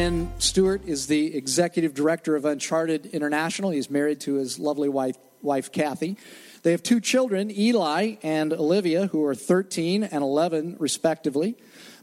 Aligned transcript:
Ben 0.00 0.32
Stewart 0.38 0.86
is 0.86 1.08
the 1.08 1.36
executive 1.36 1.92
director 1.92 2.34
of 2.34 2.46
Uncharted 2.46 3.04
International. 3.04 3.68
He's 3.68 3.90
married 3.90 4.18
to 4.20 4.36
his 4.36 4.58
lovely 4.58 4.88
wife, 4.88 5.18
wife 5.42 5.70
Kathy. 5.72 6.16
They 6.62 6.70
have 6.70 6.82
two 6.82 7.00
children, 7.00 7.50
Eli 7.50 8.14
and 8.22 8.54
Olivia, 8.54 9.08
who 9.08 9.22
are 9.26 9.34
13 9.34 10.02
and 10.02 10.22
11, 10.22 10.76
respectively. 10.78 11.54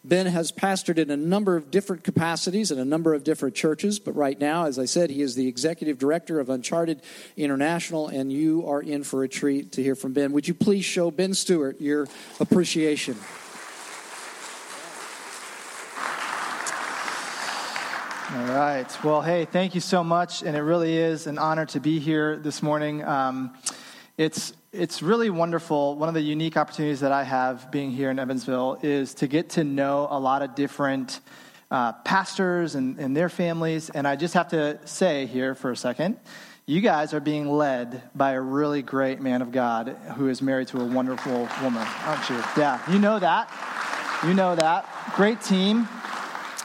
Ben 0.03 0.27
has 0.27 0.51
pastored 0.51 0.99
in 0.99 1.09
a 1.09 1.17
number 1.17 1.57
of 1.57 1.71
different 1.71 2.03
capacities 2.03 2.69
in 2.69 2.77
a 2.77 2.85
number 2.85 3.15
of 3.15 3.23
different 3.23 3.55
churches, 3.55 3.97
but 3.97 4.15
right 4.15 4.39
now, 4.39 4.65
as 4.65 4.77
I 4.77 4.85
said, 4.85 5.09
he 5.09 5.23
is 5.23 5.33
the 5.33 5.47
executive 5.47 5.97
director 5.97 6.39
of 6.39 6.51
Uncharted 6.51 7.01
International, 7.35 8.09
and 8.09 8.31
you 8.31 8.67
are 8.67 8.79
in 8.83 9.03
for 9.03 9.23
a 9.23 9.27
treat 9.27 9.71
to 9.71 9.81
hear 9.81 9.95
from 9.95 10.13
Ben. 10.13 10.33
Would 10.33 10.47
you 10.47 10.53
please 10.53 10.85
show 10.85 11.09
Ben 11.09 11.33
Stewart 11.33 11.81
your 11.81 12.07
appreciation? 12.39 13.17
All 18.29 18.43
right. 18.43 18.85
Well, 19.05 19.21
hey, 19.21 19.45
thank 19.45 19.73
you 19.73 19.79
so 19.79 20.03
much, 20.03 20.43
and 20.43 20.57
it 20.57 20.59
really 20.59 20.97
is 20.97 21.27
an 21.27 21.37
honor 21.37 21.65
to 21.67 21.79
be 21.79 21.97
here 21.97 22.35
this 22.35 22.61
morning. 22.61 23.01
Um, 23.05 23.53
it's 24.17 24.51
it's 24.73 25.01
really 25.01 25.29
wonderful. 25.29 25.95
One 25.95 26.09
of 26.09 26.13
the 26.13 26.21
unique 26.21 26.57
opportunities 26.57 26.99
that 26.99 27.13
I 27.13 27.23
have 27.23 27.71
being 27.71 27.89
here 27.89 28.09
in 28.09 28.19
Evansville 28.19 28.79
is 28.83 29.13
to 29.15 29.27
get 29.27 29.51
to 29.51 29.63
know 29.63 30.09
a 30.11 30.19
lot 30.19 30.41
of 30.41 30.55
different 30.55 31.21
uh, 31.71 31.93
pastors 31.93 32.75
and, 32.75 32.99
and 32.99 33.15
their 33.15 33.29
families. 33.29 33.89
And 33.89 34.05
I 34.05 34.17
just 34.17 34.33
have 34.33 34.49
to 34.49 34.77
say 34.83 35.25
here 35.25 35.55
for 35.55 35.71
a 35.71 35.77
second, 35.77 36.19
you 36.65 36.81
guys 36.81 37.13
are 37.13 37.21
being 37.21 37.49
led 37.49 38.01
by 38.13 38.31
a 38.31 38.41
really 38.41 38.81
great 38.81 39.21
man 39.21 39.41
of 39.41 39.53
God 39.53 39.95
who 40.17 40.27
is 40.27 40.41
married 40.41 40.67
to 40.69 40.81
a 40.81 40.85
wonderful 40.85 41.47
woman, 41.63 41.87
aren't 42.03 42.29
you? 42.29 42.43
Yeah, 42.57 42.81
you 42.91 42.99
know 42.99 43.19
that. 43.19 43.49
You 44.25 44.33
know 44.33 44.53
that. 44.53 44.85
Great 45.15 45.39
team. 45.39 45.87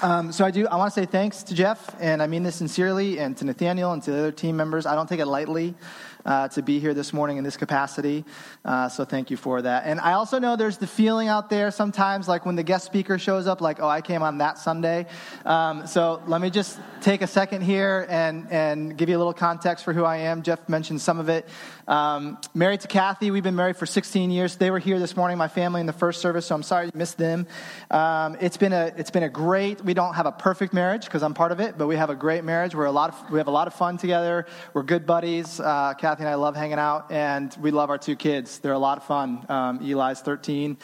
Um, 0.03 0.33
so 0.33 0.45
I 0.45 0.51
do. 0.51 0.67
I 0.67 0.75
want 0.79 0.93
to 0.93 1.01
say 1.01 1.07
thanks 1.07 1.45
to 1.45 1.55
Jeff, 1.55 1.95
and 2.01 2.21
I 2.21 2.27
mean 2.27 2.43
this 2.43 2.57
sincerely, 2.57 3.21
and 3.21 3.37
to 3.37 3.45
Nathaniel 3.45 3.93
and 3.93 4.03
to 4.03 4.11
the 4.11 4.19
other 4.19 4.33
team 4.33 4.57
members. 4.57 4.85
I 4.85 4.97
don't 4.97 5.09
take 5.09 5.21
it 5.21 5.27
lightly 5.27 5.77
uh, 6.25 6.49
to 6.49 6.63
be 6.63 6.81
here 6.81 6.95
this 6.95 7.13
morning 7.13 7.37
in 7.37 7.45
this 7.45 7.57
capacity. 7.57 8.25
Uh, 8.65 8.89
so 8.89 9.05
thank 9.05 9.31
you 9.31 9.37
for 9.37 9.63
that. 9.63 9.85
And 9.87 10.01
I 10.01 10.15
also 10.15 10.39
know 10.39 10.57
there's 10.57 10.79
the 10.79 10.87
feeling 10.87 11.29
out 11.29 11.51
there 11.51 11.71
sometimes, 11.71 12.29
like 12.29 12.45
when 12.45 12.57
the 12.57 12.63
guest 12.63 12.85
speaker 12.85 13.19
shows 13.19 13.47
up, 13.47 13.61
like, 13.61 13.81
oh, 13.81 13.89
I 13.89 14.01
came 14.01 14.23
on 14.23 14.39
that 14.39 14.59
Sunday. 14.59 15.07
Um, 15.45 15.87
so 15.87 16.23
let 16.27 16.41
me 16.41 16.51
just 16.51 16.79
take 17.01 17.23
a 17.23 17.27
second 17.27 17.63
here 17.63 18.07
and, 18.09 18.51
and 18.51 18.97
give 18.97 19.09
you 19.09 19.17
a 19.17 19.19
little 19.19 19.33
context 19.33 19.85
for 19.85 19.93
who 19.93 20.05
I 20.05 20.19
am. 20.19 20.43
Jeff 20.43 20.69
mentioned 20.69 21.01
some 21.01 21.19
of 21.19 21.29
it. 21.29 21.49
Um, 21.89 22.39
married 22.55 22.81
to 22.81 22.89
Kathy, 22.89 23.31
we've 23.31 23.43
been 23.43 23.57
married 23.57 23.77
for 23.77 23.87
16 23.87 24.31
years. 24.31 24.57
They 24.57 24.71
were 24.71 24.79
here 24.79 24.99
this 24.99 25.17
morning, 25.17 25.37
my 25.37 25.49
family, 25.49 25.81
in 25.81 25.87
the 25.87 25.93
first 25.93 26.21
service, 26.21 26.47
so 26.47 26.55
I'm 26.55 26.63
sorry 26.63 26.87
you 26.87 26.93
missed 26.95 27.19
them. 27.19 27.47
Um, 27.91 28.37
it's, 28.41 28.57
been 28.57 28.73
a, 28.73 28.93
it's 28.97 29.11
been 29.11 29.25
a 29.25 29.29
great, 29.29 29.85
we 29.85 29.95
don't 29.95 30.15
have 30.15 30.27
a 30.27 30.33
perfect 30.33 30.73
marriage 30.73 31.05
because 31.05 31.23
I'm 31.23 31.35
part 31.35 31.51
of 31.51 31.61
it, 31.61 31.77
but 31.77 31.87
we 31.87 31.97
have 31.97 32.11
a 32.11 32.15
great 32.15 32.45
marriage. 32.45 32.75
We're 32.75 32.85
a 32.85 32.93
lot 32.93 33.11
of, 33.11 33.31
we 33.31 33.39
have 33.39 33.49
a 33.49 33.53
lot 33.53 33.67
of 33.67 33.75
fun 33.75 33.99
together. 33.99 34.47
We're 34.75 34.85
good 34.85 35.07
buddies. 35.07 35.59
Uh, 35.59 35.95
Kathy 35.95 36.23
and 36.23 36.29
I 36.29 36.35
love 36.35 36.55
hanging 36.55 36.79
out, 36.79 37.11
and 37.11 37.57
we 37.61 37.71
love 37.71 37.91
our 37.91 37.99
two 37.99 38.17
kids. 38.17 38.59
They're 38.61 38.73
a 38.73 38.79
lot 38.79 38.99
of 38.99 39.05
fun. 39.05 39.45
Um, 39.49 39.81
Eli's 39.81 40.21
13, 40.21 40.77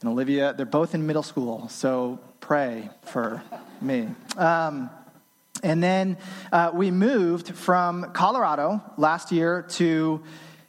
and 0.00 0.10
Olivia, 0.10 0.54
they're 0.56 0.66
both 0.66 0.94
in 0.94 1.06
middle 1.06 1.22
school, 1.22 1.68
so 1.68 2.18
pray 2.40 2.90
for 3.04 3.42
me. 3.80 4.08
Um, 4.36 4.90
and 5.62 5.82
then 5.82 6.16
uh, 6.50 6.70
we 6.74 6.90
moved 6.90 7.54
from 7.54 8.12
Colorado 8.12 8.82
last 8.96 9.32
year 9.32 9.62
to 9.70 10.22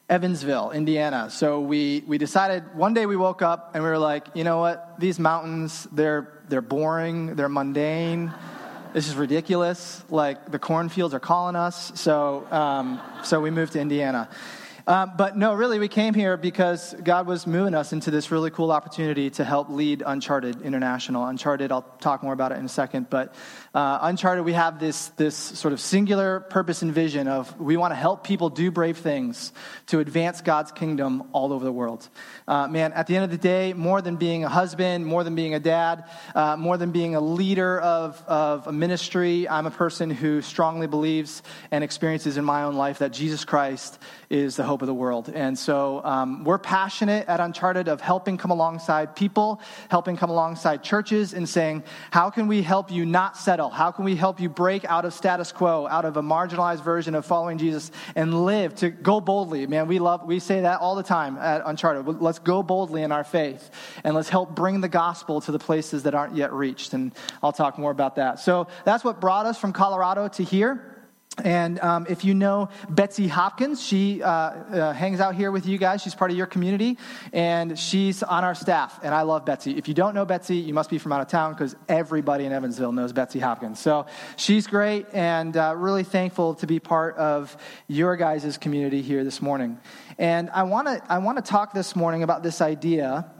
Evansville, 0.09 0.71
Indiana. 0.71 1.29
So 1.29 1.59
we, 1.61 2.03
we 2.05 2.17
decided 2.17 2.75
one 2.75 2.93
day 2.93 3.05
we 3.05 3.15
woke 3.15 3.41
up 3.41 3.71
and 3.73 3.83
we 3.83 3.89
were 3.89 3.97
like, 3.97 4.27
you 4.33 4.43
know 4.43 4.59
what? 4.59 4.99
These 4.99 5.19
mountains, 5.19 5.87
they're, 5.91 6.43
they're 6.49 6.61
boring, 6.61 7.35
they're 7.35 7.49
mundane 7.49 8.33
this 8.93 9.07
is 9.07 9.15
ridiculous. 9.15 10.03
Like 10.09 10.51
the 10.51 10.59
cornfields 10.59 11.13
are 11.13 11.19
calling 11.19 11.55
us. 11.55 11.99
So, 11.99 12.47
um, 12.51 13.01
so 13.23 13.41
we 13.41 13.49
moved 13.49 13.73
to 13.73 13.79
Indiana. 13.79 14.29
Um, 14.85 15.13
but 15.17 15.37
no, 15.37 15.53
really, 15.53 15.79
we 15.79 15.87
came 15.87 16.13
here 16.13 16.35
because 16.35 16.93
God 17.01 17.25
was 17.25 17.47
moving 17.47 17.73
us 17.73 17.93
into 17.93 18.11
this 18.11 18.31
really 18.31 18.51
cool 18.51 18.69
opportunity 18.69 19.29
to 19.31 19.45
help 19.45 19.69
lead 19.69 20.03
Uncharted 20.05 20.61
International. 20.61 21.25
Uncharted, 21.25 21.71
I'll 21.71 21.83
talk 22.01 22.21
more 22.21 22.33
about 22.33 22.51
it 22.51 22.57
in 22.57 22.65
a 22.65 22.69
second, 22.69 23.09
but 23.09 23.33
uh, 23.73 23.99
Uncharted, 24.01 24.43
we 24.43 24.51
have 24.51 24.81
this, 24.81 25.07
this 25.09 25.35
sort 25.35 25.71
of 25.73 25.79
singular 25.79 26.41
purpose 26.41 26.81
and 26.81 26.93
vision 26.93 27.29
of 27.29 27.57
we 27.61 27.77
want 27.77 27.91
to 27.91 27.95
help 27.95 28.25
people 28.25 28.49
do 28.49 28.71
brave 28.71 28.97
things 28.97 29.53
to 29.87 29.99
advance 29.99 30.41
God's 30.41 30.73
kingdom 30.73 31.29
all 31.31 31.53
over 31.53 31.63
the 31.63 31.71
world. 31.71 32.09
Uh, 32.45 32.67
man, 32.67 32.91
at 32.91 33.07
the 33.07 33.15
end 33.15 33.23
of 33.23 33.31
the 33.31 33.37
day, 33.37 33.71
more 33.71 34.01
than 34.01 34.17
being 34.17 34.43
a 34.43 34.49
husband, 34.49 35.05
more 35.05 35.23
than 35.23 35.33
being 35.33 35.53
a 35.53 35.61
dad, 35.61 36.09
uh, 36.35 36.57
more 36.57 36.75
than 36.77 36.91
being 36.91 37.15
a 37.15 37.21
leader 37.21 37.79
of, 37.79 38.21
of 38.27 38.67
a 38.67 38.73
ministry, 38.73 39.47
I'm 39.47 39.65
a 39.65 39.71
person 39.71 40.09
who 40.09 40.41
strongly 40.41 40.87
believes 40.87 41.41
and 41.71 41.85
experiences 41.85 42.35
in 42.35 42.43
my 42.43 42.63
own 42.63 42.75
life 42.75 42.99
that 42.99 43.13
Jesus 43.13 43.45
Christ 43.45 43.97
is 44.29 44.57
the 44.57 44.63
hope 44.63 44.72
of 44.81 44.87
the 44.87 44.93
world. 44.93 45.29
And 45.29 45.57
so 45.57 46.01
um, 46.03 46.43
we're 46.43 46.57
passionate 46.57 47.27
at 47.27 47.39
Uncharted 47.39 47.87
of 47.87 48.01
helping 48.01 48.37
come 48.37 48.51
alongside 48.51 49.15
people, 49.15 49.61
helping 49.89 50.17
come 50.17 50.29
alongside 50.29 50.83
churches, 50.83 51.33
and 51.33 51.47
saying, 51.47 51.83
how 52.11 52.29
can 52.29 52.47
we 52.47 52.61
help 52.61 52.91
you 52.91 53.05
not 53.05 53.37
settle? 53.37 53.69
How 53.69 53.91
can 53.91 54.05
we 54.05 54.15
help 54.15 54.39
you 54.39 54.49
break 54.49 54.85
out 54.85 55.05
of 55.05 55.13
status 55.13 55.51
quo, 55.51 55.87
out 55.87 56.05
of 56.05 56.17
a 56.17 56.21
marginalized 56.21 56.83
version 56.83 57.15
of 57.15 57.25
following 57.25 57.57
Jesus 57.57 57.91
and 58.15 58.45
live 58.45 58.75
to 58.75 58.89
go 58.89 59.21
boldly? 59.21 59.67
Man, 59.67 59.87
we 59.87 59.99
love, 59.99 60.25
we 60.25 60.39
say 60.39 60.61
that 60.61 60.79
all 60.79 60.95
the 60.95 61.03
time 61.03 61.37
at 61.37 61.61
Uncharted. 61.65 62.21
Let's 62.21 62.39
go 62.39 62.63
boldly 62.63 63.03
in 63.03 63.11
our 63.11 63.23
faith 63.23 63.69
and 64.03 64.15
let's 64.15 64.29
help 64.29 64.55
bring 64.55 64.81
the 64.81 64.89
gospel 64.89 65.41
to 65.41 65.51
the 65.51 65.59
places 65.59 66.03
that 66.03 66.13
aren't 66.13 66.35
yet 66.35 66.53
reached. 66.53 66.93
And 66.93 67.13
I'll 67.41 67.51
talk 67.51 67.77
more 67.77 67.91
about 67.91 68.15
that. 68.15 68.39
So 68.39 68.67
that's 68.85 69.03
what 69.03 69.19
brought 69.19 69.45
us 69.45 69.57
from 69.57 69.73
Colorado 69.73 70.27
to 70.29 70.43
here. 70.43 70.92
And 71.41 71.79
um, 71.79 72.05
if 72.07 72.23
you 72.23 72.35
know 72.35 72.69
Betsy 72.89 73.27
Hopkins, 73.27 73.83
she 73.83 74.21
uh, 74.21 74.29
uh, 74.29 74.93
hangs 74.93 75.19
out 75.19 75.33
here 75.33 75.51
with 75.51 75.65
you 75.65 75.79
guys. 75.79 76.03
She's 76.03 76.13
part 76.13 76.29
of 76.29 76.37
your 76.37 76.45
community, 76.45 76.99
and 77.31 77.77
she's 77.77 78.21
on 78.21 78.43
our 78.43 78.53
staff. 78.53 78.99
And 79.01 79.15
I 79.15 79.23
love 79.23 79.43
Betsy. 79.43 79.75
If 79.75 79.87
you 79.87 79.95
don't 79.95 80.13
know 80.13 80.25
Betsy, 80.25 80.57
you 80.57 80.75
must 80.75 80.91
be 80.91 80.99
from 80.99 81.11
out 81.11 81.21
of 81.21 81.29
town 81.29 81.53
because 81.53 81.75
everybody 81.89 82.45
in 82.45 82.51
Evansville 82.51 82.91
knows 82.91 83.13
Betsy 83.13 83.39
Hopkins. 83.39 83.79
So 83.79 84.05
she's 84.35 84.67
great, 84.67 85.07
and 85.11 85.57
uh, 85.57 85.73
really 85.75 86.03
thankful 86.03 86.53
to 86.55 86.67
be 86.67 86.79
part 86.79 87.17
of 87.17 87.57
your 87.87 88.15
guys' 88.15 88.59
community 88.59 89.01
here 89.01 89.23
this 89.23 89.41
morning. 89.41 89.79
And 90.19 90.51
I 90.51 90.63
want 90.63 90.87
to 90.87 91.01
I 91.11 91.17
want 91.17 91.43
to 91.43 91.51
talk 91.51 91.73
this 91.73 91.95
morning 91.95 92.21
about 92.21 92.43
this 92.43 92.61
idea 92.61 93.31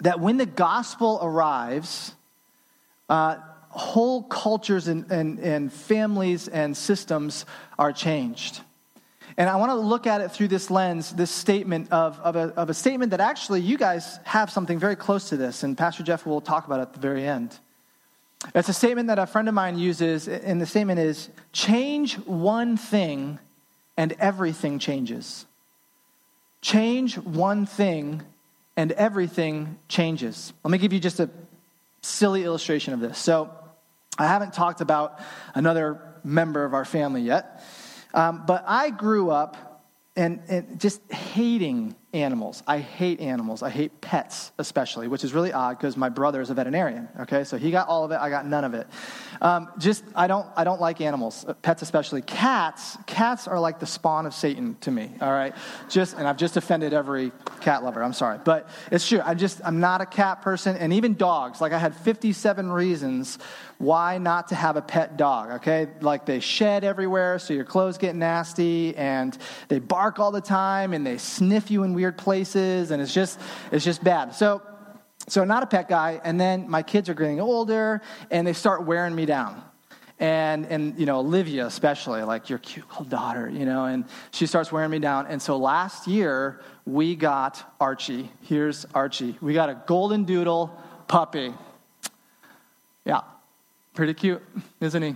that 0.00 0.18
when 0.18 0.36
the 0.36 0.46
gospel 0.46 1.20
arrives. 1.22 2.12
Uh, 3.06 3.36
whole 3.74 4.22
cultures 4.22 4.88
and, 4.88 5.10
and, 5.10 5.38
and 5.40 5.72
families 5.72 6.48
and 6.48 6.76
systems 6.76 7.44
are 7.78 7.92
changed. 7.92 8.60
And 9.36 9.50
I 9.50 9.56
want 9.56 9.70
to 9.70 9.74
look 9.74 10.06
at 10.06 10.20
it 10.20 10.30
through 10.30 10.48
this 10.48 10.70
lens, 10.70 11.12
this 11.12 11.30
statement 11.30 11.90
of, 11.90 12.20
of, 12.20 12.36
a, 12.36 12.52
of 12.56 12.70
a 12.70 12.74
statement 12.74 13.10
that 13.10 13.20
actually 13.20 13.60
you 13.60 13.76
guys 13.76 14.20
have 14.24 14.48
something 14.50 14.78
very 14.78 14.94
close 14.94 15.30
to 15.30 15.36
this, 15.36 15.64
and 15.64 15.76
Pastor 15.76 16.04
Jeff 16.04 16.24
will 16.24 16.40
talk 16.40 16.66
about 16.66 16.78
it 16.78 16.82
at 16.82 16.92
the 16.92 17.00
very 17.00 17.26
end. 17.26 17.58
It's 18.54 18.68
a 18.68 18.74
statement 18.74 19.08
that 19.08 19.18
a 19.18 19.26
friend 19.26 19.48
of 19.48 19.54
mine 19.54 19.78
uses, 19.78 20.28
and 20.28 20.60
the 20.60 20.66
statement 20.66 21.00
is 21.00 21.30
change 21.52 22.14
one 22.18 22.76
thing 22.76 23.38
and 23.96 24.12
everything 24.20 24.78
changes. 24.78 25.46
Change 26.60 27.18
one 27.18 27.66
thing 27.66 28.22
and 28.76 28.92
everything 28.92 29.78
changes. 29.88 30.52
Let 30.62 30.70
me 30.70 30.78
give 30.78 30.92
you 30.92 31.00
just 31.00 31.20
a 31.20 31.30
silly 32.02 32.44
illustration 32.44 32.92
of 32.92 33.00
this. 33.00 33.18
So, 33.18 33.50
I 34.18 34.26
haven't 34.26 34.52
talked 34.52 34.80
about 34.80 35.18
another 35.54 36.00
member 36.22 36.64
of 36.64 36.74
our 36.74 36.84
family 36.84 37.22
yet, 37.22 37.62
um, 38.12 38.44
but 38.46 38.64
I 38.66 38.90
grew 38.90 39.30
up 39.30 39.82
and, 40.16 40.42
and 40.48 40.80
just 40.80 41.00
hating 41.12 41.96
animals. 42.14 42.62
I 42.66 42.78
hate 42.78 43.20
animals. 43.20 43.62
I 43.62 43.70
hate 43.70 44.00
pets, 44.00 44.52
especially, 44.58 45.08
which 45.08 45.24
is 45.24 45.34
really 45.34 45.52
odd 45.52 45.76
because 45.76 45.96
my 45.96 46.08
brother 46.08 46.40
is 46.40 46.48
a 46.48 46.54
veterinarian. 46.54 47.08
Okay, 47.20 47.44
so 47.44 47.58
he 47.58 47.70
got 47.70 47.88
all 47.88 48.04
of 48.04 48.12
it. 48.12 48.16
I 48.16 48.30
got 48.30 48.46
none 48.46 48.64
of 48.64 48.72
it. 48.72 48.86
Um, 49.42 49.68
just 49.78 50.04
I 50.14 50.28
don't 50.28 50.46
I 50.56 50.64
don't 50.64 50.80
like 50.80 51.00
animals, 51.00 51.44
uh, 51.46 51.54
pets 51.54 51.82
especially. 51.82 52.22
Cats, 52.22 52.96
cats 53.06 53.48
are 53.48 53.58
like 53.58 53.80
the 53.80 53.86
spawn 53.86 54.26
of 54.26 54.34
Satan 54.34 54.76
to 54.82 54.90
me. 54.90 55.10
All 55.20 55.32
right, 55.32 55.54
just 55.88 56.16
and 56.16 56.26
I've 56.26 56.36
just 56.36 56.56
offended 56.56 56.94
every 56.94 57.32
cat 57.60 57.82
lover. 57.82 58.02
I'm 58.02 58.12
sorry, 58.12 58.38
but 58.44 58.68
it's 58.92 59.06
true. 59.08 59.20
I'm 59.20 59.36
just 59.36 59.60
I'm 59.64 59.80
not 59.80 60.00
a 60.00 60.06
cat 60.06 60.40
person, 60.42 60.76
and 60.76 60.92
even 60.92 61.14
dogs. 61.14 61.60
Like 61.60 61.72
I 61.72 61.78
had 61.78 61.96
57 61.96 62.70
reasons 62.70 63.38
why 63.78 64.18
not 64.18 64.48
to 64.48 64.54
have 64.54 64.76
a 64.76 64.82
pet 64.82 65.16
dog. 65.16 65.50
Okay, 65.56 65.88
like 66.00 66.26
they 66.26 66.38
shed 66.38 66.84
everywhere, 66.84 67.40
so 67.40 67.54
your 67.54 67.64
clothes 67.64 67.98
get 67.98 68.14
nasty, 68.14 68.96
and 68.96 69.36
they 69.68 69.80
bark 69.80 70.20
all 70.20 70.30
the 70.30 70.40
time, 70.40 70.92
and 70.92 71.04
they 71.04 71.18
sniff 71.18 71.70
you 71.70 71.82
in 71.82 71.92
weird 71.92 72.03
weird 72.04 72.18
places, 72.18 72.90
and 72.90 73.00
it's 73.00 73.14
just 73.14 73.40
it's 73.72 73.84
just 73.84 74.04
bad. 74.04 74.34
So 74.34 74.60
so 75.26 75.42
not 75.44 75.62
a 75.62 75.66
pet 75.66 75.88
guy, 75.88 76.20
and 76.22 76.38
then 76.38 76.68
my 76.68 76.82
kids 76.82 77.08
are 77.08 77.14
getting 77.14 77.40
older, 77.40 78.02
and 78.30 78.46
they 78.46 78.52
start 78.52 78.84
wearing 78.84 79.14
me 79.14 79.24
down. 79.26 79.62
And, 80.20 80.66
and 80.66 80.96
you 80.96 81.06
know 81.06 81.18
olivia 81.18 81.66
especially 81.66 82.22
like 82.22 82.48
your 82.48 82.60
cute 82.60 82.88
little 82.88 83.04
daughter 83.04 83.48
you 83.48 83.66
know 83.66 83.86
and 83.86 84.04
she 84.30 84.46
starts 84.46 84.70
wearing 84.70 84.92
me 84.92 85.00
down 85.00 85.26
and 85.26 85.42
so 85.42 85.56
last 85.56 86.06
year 86.06 86.60
we 86.86 87.16
got 87.16 87.74
archie 87.80 88.30
here's 88.42 88.86
archie 88.94 89.36
we 89.40 89.54
got 89.54 89.70
a 89.70 89.82
golden 89.86 90.22
doodle 90.22 90.70
puppy 91.08 91.52
yeah 93.04 93.22
Pretty 93.94 94.14
cute, 94.14 94.42
isn't 94.80 95.02
he? 95.02 95.14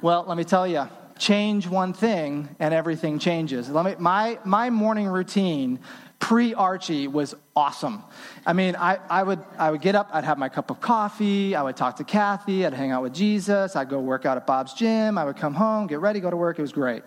well, 0.00 0.24
let 0.26 0.36
me 0.36 0.44
tell 0.44 0.66
you 0.66 0.88
change 1.18 1.66
one 1.66 1.92
thing 1.92 2.54
and 2.58 2.72
everything 2.74 3.18
changes. 3.18 3.68
Let 3.68 3.84
me, 3.84 3.94
my, 3.98 4.38
my 4.44 4.70
morning 4.70 5.08
routine 5.08 5.80
pre 6.18 6.54
Archie 6.54 7.08
was 7.08 7.34
awesome. 7.56 8.04
I 8.46 8.52
mean, 8.52 8.76
I, 8.76 8.98
I, 9.10 9.24
would, 9.24 9.40
I 9.58 9.72
would 9.72 9.80
get 9.80 9.94
up, 9.96 10.08
I'd 10.12 10.24
have 10.24 10.38
my 10.38 10.48
cup 10.48 10.70
of 10.70 10.80
coffee, 10.80 11.56
I 11.56 11.62
would 11.62 11.76
talk 11.76 11.96
to 11.96 12.04
Kathy, 12.04 12.64
I'd 12.64 12.74
hang 12.74 12.92
out 12.92 13.02
with 13.02 13.12
Jesus, 13.12 13.74
I'd 13.74 13.88
go 13.88 13.98
work 13.98 14.24
out 14.24 14.36
at 14.36 14.46
Bob's 14.46 14.72
gym, 14.72 15.18
I 15.18 15.24
would 15.24 15.36
come 15.36 15.54
home, 15.54 15.88
get 15.88 16.00
ready, 16.00 16.20
go 16.20 16.30
to 16.30 16.36
work. 16.36 16.58
It 16.58 16.62
was 16.62 16.72
great. 16.72 17.02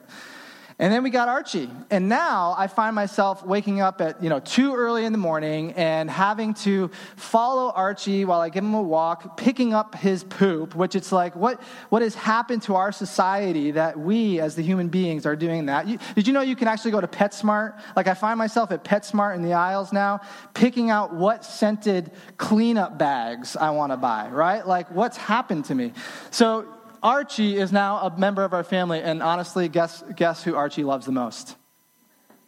And 0.78 0.92
then 0.92 1.04
we 1.04 1.10
got 1.10 1.30
Archie. 1.30 1.70
And 1.90 2.10
now 2.10 2.54
I 2.58 2.68
find 2.68 2.94
myself 2.94 3.46
waking 3.46 3.80
up 3.80 4.02
at, 4.02 4.22
you 4.22 4.28
know, 4.28 4.42
too 4.42 4.76
early 4.76 5.06
in 5.06 5.14
the 5.14 5.18
morning 5.18 5.72
and 5.74 6.10
having 6.10 6.54
to 6.56 6.92
follow 7.16 7.72
Archie 7.72 8.26
while 8.26 8.42
I 8.42 8.50
give 8.50 8.62
him 8.62 8.74
a 8.74 8.82
walk, 8.82 9.38
picking 9.38 9.74
up 9.74 9.96
his 9.96 10.26
poop, 10.26 10.76
which 10.76 10.94
it's 10.94 11.14
like, 11.14 11.34
what, 11.34 11.62
what 11.90 12.02
has 12.02 12.14
happened 12.14 12.62
to 12.64 12.76
our 12.76 12.92
society 12.92 13.72
that 13.72 13.98
we 13.98 14.42
as 14.42 14.56
the 14.56 14.64
human 14.64 14.90
beings 14.90 15.26
are 15.26 15.38
doing 15.38 15.68
that? 15.68 15.88
You, 15.88 15.98
did 16.14 16.28
you 16.28 16.34
know 16.34 16.42
you 16.42 16.58
can 16.58 16.68
actually 16.68 16.92
go 16.92 17.00
to 17.00 17.08
PetSmart? 17.08 17.80
Like 17.96 18.08
I 18.08 18.14
find 18.14 18.38
myself 18.38 18.70
at 18.74 18.84
PetSmart 18.84 19.36
in 19.36 19.44
the 19.44 19.54
aisles 19.54 19.94
now, 19.94 20.20
picking 20.54 20.90
out 20.90 21.14
what 21.14 21.46
scented 21.46 22.12
cleanup 22.36 22.98
bags 22.98 23.56
I 23.56 23.70
want 23.70 23.94
to 23.94 23.98
buy, 23.98 24.28
right? 24.28 24.68
Like 24.68 24.92
what's 24.92 25.16
happened 25.16 25.64
to 25.66 25.76
me? 25.76 25.94
So 26.32 26.75
Archie 27.06 27.56
is 27.56 27.72
now 27.72 28.00
a 28.00 28.18
member 28.18 28.44
of 28.44 28.52
our 28.52 28.64
family, 28.64 29.00
and 29.00 29.22
honestly, 29.22 29.70
guess, 29.70 30.04
guess 30.16 30.44
who 30.44 30.56
Archie 30.56 30.84
loves 30.84 31.06
the 31.06 31.12
most? 31.12 31.56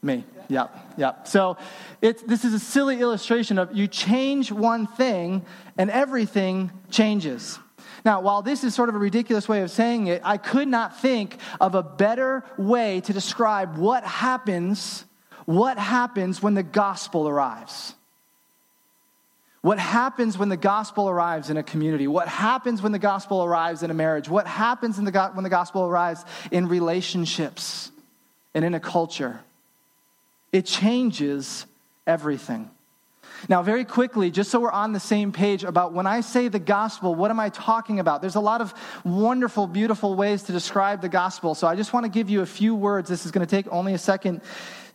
Me. 0.01 0.23
Yep, 0.49 0.95
yep. 0.97 1.27
So 1.27 1.57
it, 2.01 2.27
this 2.27 2.43
is 2.43 2.55
a 2.55 2.59
silly 2.59 2.99
illustration 2.99 3.59
of 3.59 3.75
you 3.75 3.87
change 3.87 4.51
one 4.51 4.87
thing 4.87 5.45
and 5.77 5.91
everything 5.91 6.71
changes. 6.89 7.59
Now, 8.03 8.21
while 8.21 8.41
this 8.41 8.63
is 8.63 8.73
sort 8.73 8.89
of 8.89 8.95
a 8.95 8.97
ridiculous 8.97 9.47
way 9.47 9.61
of 9.61 9.69
saying 9.69 10.07
it, 10.07 10.23
I 10.25 10.37
could 10.37 10.67
not 10.67 10.99
think 10.99 11.37
of 11.61 11.75
a 11.75 11.83
better 11.83 12.43
way 12.57 13.01
to 13.01 13.13
describe 13.13 13.77
what 13.77 14.03
happens, 14.05 15.05
what 15.45 15.77
happens 15.77 16.41
when 16.41 16.55
the 16.55 16.63
gospel 16.63 17.27
arrives. 17.27 17.93
What 19.61 19.79
happens 19.79 20.37
when 20.37 20.49
the 20.49 20.57
gospel 20.57 21.09
arrives 21.09 21.49
in 21.49 21.57
a 21.57 21.63
community? 21.63 22.07
What 22.07 22.27
happens 22.27 22.81
when 22.81 22.91
the 22.91 22.99
gospel 22.99 23.43
arrives 23.43 23.83
in 23.83 23.91
a 23.91 23.93
marriage? 23.93 24.29
What 24.29 24.47
happens 24.47 24.97
the 24.97 25.31
when 25.33 25.43
the 25.43 25.49
gospel 25.49 25.87
arrives 25.87 26.23
in 26.51 26.67
relationships 26.67 27.91
and 28.53 28.63
in 28.63 28.73
a 28.73 28.79
culture? 28.79 29.39
It 30.51 30.65
changes 30.65 31.65
everything. 32.05 32.69
Now, 33.49 33.61
very 33.61 33.85
quickly, 33.85 34.31
just 34.31 34.49
so 34.49 34.59
we're 34.59 34.71
on 34.71 34.93
the 34.93 34.99
same 34.99 35.31
page 35.31 35.63
about 35.63 35.93
when 35.93 36.07
I 36.07 36.21
say 36.21 36.47
the 36.47 36.59
gospel, 36.59 37.13
what 37.13 37.29
am 37.29 37.39
I 37.39 37.49
talking 37.49 37.99
about? 37.99 38.21
There's 38.21 38.35
a 38.35 38.39
lot 38.39 38.61
of 38.61 38.73
wonderful, 39.03 39.67
beautiful 39.67 40.15
ways 40.15 40.43
to 40.43 40.51
describe 40.51 41.01
the 41.01 41.09
gospel. 41.09 41.53
So 41.53 41.67
I 41.67 41.75
just 41.75 41.93
want 41.93 42.05
to 42.05 42.09
give 42.09 42.29
you 42.29 42.41
a 42.41 42.45
few 42.45 42.73
words. 42.73 43.09
This 43.09 43.25
is 43.25 43.31
going 43.31 43.45
to 43.45 43.49
take 43.49 43.71
only 43.71 43.93
a 43.93 43.99
second 43.99 44.41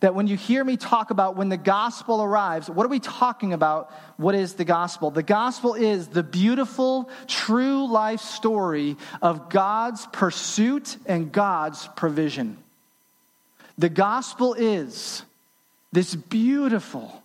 that 0.03 0.13
when 0.13 0.27
you 0.27 0.35
hear 0.35 0.61
me 0.65 0.75
talk 0.75 1.11
about 1.11 1.37
when 1.37 1.47
the 1.47 1.55
gospel 1.55 2.21
arrives, 2.21 2.69
what 2.69 2.85
are 2.85 2.89
we 2.89 2.99
talking 2.99 3.53
about? 3.53 3.89
What 4.17 4.35
is 4.35 4.55
the 4.55 4.65
gospel? 4.65 5.11
The 5.11 5.23
gospel 5.23 5.75
is 5.75 6.09
the 6.09 6.23
beautiful, 6.23 7.09
true 7.25 7.89
life 7.89 8.19
story 8.19 8.97
of 9.21 9.47
God's 9.47 10.05
pursuit 10.07 10.97
and 11.05 11.31
God's 11.31 11.87
provision. 11.95 12.57
The 13.77 13.87
gospel 13.87 14.55
is 14.55 15.23
this 15.93 16.13
beautiful, 16.13 17.23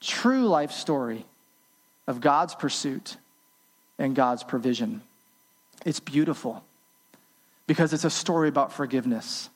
true 0.00 0.46
life 0.46 0.70
story 0.70 1.26
of 2.06 2.20
God's 2.20 2.54
pursuit 2.54 3.16
and 3.98 4.14
God's 4.14 4.44
provision. 4.44 5.02
It's 5.84 5.98
beautiful 5.98 6.62
because 7.66 7.92
it's 7.92 8.04
a 8.04 8.10
story 8.10 8.48
about 8.48 8.72
forgiveness. 8.72 9.50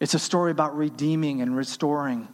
It's 0.00 0.14
a 0.14 0.18
story 0.18 0.50
about 0.50 0.76
redeeming 0.76 1.40
and 1.40 1.56
restoring. 1.56 2.28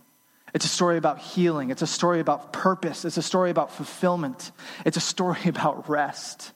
It's 0.55 0.65
a 0.65 0.69
story 0.69 0.99
about 0.99 1.19
healing. 1.19 1.71
It's 1.71 1.83
a 1.83 1.87
story 1.87 2.21
about 2.21 2.53
purpose. 2.53 3.05
It's 3.05 3.17
a 3.17 3.23
story 3.23 3.51
about 3.51 3.73
fulfillment. 3.73 4.53
It's 4.85 4.97
a 4.97 5.01
story 5.01 5.41
about 5.47 5.89
rest 5.89 6.53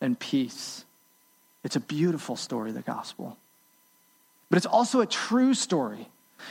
and 0.00 0.18
peace. 0.18 0.84
It's 1.64 1.76
a 1.76 1.80
beautiful 1.80 2.36
story, 2.36 2.72
the 2.72 2.82
gospel. 2.82 3.36
But 4.50 4.56
it's 4.56 4.66
also 4.66 5.00
a 5.00 5.06
true 5.06 5.54
story. 5.54 6.08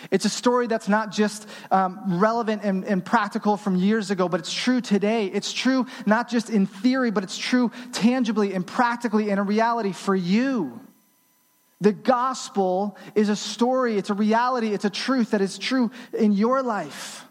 It's 0.09 0.23
a 0.23 0.29
story 0.29 0.67
that's 0.67 0.87
not 0.87 1.11
just 1.11 1.47
um, 1.69 2.19
relevant 2.19 2.63
and, 2.63 2.85
and 2.85 3.03
practical 3.03 3.57
from 3.57 3.75
years 3.75 4.09
ago, 4.09 4.29
but 4.29 4.39
it's 4.39 4.53
true 4.53 4.79
today. 4.79 5.27
It's 5.27 5.51
true 5.51 5.85
not 6.05 6.29
just 6.29 6.49
in 6.49 6.65
theory, 6.65 7.11
but 7.11 7.23
it's 7.23 7.37
true 7.37 7.71
tangibly 7.91 8.53
and 8.53 8.65
practically 8.65 9.29
in 9.29 9.37
a 9.37 9.43
reality 9.43 9.91
for 9.91 10.15
you. 10.15 10.79
The 11.81 11.91
gospel 11.91 12.95
is 13.15 13.29
a 13.29 13.35
story, 13.35 13.97
it's 13.97 14.11
a 14.11 14.13
reality, 14.13 14.67
it's 14.67 14.85
a 14.85 14.89
truth 14.89 15.31
that 15.31 15.41
is 15.41 15.57
true 15.57 15.91
in 16.13 16.31
your 16.31 16.61
life. 16.61 17.25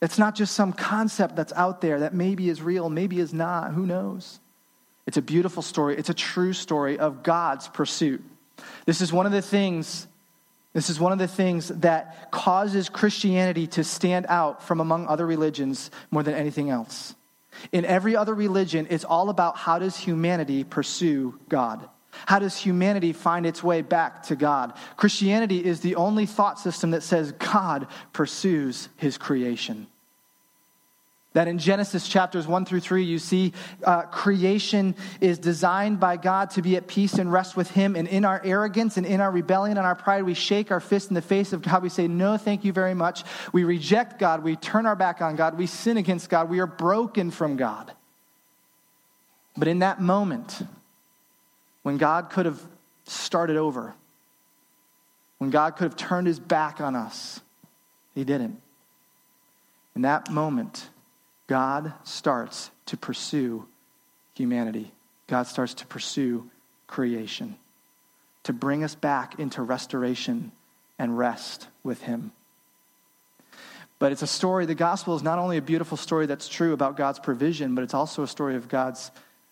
It's 0.00 0.18
not 0.18 0.34
just 0.34 0.54
some 0.54 0.72
concept 0.72 1.34
that's 1.34 1.52
out 1.54 1.80
there 1.80 2.00
that 2.00 2.14
maybe 2.14 2.50
is 2.50 2.62
real, 2.62 2.88
maybe 2.90 3.18
is 3.18 3.32
not, 3.32 3.72
who 3.72 3.86
knows? 3.86 4.38
It's 5.06 5.16
a 5.16 5.22
beautiful 5.22 5.62
story, 5.62 5.96
it's 5.96 6.10
a 6.10 6.14
true 6.14 6.52
story 6.52 6.98
of 6.98 7.22
God's 7.22 7.66
pursuit. 7.68 8.22
This 8.84 9.00
is 9.00 9.12
one 9.12 9.26
of 9.26 9.32
the 9.32 9.42
things 9.42 10.06
this 10.74 10.90
is 10.90 11.00
one 11.00 11.12
of 11.12 11.18
the 11.18 11.26
things 11.26 11.68
that 11.68 12.30
causes 12.30 12.88
Christianity 12.88 13.66
to 13.68 13.82
stand 13.82 14.26
out 14.28 14.62
from 14.62 14.80
among 14.80 15.06
other 15.06 15.26
religions 15.26 15.90
more 16.10 16.22
than 16.22 16.34
anything 16.34 16.70
else. 16.70 17.16
In 17.72 17.84
every 17.84 18.14
other 18.14 18.34
religion, 18.34 18.86
it's 18.90 19.02
all 19.02 19.30
about 19.30 19.56
how 19.56 19.78
does 19.78 19.96
humanity 19.96 20.62
pursue 20.62 21.38
God? 21.48 21.88
How 22.26 22.38
does 22.38 22.56
humanity 22.56 23.12
find 23.12 23.46
its 23.46 23.62
way 23.62 23.82
back 23.82 24.24
to 24.24 24.36
God? 24.36 24.72
Christianity 24.96 25.64
is 25.64 25.80
the 25.80 25.96
only 25.96 26.26
thought 26.26 26.58
system 26.58 26.90
that 26.92 27.02
says 27.02 27.32
God 27.32 27.86
pursues 28.12 28.88
his 28.96 29.18
creation. 29.18 29.86
That 31.34 31.46
in 31.46 31.58
Genesis 31.58 32.08
chapters 32.08 32.46
1 32.46 32.64
through 32.64 32.80
3, 32.80 33.04
you 33.04 33.18
see 33.18 33.52
uh, 33.84 34.02
creation 34.02 34.96
is 35.20 35.38
designed 35.38 36.00
by 36.00 36.16
God 36.16 36.50
to 36.50 36.62
be 36.62 36.76
at 36.76 36.88
peace 36.88 37.14
and 37.14 37.30
rest 37.30 37.56
with 37.56 37.70
Him. 37.70 37.96
And 37.96 38.08
in 38.08 38.24
our 38.24 38.40
arrogance 38.42 38.96
and 38.96 39.04
in 39.04 39.20
our 39.20 39.30
rebellion 39.30 39.76
and 39.76 39.86
our 39.86 39.94
pride, 39.94 40.24
we 40.24 40.32
shake 40.32 40.72
our 40.72 40.80
fist 40.80 41.10
in 41.10 41.14
the 41.14 41.22
face 41.22 41.52
of 41.52 41.60
God. 41.60 41.82
We 41.82 41.90
say, 41.90 42.08
No, 42.08 42.38
thank 42.38 42.64
you 42.64 42.72
very 42.72 42.94
much. 42.94 43.24
We 43.52 43.64
reject 43.64 44.18
God. 44.18 44.42
We 44.42 44.56
turn 44.56 44.86
our 44.86 44.96
back 44.96 45.20
on 45.20 45.36
God. 45.36 45.58
We 45.58 45.66
sin 45.66 45.98
against 45.98 46.30
God. 46.30 46.48
We 46.48 46.60
are 46.60 46.66
broken 46.66 47.30
from 47.30 47.56
God. 47.56 47.92
But 49.56 49.68
in 49.68 49.80
that 49.80 50.00
moment, 50.00 50.62
when 51.88 51.96
God 51.96 52.28
could 52.28 52.44
have 52.44 52.60
started 53.06 53.56
over, 53.56 53.94
when 55.38 55.48
God 55.48 55.70
could 55.70 55.84
have 55.84 55.96
turned 55.96 56.26
his 56.26 56.38
back 56.38 56.82
on 56.82 56.94
us, 56.94 57.40
he 58.14 58.24
didn't. 58.24 58.60
In 59.96 60.02
that 60.02 60.30
moment, 60.30 60.90
God 61.46 61.94
starts 62.04 62.70
to 62.84 62.98
pursue 62.98 63.66
humanity. 64.34 64.92
God 65.28 65.44
starts 65.44 65.72
to 65.72 65.86
pursue 65.86 66.50
creation, 66.88 67.56
to 68.42 68.52
bring 68.52 68.84
us 68.84 68.94
back 68.94 69.38
into 69.38 69.62
restoration 69.62 70.52
and 70.98 71.16
rest 71.16 71.68
with 71.82 72.02
him. 72.02 72.32
But 73.98 74.12
it's 74.12 74.20
a 74.20 74.26
story, 74.26 74.66
the 74.66 74.74
gospel 74.74 75.16
is 75.16 75.22
not 75.22 75.38
only 75.38 75.56
a 75.56 75.62
beautiful 75.62 75.96
story 75.96 76.26
that's 76.26 76.50
true 76.50 76.74
about 76.74 76.98
God's 76.98 77.18
provision, 77.18 77.74
but 77.74 77.82
it's 77.82 77.94
also 77.94 78.22
a 78.24 78.28
story 78.28 78.56
of 78.56 78.68
God's 78.68 79.10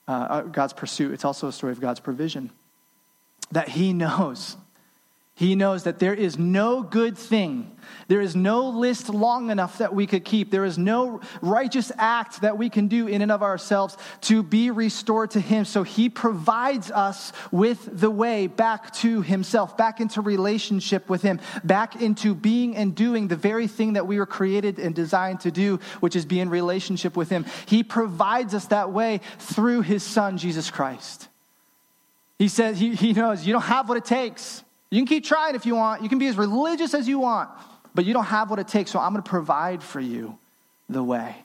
uh, 0.08 0.10
uh, 0.12 0.40
God's 0.42 0.72
pursuit, 0.72 1.12
it's 1.12 1.24
also 1.24 1.48
a 1.48 1.52
story 1.52 1.72
of 1.72 1.80
God's 1.80 2.00
provision. 2.00 2.50
That 3.52 3.68
He 3.68 3.92
knows. 3.92 4.56
He 5.36 5.54
knows 5.54 5.82
that 5.82 5.98
there 5.98 6.14
is 6.14 6.38
no 6.38 6.82
good 6.82 7.16
thing. 7.18 7.70
There 8.08 8.22
is 8.22 8.34
no 8.34 8.70
list 8.70 9.10
long 9.10 9.50
enough 9.50 9.76
that 9.78 9.94
we 9.94 10.06
could 10.06 10.24
keep. 10.24 10.50
There 10.50 10.64
is 10.64 10.78
no 10.78 11.20
righteous 11.42 11.92
act 11.98 12.40
that 12.40 12.56
we 12.56 12.70
can 12.70 12.88
do 12.88 13.06
in 13.06 13.20
and 13.20 13.30
of 13.30 13.42
ourselves 13.42 13.98
to 14.22 14.42
be 14.42 14.70
restored 14.70 15.32
to 15.32 15.40
Him. 15.40 15.66
So 15.66 15.82
He 15.82 16.08
provides 16.08 16.90
us 16.90 17.34
with 17.52 17.86
the 18.00 18.10
way 18.10 18.46
back 18.46 18.94
to 18.94 19.20
Himself, 19.20 19.76
back 19.76 20.00
into 20.00 20.22
relationship 20.22 21.06
with 21.10 21.20
Him, 21.20 21.38
back 21.62 22.00
into 22.00 22.34
being 22.34 22.74
and 22.74 22.94
doing 22.94 23.28
the 23.28 23.36
very 23.36 23.66
thing 23.66 23.92
that 23.92 24.06
we 24.06 24.18
were 24.18 24.24
created 24.24 24.78
and 24.78 24.94
designed 24.94 25.40
to 25.40 25.50
do, 25.50 25.80
which 26.00 26.16
is 26.16 26.24
be 26.24 26.40
in 26.40 26.48
relationship 26.48 27.14
with 27.14 27.28
Him. 27.28 27.44
He 27.66 27.82
provides 27.82 28.54
us 28.54 28.68
that 28.68 28.90
way 28.90 29.20
through 29.38 29.82
His 29.82 30.02
Son, 30.02 30.38
Jesus 30.38 30.70
Christ. 30.70 31.28
He 32.38 32.48
says, 32.48 32.78
He, 32.78 32.94
he 32.94 33.12
knows 33.12 33.46
you 33.46 33.52
don't 33.52 33.60
have 33.60 33.86
what 33.86 33.98
it 33.98 34.06
takes. 34.06 34.62
You 34.96 35.02
can 35.02 35.08
keep 35.08 35.24
trying 35.24 35.54
if 35.54 35.66
you 35.66 35.74
want. 35.74 36.02
You 36.02 36.08
can 36.08 36.18
be 36.18 36.26
as 36.26 36.38
religious 36.38 36.94
as 36.94 37.06
you 37.06 37.18
want, 37.18 37.50
but 37.94 38.06
you 38.06 38.14
don't 38.14 38.24
have 38.24 38.48
what 38.48 38.58
it 38.58 38.66
takes, 38.66 38.90
so 38.90 38.98
I'm 38.98 39.12
going 39.12 39.22
to 39.22 39.28
provide 39.28 39.82
for 39.82 40.00
you 40.00 40.38
the 40.88 41.02
way. 41.02 41.36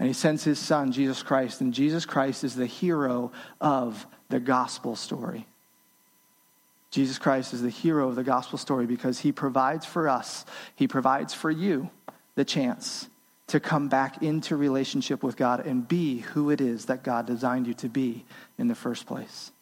And 0.00 0.08
he 0.08 0.12
sends 0.12 0.42
his 0.42 0.58
son, 0.58 0.90
Jesus 0.90 1.22
Christ, 1.22 1.60
and 1.60 1.72
Jesus 1.72 2.04
Christ 2.04 2.42
is 2.42 2.56
the 2.56 2.66
hero 2.66 3.30
of 3.60 4.04
the 4.28 4.40
gospel 4.40 4.96
story. 4.96 5.46
Jesus 6.90 7.16
Christ 7.16 7.54
is 7.54 7.62
the 7.62 7.70
hero 7.70 8.08
of 8.08 8.16
the 8.16 8.24
gospel 8.24 8.58
story 8.58 8.86
because 8.86 9.20
he 9.20 9.30
provides 9.30 9.86
for 9.86 10.08
us, 10.08 10.44
he 10.74 10.88
provides 10.88 11.32
for 11.32 11.52
you 11.52 11.90
the 12.34 12.44
chance 12.44 13.08
to 13.46 13.60
come 13.60 13.86
back 13.86 14.20
into 14.20 14.56
relationship 14.56 15.22
with 15.22 15.36
God 15.36 15.64
and 15.64 15.86
be 15.86 16.18
who 16.18 16.50
it 16.50 16.60
is 16.60 16.86
that 16.86 17.04
God 17.04 17.24
designed 17.24 17.68
you 17.68 17.74
to 17.74 17.88
be 17.88 18.24
in 18.58 18.66
the 18.66 18.74
first 18.74 19.06
place. 19.06 19.52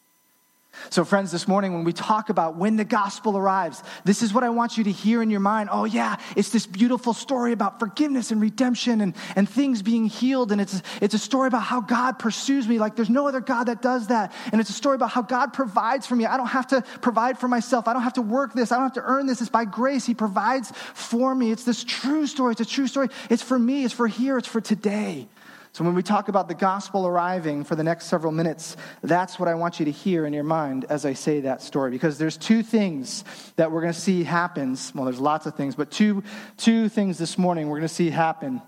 So, 0.89 1.03
friends, 1.03 1.31
this 1.31 1.47
morning 1.47 1.73
when 1.73 1.83
we 1.83 1.93
talk 1.93 2.29
about 2.29 2.55
when 2.55 2.75
the 2.75 2.85
gospel 2.85 3.37
arrives, 3.37 3.83
this 4.03 4.21
is 4.21 4.33
what 4.33 4.43
I 4.43 4.49
want 4.49 4.77
you 4.77 4.83
to 4.85 4.91
hear 4.91 5.21
in 5.21 5.29
your 5.29 5.39
mind. 5.39 5.69
Oh, 5.71 5.85
yeah, 5.85 6.17
it's 6.35 6.49
this 6.49 6.65
beautiful 6.65 7.13
story 7.13 7.51
about 7.51 7.79
forgiveness 7.79 8.31
and 8.31 8.41
redemption 8.41 9.01
and, 9.01 9.15
and 9.35 9.49
things 9.49 9.81
being 9.81 10.05
healed. 10.05 10.51
And 10.51 10.61
it's, 10.61 10.81
it's 11.01 11.13
a 11.13 11.19
story 11.19 11.47
about 11.47 11.63
how 11.63 11.81
God 11.81 12.19
pursues 12.19 12.67
me 12.67 12.79
like 12.79 12.95
there's 12.95 13.09
no 13.09 13.27
other 13.27 13.41
God 13.41 13.65
that 13.65 13.81
does 13.81 14.07
that. 14.07 14.33
And 14.51 14.61
it's 14.61 14.69
a 14.69 14.73
story 14.73 14.95
about 14.95 15.11
how 15.11 15.21
God 15.21 15.53
provides 15.53 16.05
for 16.07 16.15
me. 16.15 16.25
I 16.25 16.37
don't 16.37 16.47
have 16.47 16.67
to 16.67 16.81
provide 17.01 17.37
for 17.37 17.47
myself, 17.47 17.87
I 17.87 17.93
don't 17.93 18.03
have 18.03 18.13
to 18.13 18.21
work 18.21 18.53
this, 18.53 18.71
I 18.71 18.75
don't 18.75 18.85
have 18.85 18.93
to 18.93 19.03
earn 19.03 19.25
this. 19.25 19.41
It's 19.41 19.49
by 19.49 19.65
grace. 19.65 20.05
He 20.05 20.13
provides 20.13 20.71
for 20.93 21.33
me. 21.33 21.51
It's 21.51 21.63
this 21.63 21.83
true 21.83 22.27
story. 22.27 22.51
It's 22.53 22.61
a 22.61 22.65
true 22.65 22.87
story. 22.87 23.09
It's 23.29 23.41
for 23.41 23.57
me, 23.57 23.83
it's 23.83 23.93
for 23.93 24.07
here, 24.07 24.37
it's 24.37 24.47
for 24.47 24.61
today. 24.61 25.27
So, 25.75 25.83
when 25.83 25.93
we 25.93 26.03
talk 26.03 26.29
about 26.29 26.47
the 26.47 26.53
gospel 26.53 27.05
arriving 27.05 27.65
for 27.65 27.75
the 27.75 27.83
next 27.83 28.05
several 28.05 28.31
minutes, 28.31 28.77
that's 29.03 29.37
what 29.37 29.49
I 29.49 29.55
want 29.55 29.77
you 29.77 29.83
to 29.83 29.91
hear 29.91 30.25
in 30.25 30.31
your 30.31 30.45
mind 30.45 30.85
as 30.87 31.05
I 31.05 31.11
say 31.11 31.41
that 31.41 31.61
story. 31.61 31.91
Because 31.91 32.17
there's 32.17 32.37
two 32.37 32.63
things 32.63 33.25
that 33.57 33.73
we're 33.73 33.81
going 33.81 33.91
to 33.91 33.99
see 33.99 34.23
happens. 34.23 34.95
Well, 34.95 35.03
there's 35.03 35.19
lots 35.19 35.47
of 35.47 35.55
things, 35.55 35.75
but 35.75 35.91
two, 35.91 36.23
two 36.55 36.87
things 36.87 37.17
this 37.17 37.37
morning 37.37 37.67
we're 37.67 37.79
going 37.79 37.89
to 37.89 37.93
see 37.93 38.09
happen 38.09 38.61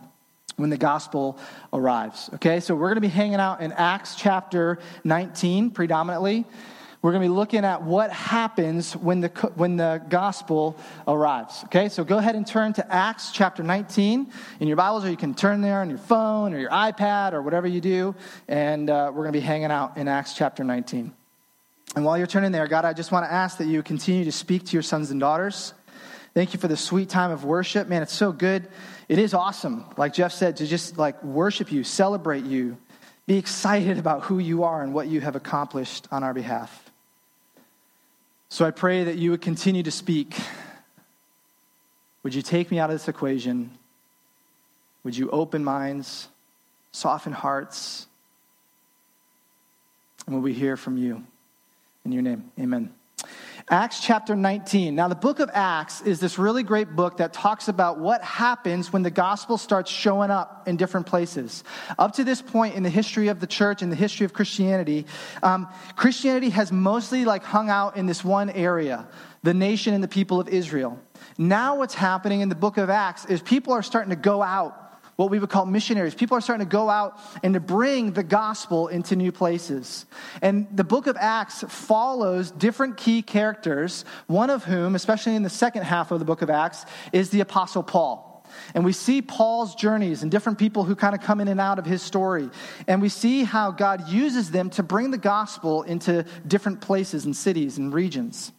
when 0.57 0.69
the 0.69 0.77
gospel 0.77 1.39
arrives. 1.71 2.29
Okay, 2.33 2.59
so 2.59 2.75
we're 2.75 2.89
going 2.89 2.95
to 2.95 2.99
be 2.99 3.07
hanging 3.07 3.39
out 3.39 3.61
in 3.61 3.71
Acts 3.71 4.15
chapter 4.15 4.77
19 5.05 5.71
predominantly. 5.71 6.43
We're 7.01 7.11
going 7.11 7.21
to 7.21 7.29
be 7.29 7.35
looking 7.35 7.63
at 7.63 7.83
what 7.83 8.11
happens 8.11 8.95
when 8.95 9.21
the, 9.21 9.29
when 9.55 9.77
the 9.77 10.01
gospel 10.09 10.77
arrives. 11.07 11.63
Okay, 11.65 11.89
so 11.89 12.03
go 12.03 12.17
ahead 12.17 12.35
and 12.35 12.45
turn 12.45 12.73
to 12.73 12.93
Acts 12.93 13.31
chapter 13.31 13.61
19 13.61 14.31
in 14.59 14.67
your 14.67 14.77
Bibles, 14.77 15.05
or 15.05 15.11
you 15.11 15.17
can 15.17 15.35
turn 15.35 15.61
there 15.61 15.81
on 15.81 15.89
your 15.89 15.99
phone 15.99 16.53
or 16.53 16.59
your 16.59 16.71
iPad 16.71 17.33
or 17.33 17.43
whatever 17.43 17.67
you 17.67 17.81
do. 17.81 18.15
And 18.47 18.89
uh, 18.89 19.11
we're 19.13 19.23
going 19.23 19.33
to 19.33 19.39
be 19.39 19.45
hanging 19.45 19.71
out 19.71 19.97
in 19.97 20.07
Acts 20.07 20.33
chapter 20.33 20.63
19. 20.63 21.13
And 21.95 22.03
while 22.03 22.17
you're 22.17 22.27
turning 22.27 22.51
there, 22.51 22.67
God, 22.67 22.83
I 22.83 22.93
just 22.93 23.11
want 23.11 23.25
to 23.25 23.31
ask 23.31 23.59
that 23.59 23.67
you 23.67 23.81
continue 23.83 24.25
to 24.25 24.31
speak 24.31 24.65
to 24.65 24.73
your 24.73 24.83
sons 24.83 25.11
and 25.11 25.19
daughters. 25.19 25.73
Thank 26.33 26.53
you 26.53 26.59
for 26.59 26.67
the 26.67 26.77
sweet 26.77 27.09
time 27.09 27.31
of 27.31 27.45
worship. 27.45 27.87
Man, 27.87 28.01
it's 28.01 28.13
so 28.13 28.31
good. 28.31 28.67
It 29.07 29.19
is 29.19 29.33
awesome, 29.33 29.85
like 29.97 30.13
Jeff 30.13 30.31
said, 30.31 30.57
to 30.57 30.67
just 30.67 30.97
like 30.97 31.23
worship 31.23 31.71
you, 31.71 31.83
celebrate 31.83 32.43
you, 32.43 32.77
be 33.27 33.37
excited 33.37 33.97
about 33.97 34.23
who 34.23 34.39
you 34.39 34.63
are 34.63 34.81
and 34.81 34.93
what 34.93 35.07
you 35.07 35.21
have 35.21 35.35
accomplished 35.35 36.07
on 36.11 36.23
our 36.23 36.33
behalf. 36.33 36.86
So 38.49 38.65
I 38.65 38.71
pray 38.71 39.03
that 39.03 39.17
you 39.17 39.31
would 39.31 39.41
continue 39.41 39.83
to 39.83 39.91
speak. 39.91 40.35
Would 42.23 42.33
you 42.33 42.41
take 42.41 42.71
me 42.71 42.79
out 42.79 42.89
of 42.89 42.95
this 42.95 43.07
equation? 43.07 43.77
Would 45.03 45.17
you 45.17 45.29
open 45.29 45.63
minds, 45.63 46.29
soften 46.91 47.33
hearts? 47.33 48.07
And 50.25 50.35
will 50.35 50.41
we 50.41 50.53
hear 50.53 50.77
from 50.77 50.97
you? 50.97 51.23
In 52.05 52.11
your 52.11 52.21
name, 52.21 52.51
amen. 52.59 52.93
Acts 53.69 53.99
chapter 53.99 54.33
19. 54.33 54.95
Now, 54.95 55.09
the 55.09 55.15
book 55.15 55.41
of 55.41 55.49
Acts 55.53 55.99
is 55.99 56.21
this 56.21 56.37
really 56.37 56.63
great 56.63 56.95
book 56.95 57.17
that 57.17 57.33
talks 57.33 57.67
about 57.67 57.99
what 57.99 58.23
happens 58.23 58.93
when 58.93 59.03
the 59.03 59.11
gospel 59.11 59.57
starts 59.57 59.91
showing 59.91 60.31
up 60.31 60.69
in 60.69 60.77
different 60.77 61.05
places. 61.05 61.65
Up 61.99 62.13
to 62.13 62.23
this 62.23 62.41
point 62.41 62.75
in 62.75 62.83
the 62.83 62.89
history 62.89 63.27
of 63.27 63.41
the 63.41 63.47
church 63.47 63.81
and 63.81 63.91
the 63.91 63.97
history 63.97 64.23
of 64.23 64.31
Christianity, 64.31 65.05
um, 65.43 65.67
Christianity 65.97 66.49
has 66.51 66.71
mostly 66.71 67.25
like 67.25 67.43
hung 67.43 67.69
out 67.69 67.97
in 67.97 68.05
this 68.05 68.23
one 68.23 68.49
area, 68.51 69.05
the 69.43 69.53
nation 69.53 69.93
and 69.93 70.01
the 70.01 70.07
people 70.07 70.39
of 70.39 70.47
Israel. 70.47 70.97
Now, 71.37 71.75
what's 71.75 71.93
happening 71.93 72.39
in 72.39 72.47
the 72.47 72.55
book 72.55 72.77
of 72.77 72.89
Acts 72.89 73.25
is 73.25 73.41
people 73.41 73.73
are 73.73 73.83
starting 73.83 74.11
to 74.11 74.15
go 74.15 74.41
out 74.41 74.86
what 75.17 75.29
we 75.29 75.39
would 75.39 75.49
call 75.49 75.65
missionaries. 75.65 76.15
People 76.15 76.37
are 76.37 76.41
starting 76.41 76.65
to 76.65 76.71
go 76.71 76.89
out 76.89 77.19
and 77.43 77.53
to 77.55 77.59
bring 77.59 78.13
the 78.13 78.23
gospel 78.23 78.87
into 78.87 79.15
new 79.15 79.31
places. 79.31 80.05
And 80.41 80.67
the 80.71 80.83
book 80.83 81.07
of 81.07 81.17
Acts 81.19 81.65
follows 81.67 82.51
different 82.51 82.97
key 82.97 83.21
characters, 83.21 84.05
one 84.27 84.49
of 84.49 84.63
whom, 84.63 84.95
especially 84.95 85.35
in 85.35 85.43
the 85.43 85.49
second 85.49 85.83
half 85.83 86.11
of 86.11 86.19
the 86.19 86.25
book 86.25 86.41
of 86.41 86.49
Acts, 86.49 86.85
is 87.11 87.31
the 87.31 87.41
Apostle 87.41 87.83
Paul. 87.83 88.27
And 88.73 88.85
we 88.85 88.93
see 88.93 89.21
Paul's 89.21 89.75
journeys 89.75 90.21
and 90.21 90.31
different 90.31 90.57
people 90.57 90.83
who 90.83 90.95
kind 90.95 91.15
of 91.15 91.21
come 91.21 91.41
in 91.41 91.47
and 91.47 91.59
out 91.59 91.79
of 91.79 91.85
his 91.85 92.01
story. 92.01 92.49
And 92.87 93.01
we 93.01 93.09
see 93.09 93.43
how 93.43 93.71
God 93.71 94.07
uses 94.07 94.51
them 94.51 94.69
to 94.71 94.83
bring 94.83 95.11
the 95.11 95.17
gospel 95.17 95.81
into 95.81 96.25
different 96.45 96.79
places 96.79 97.25
and 97.25 97.35
cities 97.35 97.77
and 97.77 97.93
regions. 97.93 98.51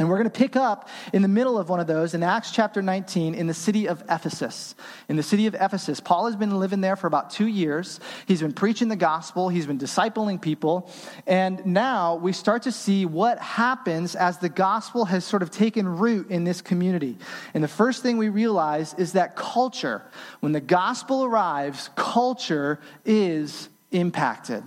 And 0.00 0.08
we're 0.08 0.16
going 0.16 0.30
to 0.30 0.38
pick 0.38 0.56
up 0.56 0.88
in 1.12 1.20
the 1.20 1.28
middle 1.28 1.58
of 1.58 1.68
one 1.68 1.78
of 1.78 1.86
those 1.86 2.14
in 2.14 2.22
Acts 2.22 2.50
chapter 2.52 2.80
19 2.80 3.34
in 3.34 3.46
the 3.46 3.52
city 3.52 3.86
of 3.86 4.02
Ephesus. 4.08 4.74
In 5.10 5.16
the 5.16 5.22
city 5.22 5.46
of 5.46 5.54
Ephesus, 5.54 6.00
Paul 6.00 6.24
has 6.24 6.36
been 6.36 6.58
living 6.58 6.80
there 6.80 6.96
for 6.96 7.06
about 7.06 7.28
two 7.28 7.46
years. 7.46 8.00
He's 8.24 8.40
been 8.40 8.54
preaching 8.54 8.88
the 8.88 8.96
gospel, 8.96 9.50
he's 9.50 9.66
been 9.66 9.78
discipling 9.78 10.40
people. 10.40 10.90
And 11.26 11.66
now 11.66 12.14
we 12.14 12.32
start 12.32 12.62
to 12.62 12.72
see 12.72 13.04
what 13.04 13.40
happens 13.40 14.16
as 14.16 14.38
the 14.38 14.48
gospel 14.48 15.04
has 15.04 15.22
sort 15.22 15.42
of 15.42 15.50
taken 15.50 15.86
root 15.86 16.30
in 16.30 16.44
this 16.44 16.62
community. 16.62 17.18
And 17.52 17.62
the 17.62 17.68
first 17.68 18.02
thing 18.02 18.16
we 18.16 18.30
realize 18.30 18.94
is 18.94 19.12
that 19.12 19.36
culture, 19.36 20.02
when 20.40 20.52
the 20.52 20.62
gospel 20.62 21.24
arrives, 21.24 21.90
culture 21.94 22.80
is 23.04 23.68
impacted. 23.90 24.64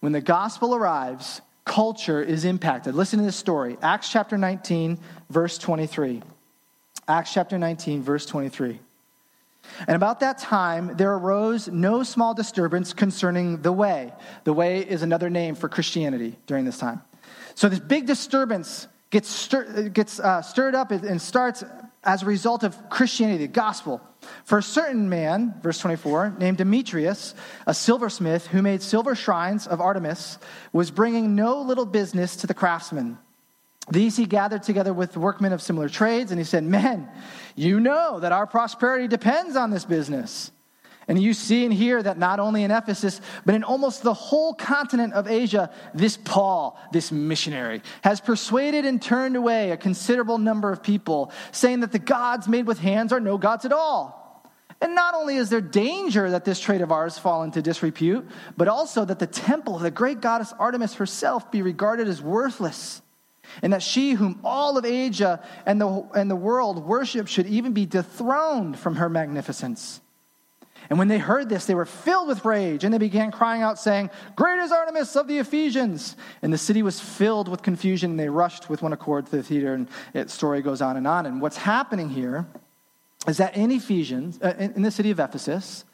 When 0.00 0.10
the 0.10 0.20
gospel 0.20 0.74
arrives, 0.74 1.40
culture 1.64 2.22
is 2.22 2.44
impacted. 2.44 2.94
Listen 2.94 3.18
to 3.18 3.24
this 3.24 3.36
story 3.36 3.76
Acts 3.82 4.10
chapter 4.10 4.36
19, 4.38 4.98
verse 5.30 5.58
23. 5.58 6.22
Acts 7.08 7.32
chapter 7.32 7.58
19, 7.58 8.02
verse 8.02 8.26
23. 8.26 8.78
And 9.86 9.96
about 9.96 10.20
that 10.20 10.38
time, 10.38 10.96
there 10.96 11.12
arose 11.12 11.68
no 11.68 12.02
small 12.02 12.34
disturbance 12.34 12.92
concerning 12.92 13.62
the 13.62 13.72
way. 13.72 14.12
The 14.44 14.52
way 14.52 14.80
is 14.80 15.02
another 15.02 15.30
name 15.30 15.54
for 15.54 15.68
Christianity 15.68 16.36
during 16.46 16.64
this 16.64 16.78
time. 16.78 17.02
So, 17.54 17.68
this 17.68 17.78
big 17.78 18.06
disturbance 18.06 18.88
gets, 19.10 19.28
stir, 19.28 19.88
gets 19.88 20.18
uh, 20.18 20.42
stirred 20.42 20.74
up 20.74 20.90
and 20.90 21.20
starts 21.20 21.62
as 22.04 22.22
a 22.22 22.26
result 22.26 22.64
of 22.64 22.90
Christianity, 22.90 23.46
the 23.46 23.52
gospel. 23.52 24.00
For 24.44 24.58
a 24.58 24.62
certain 24.62 25.08
man, 25.08 25.54
verse 25.62 25.78
24, 25.78 26.36
named 26.38 26.58
Demetrius, 26.58 27.34
a 27.66 27.74
silversmith 27.74 28.46
who 28.46 28.62
made 28.62 28.82
silver 28.82 29.14
shrines 29.14 29.66
of 29.66 29.80
Artemis, 29.80 30.38
was 30.72 30.90
bringing 30.90 31.34
no 31.34 31.60
little 31.60 31.86
business 31.86 32.36
to 32.36 32.46
the 32.46 32.54
craftsmen. 32.54 33.18
These 33.90 34.16
he 34.16 34.26
gathered 34.26 34.62
together 34.62 34.92
with 34.92 35.16
workmen 35.16 35.52
of 35.52 35.60
similar 35.60 35.88
trades, 35.88 36.30
and 36.30 36.38
he 36.38 36.44
said, 36.44 36.62
Men, 36.62 37.08
you 37.56 37.80
know 37.80 38.20
that 38.20 38.32
our 38.32 38.46
prosperity 38.46 39.08
depends 39.08 39.56
on 39.56 39.70
this 39.70 39.84
business. 39.84 40.52
And 41.12 41.22
you 41.22 41.34
see 41.34 41.66
and 41.66 41.74
hear 41.74 42.02
that 42.02 42.16
not 42.16 42.40
only 42.40 42.64
in 42.64 42.70
Ephesus, 42.70 43.20
but 43.44 43.54
in 43.54 43.64
almost 43.64 44.02
the 44.02 44.14
whole 44.14 44.54
continent 44.54 45.12
of 45.12 45.28
Asia, 45.28 45.70
this 45.92 46.16
Paul, 46.16 46.80
this 46.90 47.12
missionary, 47.12 47.82
has 48.02 48.18
persuaded 48.18 48.86
and 48.86 49.02
turned 49.02 49.36
away 49.36 49.72
a 49.72 49.76
considerable 49.76 50.38
number 50.38 50.72
of 50.72 50.82
people, 50.82 51.30
saying 51.50 51.80
that 51.80 51.92
the 51.92 51.98
gods 51.98 52.48
made 52.48 52.66
with 52.66 52.78
hands 52.78 53.12
are 53.12 53.20
no 53.20 53.36
gods 53.36 53.66
at 53.66 53.74
all. 53.74 54.42
And 54.80 54.94
not 54.94 55.14
only 55.14 55.36
is 55.36 55.50
there 55.50 55.60
danger 55.60 56.30
that 56.30 56.46
this 56.46 56.58
trade 56.58 56.80
of 56.80 56.90
ours 56.90 57.18
fall 57.18 57.42
into 57.42 57.60
disrepute, 57.60 58.26
but 58.56 58.68
also 58.68 59.04
that 59.04 59.18
the 59.18 59.26
temple 59.26 59.76
of 59.76 59.82
the 59.82 59.90
great 59.90 60.22
goddess 60.22 60.54
Artemis 60.58 60.94
herself 60.94 61.52
be 61.52 61.60
regarded 61.60 62.08
as 62.08 62.22
worthless, 62.22 63.02
and 63.60 63.74
that 63.74 63.82
she, 63.82 64.12
whom 64.12 64.40
all 64.44 64.78
of 64.78 64.86
Asia 64.86 65.44
and 65.66 65.78
the, 65.78 66.08
and 66.14 66.30
the 66.30 66.36
world 66.36 66.86
worship, 66.86 67.28
should 67.28 67.48
even 67.48 67.74
be 67.74 67.84
dethroned 67.84 68.78
from 68.78 68.96
her 68.96 69.10
magnificence. 69.10 70.00
And 70.90 70.98
when 70.98 71.08
they 71.08 71.18
heard 71.18 71.48
this, 71.48 71.66
they 71.66 71.74
were 71.74 71.86
filled 71.86 72.28
with 72.28 72.44
rage, 72.44 72.84
and 72.84 72.92
they 72.92 72.98
began 72.98 73.30
crying 73.30 73.62
out, 73.62 73.78
saying, 73.78 74.10
Great 74.36 74.58
is 74.58 74.72
Artemis 74.72 75.16
of 75.16 75.28
the 75.28 75.38
Ephesians! 75.38 76.16
And 76.42 76.52
the 76.52 76.58
city 76.58 76.82
was 76.82 77.00
filled 77.00 77.48
with 77.48 77.62
confusion, 77.62 78.12
and 78.12 78.20
they 78.20 78.28
rushed 78.28 78.68
with 78.68 78.82
one 78.82 78.92
accord 78.92 79.26
to 79.26 79.36
the 79.36 79.42
theater, 79.42 79.74
and 79.74 79.88
the 80.12 80.28
story 80.28 80.62
goes 80.62 80.82
on 80.82 80.96
and 80.96 81.06
on. 81.06 81.26
And 81.26 81.40
what's 81.40 81.56
happening 81.56 82.08
here 82.08 82.46
is 83.26 83.36
that 83.36 83.56
in 83.56 83.70
Ephesians, 83.70 84.40
uh, 84.42 84.54
in, 84.58 84.72
in 84.74 84.82
the 84.82 84.90
city 84.90 85.10
of 85.10 85.20
Ephesus, 85.20 85.84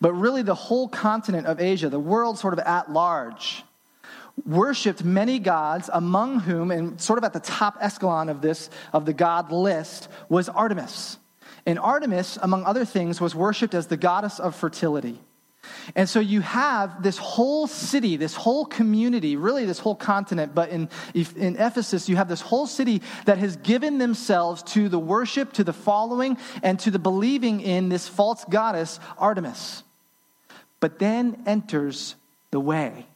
but 0.00 0.12
really 0.12 0.42
the 0.42 0.54
whole 0.54 0.88
continent 0.88 1.46
of 1.46 1.60
Asia, 1.60 1.88
the 1.88 1.98
world 1.98 2.38
sort 2.38 2.52
of 2.52 2.58
at 2.60 2.92
large, 2.92 3.64
worshipped 4.44 5.04
many 5.04 5.38
gods, 5.38 5.88
among 5.92 6.40
whom, 6.40 6.70
and 6.70 7.00
sort 7.00 7.18
of 7.18 7.24
at 7.24 7.32
the 7.32 7.40
top 7.40 7.78
echelon 7.80 8.28
of 8.28 8.40
this, 8.40 8.68
of 8.92 9.06
the 9.06 9.12
god 9.12 9.52
list, 9.52 10.08
was 10.28 10.48
Artemis. 10.48 11.18
And 11.66 11.78
Artemis, 11.78 12.38
among 12.42 12.64
other 12.64 12.84
things, 12.84 13.20
was 13.20 13.34
worshipped 13.34 13.74
as 13.74 13.86
the 13.86 13.96
goddess 13.96 14.38
of 14.38 14.54
fertility. 14.54 15.20
And 15.94 16.08
so 16.08 16.20
you 16.20 16.40
have 16.40 17.02
this 17.02 17.18
whole 17.18 17.66
city, 17.66 18.16
this 18.16 18.34
whole 18.34 18.64
community, 18.64 19.36
really 19.36 19.64
this 19.64 19.78
whole 19.78 19.94
continent, 19.94 20.54
but 20.54 20.70
in, 20.70 20.88
in 21.14 21.56
Ephesus, 21.56 22.08
you 22.08 22.16
have 22.16 22.28
this 22.28 22.40
whole 22.40 22.66
city 22.66 23.02
that 23.24 23.38
has 23.38 23.56
given 23.56 23.98
themselves 23.98 24.62
to 24.74 24.88
the 24.88 24.98
worship, 24.98 25.52
to 25.54 25.64
the 25.64 25.72
following, 25.72 26.36
and 26.62 26.78
to 26.80 26.90
the 26.90 26.98
believing 26.98 27.60
in 27.60 27.88
this 27.88 28.08
false 28.08 28.44
goddess, 28.44 29.00
Artemis. 29.18 29.82
But 30.80 30.98
then 30.98 31.42
enters 31.46 32.14
the 32.50 32.60
way. 32.60 33.06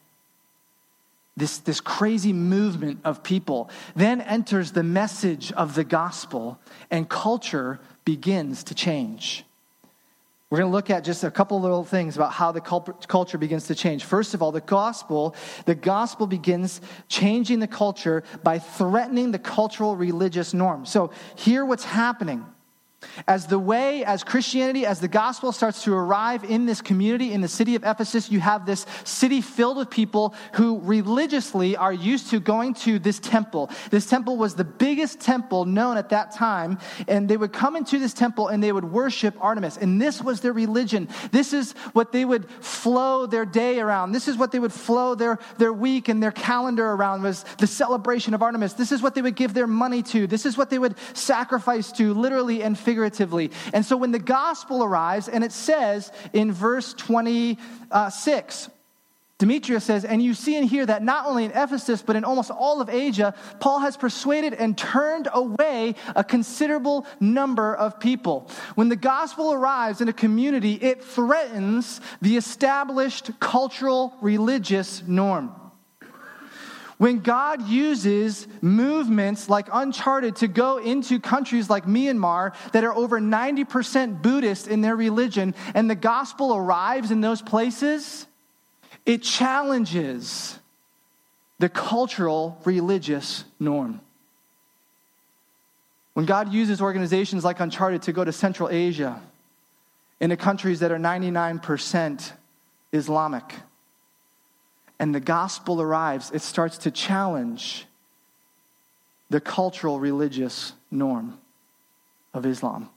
This, 1.37 1.59
this 1.59 1.79
crazy 1.79 2.33
movement 2.33 2.99
of 3.05 3.23
people. 3.23 3.69
Then 3.95 4.19
enters 4.21 4.73
the 4.73 4.83
message 4.83 5.51
of 5.53 5.75
the 5.75 5.85
gospel, 5.85 6.59
and 6.91 7.07
culture 7.07 7.79
begins 8.15 8.63
to 8.63 8.73
change. 8.73 9.45
We're 10.49 10.57
going 10.57 10.71
to 10.71 10.75
look 10.75 10.89
at 10.89 11.03
just 11.03 11.23
a 11.23 11.29
couple 11.29 11.61
little 11.61 11.83
things 11.83 12.15
about 12.15 12.31
how 12.31 12.51
the 12.51 12.59
culture 12.59 13.37
begins 13.37 13.67
to 13.67 13.75
change. 13.75 14.03
First 14.03 14.33
of 14.33 14.41
all, 14.41 14.51
the 14.51 14.61
gospel, 14.61 15.35
the 15.65 15.75
gospel 15.75 16.25
begins 16.25 16.81
changing 17.07 17.59
the 17.59 17.67
culture 17.67 18.23
by 18.41 18.57
threatening 18.57 19.29
the 19.29 19.37
cultural 19.37 19.95
religious 19.95 20.55
norm. 20.55 20.87
So, 20.87 21.11
here 21.35 21.63
what's 21.65 21.83
happening. 21.83 22.43
As 23.27 23.47
the 23.47 23.59
way, 23.59 24.03
as 24.03 24.23
Christianity, 24.23 24.85
as 24.85 24.99
the 24.99 25.07
gospel 25.07 25.51
starts 25.51 25.83
to 25.83 25.93
arrive 25.93 26.43
in 26.43 26.65
this 26.65 26.81
community, 26.81 27.31
in 27.31 27.41
the 27.41 27.47
city 27.47 27.75
of 27.75 27.83
Ephesus, 27.83 28.29
you 28.29 28.39
have 28.39 28.65
this 28.65 28.85
city 29.03 29.41
filled 29.41 29.77
with 29.77 29.89
people 29.89 30.33
who 30.53 30.79
religiously 30.79 31.77
are 31.77 31.93
used 31.93 32.29
to 32.31 32.39
going 32.39 32.73
to 32.73 32.99
this 32.99 33.19
temple. 33.19 33.69
This 33.89 34.05
temple 34.09 34.35
was 34.35 34.55
the 34.55 34.65
biggest 34.65 35.21
temple 35.21 35.65
known 35.65 35.97
at 35.97 36.09
that 36.09 36.31
time, 36.31 36.77
and 37.07 37.29
they 37.29 37.37
would 37.37 37.53
come 37.53 37.75
into 37.75 37.99
this 37.99 38.13
temple 38.13 38.47
and 38.49 38.61
they 38.61 38.71
would 38.71 38.85
worship 38.85 39.35
Artemis. 39.39 39.77
And 39.77 40.01
this 40.01 40.21
was 40.21 40.41
their 40.41 40.53
religion. 40.53 41.07
This 41.31 41.53
is 41.53 41.71
what 41.93 42.11
they 42.11 42.25
would 42.25 42.49
flow 42.49 43.25
their 43.25 43.45
day 43.45 43.79
around. 43.79 44.11
This 44.11 44.27
is 44.27 44.37
what 44.37 44.51
they 44.51 44.59
would 44.59 44.73
flow 44.73 45.15
their, 45.15 45.39
their 45.57 45.73
week 45.73 46.09
and 46.09 46.21
their 46.21 46.31
calendar 46.31 46.85
around 46.91 47.23
was 47.23 47.43
the 47.59 47.67
celebration 47.67 48.33
of 48.33 48.41
Artemis. 48.41 48.73
This 48.73 48.91
is 48.91 49.01
what 49.01 49.15
they 49.15 49.21
would 49.21 49.35
give 49.35 49.53
their 49.53 49.67
money 49.67 50.03
to. 50.03 50.27
This 50.27 50.45
is 50.45 50.57
what 50.57 50.69
they 50.69 50.79
would 50.79 50.95
sacrifice 51.13 51.91
to, 51.93 52.13
literally 52.13 52.61
and 52.61 52.77
figuratively. 52.89 53.51
And 53.71 53.85
so 53.85 53.95
when 53.95 54.11
the 54.11 54.17
gospel 54.17 54.83
arrives, 54.83 55.29
and 55.29 55.43
it 55.43 55.51
says 55.51 56.11
in 56.33 56.51
verse 56.51 56.95
26, 56.95 58.69
Demetrius 59.37 59.83
says, 59.83 60.05
and 60.05 60.23
you 60.23 60.33
see 60.33 60.57
and 60.57 60.67
hear 60.67 60.83
that 60.87 61.03
not 61.03 61.27
only 61.27 61.45
in 61.45 61.51
Ephesus, 61.51 62.01
but 62.01 62.15
in 62.15 62.23
almost 62.23 62.49
all 62.49 62.81
of 62.81 62.89
Asia, 62.89 63.35
Paul 63.59 63.79
has 63.81 63.95
persuaded 63.95 64.55
and 64.55 64.75
turned 64.75 65.27
away 65.31 65.93
a 66.15 66.23
considerable 66.23 67.05
number 67.19 67.75
of 67.75 67.99
people. 67.99 68.49
When 68.73 68.89
the 68.89 68.95
gospel 68.95 69.53
arrives 69.53 70.01
in 70.01 70.09
a 70.09 70.13
community, 70.13 70.73
it 70.73 71.03
threatens 71.03 72.01
the 72.23 72.37
established 72.37 73.39
cultural 73.39 74.15
religious 74.19 75.03
norm. 75.05 75.51
When 76.99 77.19
God 77.21 77.65
uses 77.65 78.45
movements 78.61 79.47
like 79.47 79.69
Uncharted 79.71 80.35
to 80.37 80.49
go 80.49 80.79
into 80.79 81.21
countries 81.21 81.69
like 81.69 81.85
Myanmar 81.85 82.53
that 82.73 82.83
are 82.83 82.93
over 82.93 83.21
90% 83.21 84.21
Buddhist 84.21 84.67
in 84.67 84.81
their 84.81 84.97
religion, 84.97 85.55
and 85.73 85.89
the 85.89 85.95
gospel 85.95 86.53
arrives 86.53 87.09
in 87.09 87.21
those 87.21 87.41
places, 87.41 88.27
it 89.05 89.23
challenges 89.23 90.59
the 91.59 91.69
cultural 91.69 92.59
religious 92.65 93.45
norm. 93.61 94.01
When 96.15 96.25
God 96.25 96.51
uses 96.51 96.81
organizations 96.81 97.45
like 97.45 97.61
Uncharted 97.61 98.01
to 98.03 98.11
go 98.11 98.25
to 98.25 98.33
Central 98.33 98.67
Asia, 98.67 99.21
into 100.19 100.35
countries 100.35 100.81
that 100.81 100.91
are 100.91 100.97
99% 100.97 102.33
Islamic, 102.91 103.55
and 104.99 105.15
the 105.15 105.21
gospel 105.21 105.81
arrives, 105.81 106.29
it 106.33 106.41
starts 106.41 106.79
to 106.79 106.91
challenge 106.91 107.85
the 109.29 109.39
cultural 109.39 109.99
religious 109.99 110.73
norm 110.91 111.39
of 112.33 112.45
Islam. 112.45 112.89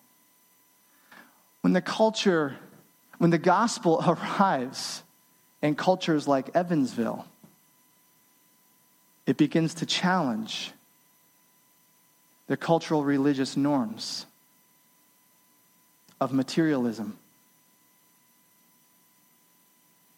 When 1.60 1.72
the 1.72 1.80
culture, 1.80 2.56
when 3.18 3.30
the 3.30 3.38
gospel 3.38 4.02
arrives 4.06 5.02
in 5.62 5.76
cultures 5.76 6.26
like 6.26 6.50
Evansville, 6.56 7.24
it 9.24 9.36
begins 9.36 9.74
to 9.74 9.86
challenge 9.86 10.72
the 12.48 12.56
cultural 12.56 13.04
religious 13.04 13.56
norms 13.56 14.26
of 16.20 16.32
materialism, 16.32 17.16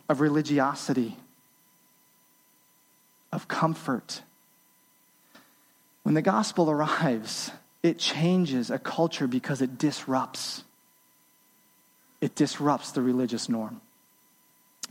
of 0.08 0.22
religiosity 0.22 1.18
of 3.34 3.48
comfort. 3.48 4.22
When 6.04 6.14
the 6.14 6.22
gospel 6.22 6.70
arrives, 6.70 7.50
it 7.82 7.98
changes 7.98 8.70
a 8.70 8.78
culture 8.78 9.26
because 9.26 9.60
it 9.60 9.76
disrupts. 9.76 10.62
It 12.20 12.34
disrupts 12.34 12.92
the 12.92 13.02
religious 13.02 13.48
norm. 13.48 13.80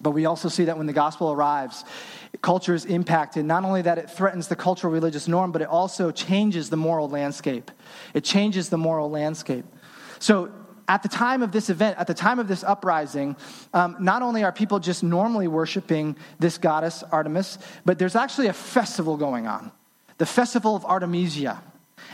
But 0.02 0.12
we 0.12 0.26
also 0.26 0.50
see 0.50 0.66
that 0.66 0.78
when 0.78 0.88
the 0.88 0.94
gospel 0.94 1.32
arrives, 1.32 1.86
culture 2.42 2.74
is 2.74 2.84
impacted. 2.86 3.46
Not 3.46 3.64
only 3.64 3.84
that 3.84 3.98
it 3.98 4.10
threatens 4.10 4.48
the 4.48 4.56
cultural 4.56 4.92
religious 4.92 5.28
norm, 5.28 5.52
but 5.52 5.62
it 5.62 5.68
also 5.68 6.12
changes 6.12 6.70
the 6.70 6.78
moral 6.78 7.08
landscape. 7.08 7.72
It 8.14 8.24
changes 8.24 8.70
the 8.70 8.78
moral 8.78 9.10
landscape. 9.10 9.66
So 10.20 10.52
at 10.88 11.04
the 11.04 11.10
time 11.10 11.44
of 11.44 11.52
this 11.52 11.70
event, 11.70 11.98
at 11.98 12.08
the 12.08 12.14
time 12.14 12.40
of 12.40 12.48
this 12.48 12.64
uprising, 12.64 13.36
um, 13.74 13.98
not 14.00 14.22
only 14.22 14.44
are 14.44 14.52
people 14.52 14.80
just 14.80 15.04
normally 15.04 15.48
worshiping 15.48 16.16
this 16.40 16.58
goddess 16.58 17.04
Artemis, 17.12 17.58
but 17.86 18.00
there's 18.00 18.16
actually 18.16 18.48
a 18.48 18.54
festival 18.54 19.18
going 19.18 19.48
on 19.48 19.72
the 20.18 20.26
festival 20.26 20.76
of 20.76 20.86
Artemisia. 20.86 21.62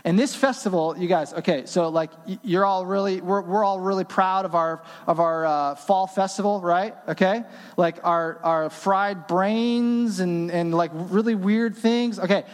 And 0.04 0.18
this 0.18 0.36
festival, 0.36 0.96
you 0.98 1.08
guys, 1.08 1.34
okay, 1.34 1.66
so 1.66 1.90
like 1.90 2.12
you're 2.44 2.66
all 2.66 2.86
really, 2.86 3.22
we're, 3.22 3.42
we're 3.42 3.64
all 3.64 3.80
really 3.80 4.04
proud 4.04 4.46
of 4.46 4.56
our 4.56 4.84
of 5.08 5.20
our 5.20 5.46
uh, 5.46 5.76
fall 5.76 6.08
festival, 6.08 6.62
right? 6.62 6.96
Okay, 7.10 7.44
like 7.76 7.98
our 8.04 8.40
our 8.44 8.70
fried 8.70 9.28
brains 9.28 10.20
and 10.20 10.52
and 10.52 10.74
like 10.74 10.92
really 10.94 11.36
weird 11.36 11.76
things. 11.76 12.20
Okay, 12.20 12.46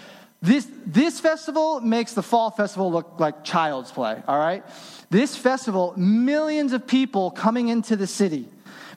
this 0.45 0.67
this 0.85 1.19
festival 1.19 1.81
makes 1.81 2.13
the 2.13 2.23
fall 2.23 2.51
festival 2.51 2.91
look 2.91 3.19
like 3.19 3.43
child's 3.43 3.91
play. 3.91 4.21
All 4.27 4.37
right, 4.37 4.63
this 5.09 5.35
festival, 5.35 5.93
millions 5.97 6.73
of 6.73 6.87
people 6.87 7.31
coming 7.31 7.69
into 7.69 7.95
the 7.95 8.07
city. 8.07 8.47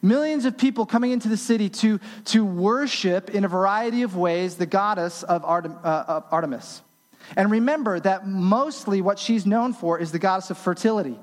Millions 0.01 0.45
of 0.45 0.57
people 0.57 0.87
coming 0.87 1.11
into 1.11 1.29
the 1.29 1.37
city 1.37 1.69
to, 1.69 1.99
to 2.27 2.45
worship 2.45 3.31
in 3.31 3.45
a 3.45 3.49
variety 3.49 4.03
of 4.03 4.17
ways 4.17 4.55
the 4.55 4.67
goddess 4.67 5.25
of 5.25 5.45
Artem, 5.45 5.77
uh, 5.83 6.21
Artemis. 6.31 6.83
And 7.37 7.51
remember 7.51 7.99
that 8.01 8.27
mostly 8.27 9.01
what 9.03 9.19
she's 9.19 9.45
known 9.45 9.73
for 9.73 9.99
is 9.99 10.13
the 10.13 10.19
goddess 10.19 10.51
of 10.51 10.59
fertility. 10.59 11.19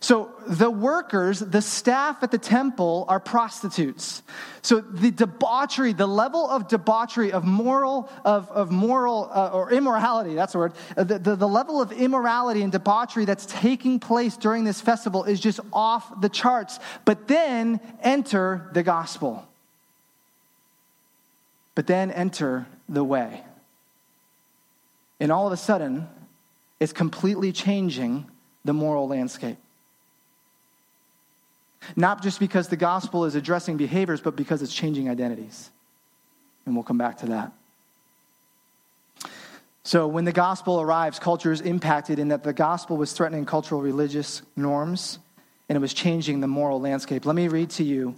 So 0.00 0.30
the 0.46 0.70
workers, 0.70 1.40
the 1.40 1.60
staff 1.60 2.22
at 2.22 2.30
the 2.30 2.38
temple 2.38 3.04
are 3.08 3.18
prostitutes. 3.18 4.22
So 4.62 4.80
the 4.80 5.10
debauchery, 5.10 5.92
the 5.92 6.06
level 6.06 6.48
of 6.48 6.68
debauchery, 6.68 7.32
of 7.32 7.44
moral, 7.44 8.08
of, 8.24 8.48
of 8.50 8.70
moral, 8.70 9.28
uh, 9.32 9.50
or 9.52 9.72
immorality, 9.72 10.34
that's 10.34 10.52
the 10.52 10.58
word, 10.58 10.72
uh, 10.96 11.04
the, 11.04 11.18
the, 11.18 11.36
the 11.36 11.48
level 11.48 11.80
of 11.80 11.90
immorality 11.90 12.62
and 12.62 12.70
debauchery 12.70 13.24
that's 13.24 13.46
taking 13.46 13.98
place 13.98 14.36
during 14.36 14.64
this 14.64 14.80
festival 14.80 15.24
is 15.24 15.40
just 15.40 15.58
off 15.72 16.20
the 16.20 16.28
charts. 16.28 16.78
But 17.04 17.26
then 17.26 17.80
enter 18.00 18.70
the 18.72 18.84
gospel. 18.84 19.48
But 21.74 21.86
then 21.88 22.12
enter 22.12 22.66
the 22.88 23.04
way. 23.04 23.42
And 25.18 25.32
all 25.32 25.48
of 25.48 25.52
a 25.52 25.56
sudden, 25.56 26.08
it's 26.78 26.92
completely 26.92 27.50
changing 27.50 28.26
the 28.64 28.72
moral 28.72 29.08
landscape. 29.08 29.56
Not 31.96 32.22
just 32.22 32.40
because 32.40 32.68
the 32.68 32.76
gospel 32.76 33.24
is 33.24 33.34
addressing 33.34 33.76
behaviors, 33.76 34.20
but 34.20 34.36
because 34.36 34.62
it's 34.62 34.74
changing 34.74 35.08
identities. 35.08 35.70
And 36.66 36.74
we'll 36.74 36.84
come 36.84 36.98
back 36.98 37.18
to 37.18 37.26
that. 37.26 37.52
So, 39.84 40.06
when 40.06 40.26
the 40.26 40.32
gospel 40.32 40.80
arrives, 40.82 41.18
culture 41.18 41.50
is 41.50 41.62
impacted 41.62 42.18
in 42.18 42.28
that 42.28 42.42
the 42.42 42.52
gospel 42.52 42.98
was 42.98 43.12
threatening 43.12 43.46
cultural 43.46 43.80
religious 43.80 44.42
norms 44.54 45.18
and 45.68 45.76
it 45.76 45.80
was 45.80 45.94
changing 45.94 46.40
the 46.40 46.46
moral 46.46 46.80
landscape. 46.80 47.24
Let 47.24 47.36
me 47.36 47.48
read 47.48 47.70
to 47.70 47.84
you 47.84 48.14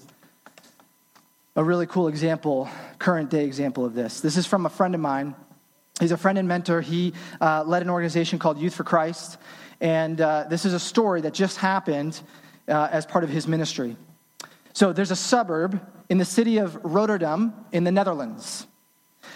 a 1.57 1.63
really 1.63 1.87
cool 1.87 2.09
example, 2.09 2.69
current 2.99 3.31
day 3.31 3.45
example 3.45 3.85
of 3.85 3.95
this. 3.95 4.21
This 4.21 4.37
is 4.37 4.47
from 4.47 4.67
a 4.67 4.71
friend 4.71 4.95
of 4.95 5.01
mine. 5.01 5.35
He's 6.01 6.13
a 6.13 6.17
friend 6.17 6.39
and 6.39 6.49
mentor. 6.49 6.81
He 6.81 7.13
uh, 7.41 7.65
led 7.65 7.83
an 7.83 7.91
organization 7.91 8.39
called 8.39 8.59
Youth 8.59 8.75
for 8.75 8.85
Christ. 8.85 9.37
And 9.81 10.21
uh, 10.21 10.47
this 10.49 10.65
is 10.65 10.75
a 10.75 10.81
story 10.81 11.21
that 11.23 11.35
just 11.35 11.57
happened 11.57 12.21
uh, 12.71 12.89
as 12.91 13.05
part 13.05 13.25
of 13.25 13.31
his 13.31 13.47
ministry. 13.47 13.97
So 14.73 14.93
there's 14.93 15.11
a 15.11 15.17
suburb 15.17 15.81
in 16.09 16.19
the 16.19 16.25
city 16.25 16.59
of 16.59 16.79
Rotterdam 16.85 17.53
in 17.73 17.85
the 17.85 17.93
Netherlands 17.93 18.67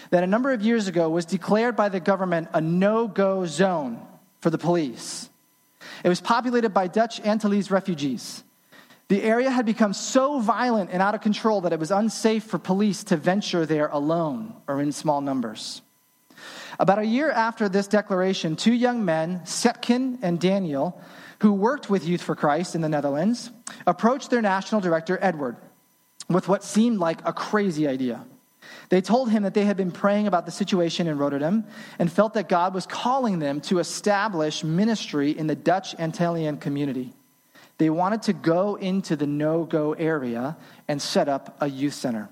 that 0.09 0.23
a 0.23 0.27
number 0.27 0.51
of 0.51 0.61
years 0.61 0.87
ago 0.87 1.09
was 1.09 1.25
declared 1.25 1.75
by 1.75 1.89
the 1.89 1.99
government 1.99 2.49
a 2.53 2.61
no 2.61 3.07
go 3.07 3.45
zone 3.45 4.01
for 4.39 4.49
the 4.49 4.57
police. 4.57 5.29
It 6.03 6.09
was 6.09 6.21
populated 6.21 6.69
by 6.69 6.87
Dutch 6.87 7.19
Antilles 7.21 7.71
refugees. 7.71 8.43
The 9.07 9.21
area 9.21 9.51
had 9.51 9.65
become 9.65 9.93
so 9.93 10.39
violent 10.39 10.89
and 10.91 11.01
out 11.01 11.13
of 11.13 11.21
control 11.21 11.61
that 11.61 11.73
it 11.73 11.79
was 11.79 11.91
unsafe 11.91 12.43
for 12.43 12.57
police 12.57 13.03
to 13.05 13.17
venture 13.17 13.65
there 13.65 13.87
alone 13.87 14.55
or 14.67 14.81
in 14.81 14.91
small 14.91 15.21
numbers. 15.21 15.81
About 16.79 16.99
a 16.99 17.05
year 17.05 17.31
after 17.31 17.69
this 17.69 17.87
declaration, 17.87 18.55
two 18.55 18.73
young 18.73 19.05
men, 19.05 19.41
Setkin 19.45 20.19
and 20.21 20.39
Daniel, 20.39 20.99
who 21.45 21.53
worked 21.53 21.91
with 21.91 22.07
Youth 22.07 22.23
for 22.23 22.35
Christ 22.35 22.73
in 22.73 22.81
the 22.81 22.89
Netherlands, 22.89 23.51
approached 23.85 24.31
their 24.31 24.41
national 24.41 24.81
director, 24.81 25.19
Edward, 25.21 25.57
with 26.27 26.47
what 26.47 26.63
seemed 26.63 26.97
like 26.97 27.19
a 27.23 27.31
crazy 27.31 27.87
idea. 27.87 28.25
They 28.89 28.99
told 28.99 29.29
him 29.29 29.43
that 29.43 29.53
they 29.53 29.63
had 29.63 29.77
been 29.77 29.91
praying 29.91 30.25
about 30.25 30.47
the 30.47 30.51
situation 30.51 31.05
in 31.05 31.19
Rotterdam 31.19 31.65
and 31.99 32.11
felt 32.11 32.33
that 32.33 32.49
God 32.49 32.73
was 32.73 32.87
calling 32.87 33.37
them 33.37 33.61
to 33.61 33.77
establish 33.77 34.63
ministry 34.63 35.37
in 35.37 35.45
the 35.45 35.55
Dutch 35.55 35.95
Antillean 35.97 36.59
community. 36.59 37.13
they 37.77 37.91
wanted 37.91 38.23
to 38.23 38.33
go 38.33 38.73
into 38.73 39.15
the 39.15 39.27
no 39.27 39.65
go 39.65 39.93
area 39.93 40.57
and 40.87 40.99
set 40.99 41.29
up 41.29 41.57
a 41.61 41.69
youth 41.69 41.93
center. 41.93 42.27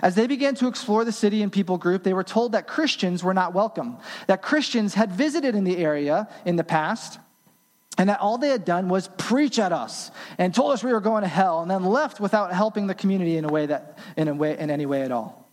As 0.00 0.14
they 0.14 0.26
began 0.26 0.54
to 0.54 0.68
explore 0.68 1.04
the 1.04 1.12
city 1.12 1.42
and 1.42 1.52
people 1.52 1.76
group, 1.76 2.02
they 2.02 2.14
were 2.14 2.24
told 2.24 2.52
that 2.52 2.66
Christians 2.66 3.22
were 3.22 3.34
not 3.34 3.52
welcome, 3.52 3.98
that 4.26 4.40
Christians 4.40 4.94
had 4.94 5.12
visited 5.12 5.54
in 5.54 5.64
the 5.64 5.76
area 5.76 6.28
in 6.46 6.56
the 6.56 6.64
past, 6.64 7.18
and 7.98 8.08
that 8.08 8.20
all 8.20 8.38
they 8.38 8.48
had 8.48 8.64
done 8.64 8.88
was 8.88 9.08
preach 9.18 9.58
at 9.58 9.72
us 9.72 10.10
and 10.38 10.54
told 10.54 10.72
us 10.72 10.82
we 10.82 10.92
were 10.92 11.00
going 11.00 11.22
to 11.22 11.28
hell, 11.28 11.60
and 11.60 11.70
then 11.70 11.84
left 11.84 12.20
without 12.20 12.52
helping 12.52 12.86
the 12.86 12.94
community 12.94 13.36
in 13.36 13.44
a 13.44 13.48
way 13.48 13.66
that 13.66 13.98
in 14.16 14.28
a 14.28 14.34
way 14.34 14.58
in 14.58 14.70
any 14.70 14.86
way 14.86 15.02
at 15.02 15.12
all. 15.12 15.46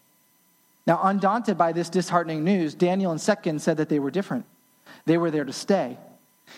Now, 0.87 1.01
undaunted 1.03 1.57
by 1.57 1.71
this 1.71 1.89
disheartening 1.89 2.43
news, 2.43 2.73
Daniel 2.73 3.11
and 3.11 3.19
Setkin 3.19 3.59
said 3.59 3.77
that 3.77 3.89
they 3.89 3.99
were 3.99 4.09
different. 4.09 4.45
They 5.05 5.17
were 5.17 5.29
there 5.29 5.45
to 5.45 5.53
stay. 5.53 5.97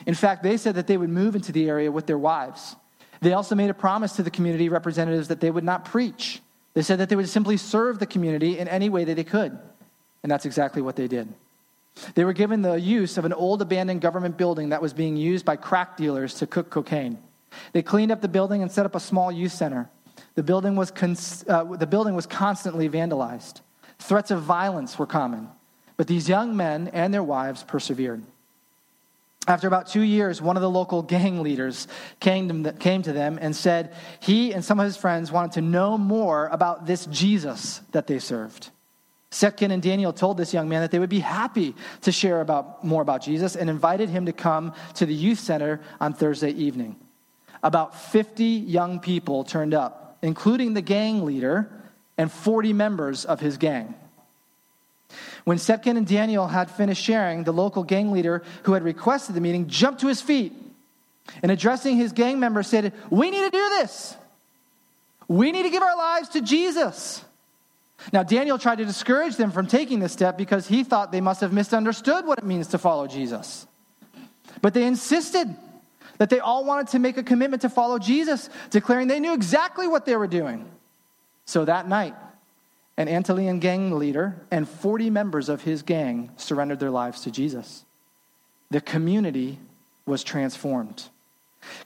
In 0.06 0.14
fact, 0.14 0.44
they 0.44 0.56
said 0.56 0.76
that 0.76 0.88
they 0.88 0.98
would 0.98 1.10
move 1.10 1.36
into 1.36 1.52
the 1.52 1.68
area 1.68 1.92
with 1.92 2.06
their 2.06 2.18
wives. 2.18 2.76
They 3.20 3.34
also 3.34 3.56
made 3.56 3.70
a 3.70 3.74
promise 3.74 4.16
to 4.16 4.24
the 4.24 4.32
community 4.32 4.70
representatives 4.70 5.28
that 5.28 5.42
they 5.42 5.52
would 5.52 5.64
not 5.64 5.86
preach. 5.86 6.42
They 6.74 6.82
said 6.82 7.00
that 7.00 7.10
they 7.10 7.16
would 7.16 7.28
simply 7.28 7.58
serve 7.58 8.00
the 8.00 8.06
community 8.06 8.58
in 8.58 8.68
any 8.68 8.90
way 8.90 9.04
that 9.04 9.16
they 9.16 9.24
could. 9.24 9.58
And 10.24 10.32
that's 10.32 10.46
exactly 10.46 10.82
what 10.82 10.96
they 10.96 11.08
did. 11.08 11.28
They 12.16 12.26
were 12.26 12.34
given 12.34 12.62
the 12.62 12.80
use 12.80 13.18
of 13.18 13.26
an 13.26 13.34
old 13.34 13.62
abandoned 13.62 14.02
government 14.02 14.38
building 14.38 14.70
that 14.70 14.82
was 14.82 14.94
being 14.94 15.16
used 15.18 15.46
by 15.46 15.56
crack 15.56 15.98
dealers 15.98 16.36
to 16.36 16.48
cook 16.48 16.70
cocaine. 16.70 17.18
They 17.74 17.82
cleaned 17.82 18.12
up 18.12 18.22
the 18.22 18.28
building 18.28 18.62
and 18.62 18.72
set 18.72 18.86
up 18.86 18.96
a 18.96 19.00
small 19.00 19.32
youth 19.32 19.52
center. 19.52 19.90
The 20.36 20.44
building 20.44 20.76
was, 20.76 20.92
cons- 20.92 21.44
uh, 21.48 21.64
the 21.64 21.88
building 21.88 22.16
was 22.16 22.26
constantly 22.26 22.90
vandalized. 22.90 23.62
Threats 24.00 24.32
of 24.32 24.42
violence 24.42 24.98
were 24.98 25.06
common. 25.06 25.50
But 25.98 26.08
these 26.08 26.30
young 26.30 26.56
men 26.56 26.88
and 26.94 27.14
their 27.14 27.24
wives 27.24 27.64
persevered. 27.64 28.24
After 29.48 29.68
about 29.68 29.88
two 29.88 30.02
years, 30.02 30.42
one 30.42 30.56
of 30.56 30.62
the 30.62 30.70
local 30.70 31.02
gang 31.16 31.42
leaders 31.42 31.88
came 32.20 32.48
to 32.48 33.14
them 33.14 33.40
and 33.42 33.56
said 33.56 33.94
he 34.20 34.54
and 34.54 34.64
some 34.64 34.80
of 34.80 34.86
his 34.86 34.98
friends 34.98 35.32
wanted 35.32 35.54
to 35.54 35.62
know 35.62 35.98
more 35.98 36.48
about 36.48 36.86
this 36.86 37.06
Jesus 37.08 37.82
that 37.92 38.08
they 38.08 38.20
served. 38.20 38.70
Setkin 39.32 39.72
and 39.72 39.82
Daniel 39.82 40.12
told 40.12 40.38
this 40.38 40.54
young 40.54 40.68
man 40.68 40.82
that 40.82 40.92
they 40.92 41.00
would 41.00 41.10
be 41.10 41.20
happy 41.20 41.74
to 42.02 42.12
share 42.12 42.42
about, 42.42 42.84
more 42.84 43.02
about 43.02 43.22
Jesus 43.22 43.56
and 43.56 43.70
invited 43.70 44.10
him 44.10 44.26
to 44.26 44.34
come 44.34 44.74
to 44.96 45.06
the 45.06 45.14
youth 45.14 45.40
center 45.40 45.80
on 46.02 46.14
Thursday 46.14 46.52
evening. 46.52 46.98
About 47.64 47.96
50 47.96 48.44
young 48.44 49.00
people 49.00 49.46
turned 49.46 49.74
up, 49.74 50.18
including 50.22 50.74
the 50.74 50.82
gang 50.82 51.24
leader 51.24 51.72
and 52.18 52.30
40 52.30 52.74
members 52.74 53.24
of 53.24 53.40
his 53.40 53.58
gang. 53.58 53.96
When 55.46 55.58
Setkin 55.58 55.98
and 55.98 56.06
Daniel 56.06 56.48
had 56.48 56.70
finished 56.70 57.02
sharing, 57.02 57.46
the 57.46 57.54
local 57.54 57.84
gang 57.84 58.12
leader 58.12 58.44
who 58.64 58.74
had 58.74 58.84
requested 58.84 59.36
the 59.36 59.42
meeting 59.42 59.68
jumped 59.68 60.02
to 60.02 60.08
his 60.08 60.22
feet 60.22 60.54
and 61.42 61.52
addressing 61.52 61.96
his 61.96 62.12
gang 62.12 62.40
members 62.40 62.68
said, 62.68 62.94
We 63.10 63.32
need 63.32 63.46
to 63.46 63.50
do 63.50 63.70
this. 63.70 64.16
We 65.28 65.52
need 65.54 65.64
to 65.64 65.70
give 65.70 65.84
our 65.84 65.96
lives 65.96 66.30
to 66.30 66.42
Jesus. 66.42 67.24
Now, 68.12 68.24
Daniel 68.24 68.58
tried 68.58 68.80
to 68.80 68.86
discourage 68.86 69.36
them 69.36 69.52
from 69.52 69.68
taking 69.68 70.00
this 70.00 70.12
step 70.12 70.38
because 70.38 70.68
he 70.68 70.84
thought 70.84 71.12
they 71.12 71.22
must 71.22 71.42
have 71.42 71.54
misunderstood 71.54 72.26
what 72.26 72.40
it 72.40 72.46
means 72.46 72.68
to 72.70 72.78
follow 72.78 73.08
Jesus. 73.08 73.68
But 74.62 74.74
they 74.74 74.86
insisted 74.86 75.56
that 76.18 76.30
they 76.30 76.40
all 76.40 76.66
wanted 76.66 76.88
to 76.90 77.00
make 77.00 77.18
a 77.18 77.24
commitment 77.24 77.62
to 77.64 77.70
follow 77.70 78.00
Jesus, 78.00 78.50
declaring 78.70 79.08
they 79.08 79.20
knew 79.20 79.34
exactly 79.34 79.88
what 79.88 80.06
they 80.06 80.16
were 80.16 80.28
doing. 80.28 80.70
So 81.46 81.66
that 81.66 81.88
night, 81.88 82.16
an 82.98 83.08
Antillean 83.08 83.60
gang 83.60 83.98
leader 83.98 84.36
and 84.52 84.68
40 84.68 85.10
members 85.10 85.50
of 85.50 85.64
his 85.64 85.82
gang 85.82 86.32
surrendered 86.38 86.80
their 86.80 86.92
lives 86.92 87.22
to 87.22 87.32
Jesus. 87.32 87.86
The 88.70 88.82
community 88.82 89.60
was 90.06 90.24
transformed. 90.24 91.10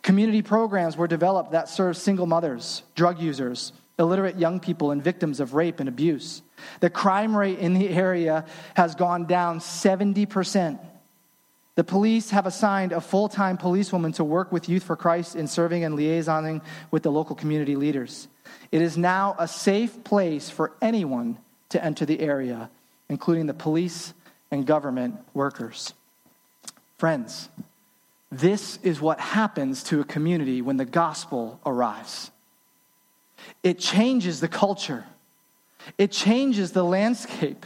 Community 0.02 0.42
programs 0.42 0.98
were 0.98 1.08
developed 1.08 1.52
that 1.52 1.70
served 1.70 1.98
single 1.98 2.26
mothers, 2.26 2.84
drug 2.96 3.20
users, 3.20 3.74
illiterate 3.98 4.38
young 4.38 4.60
people, 4.60 4.92
and 4.92 5.04
victims 5.04 5.40
of 5.40 5.54
rape 5.54 5.80
and 5.80 5.88
abuse. 5.90 6.42
The 6.80 6.90
crime 6.90 7.36
rate 7.36 7.60
in 7.60 7.74
the 7.74 7.90
area 7.90 8.46
has 8.76 8.96
gone 8.96 9.26
down 9.26 9.60
70%. 9.60 10.80
The 11.76 11.84
police 11.84 12.30
have 12.30 12.46
assigned 12.46 12.94
a 12.94 13.02
full 13.02 13.28
time 13.30 13.58
policewoman 13.58 14.14
to 14.14 14.24
work 14.24 14.52
with 14.52 14.70
Youth 14.70 14.84
for 14.84 14.96
Christ 14.96 15.36
in 15.36 15.48
serving 15.48 15.84
and 15.84 15.98
liaisoning 15.98 16.62
with 16.92 17.04
the 17.04 17.12
local 17.12 17.36
community 17.36 17.76
leaders. 17.76 18.28
It 18.72 18.82
is 18.82 18.98
now 18.98 19.36
a 19.38 19.48
safe 19.48 20.04
place 20.04 20.50
for 20.50 20.72
anyone 20.82 21.38
to 21.70 21.84
enter 21.84 22.06
the 22.06 22.20
area, 22.22 22.70
including 23.10 23.46
the 23.46 23.54
police 23.54 24.14
and 24.52 24.66
government 24.66 25.18
workers. 25.34 25.94
Friends, 26.98 27.50
this 28.32 28.80
is 28.84 29.02
what 29.02 29.20
happens 29.20 29.84
to 29.84 30.00
a 30.00 30.06
community 30.06 30.62
when 30.62 30.78
the 30.78 30.86
gospel 30.86 31.60
arrives. 31.66 32.32
It 33.66 33.80
changes 33.80 34.40
the 34.40 34.48
culture, 34.48 35.04
it 35.98 36.12
changes 36.12 36.72
the 36.72 36.84
landscape. 36.84 37.66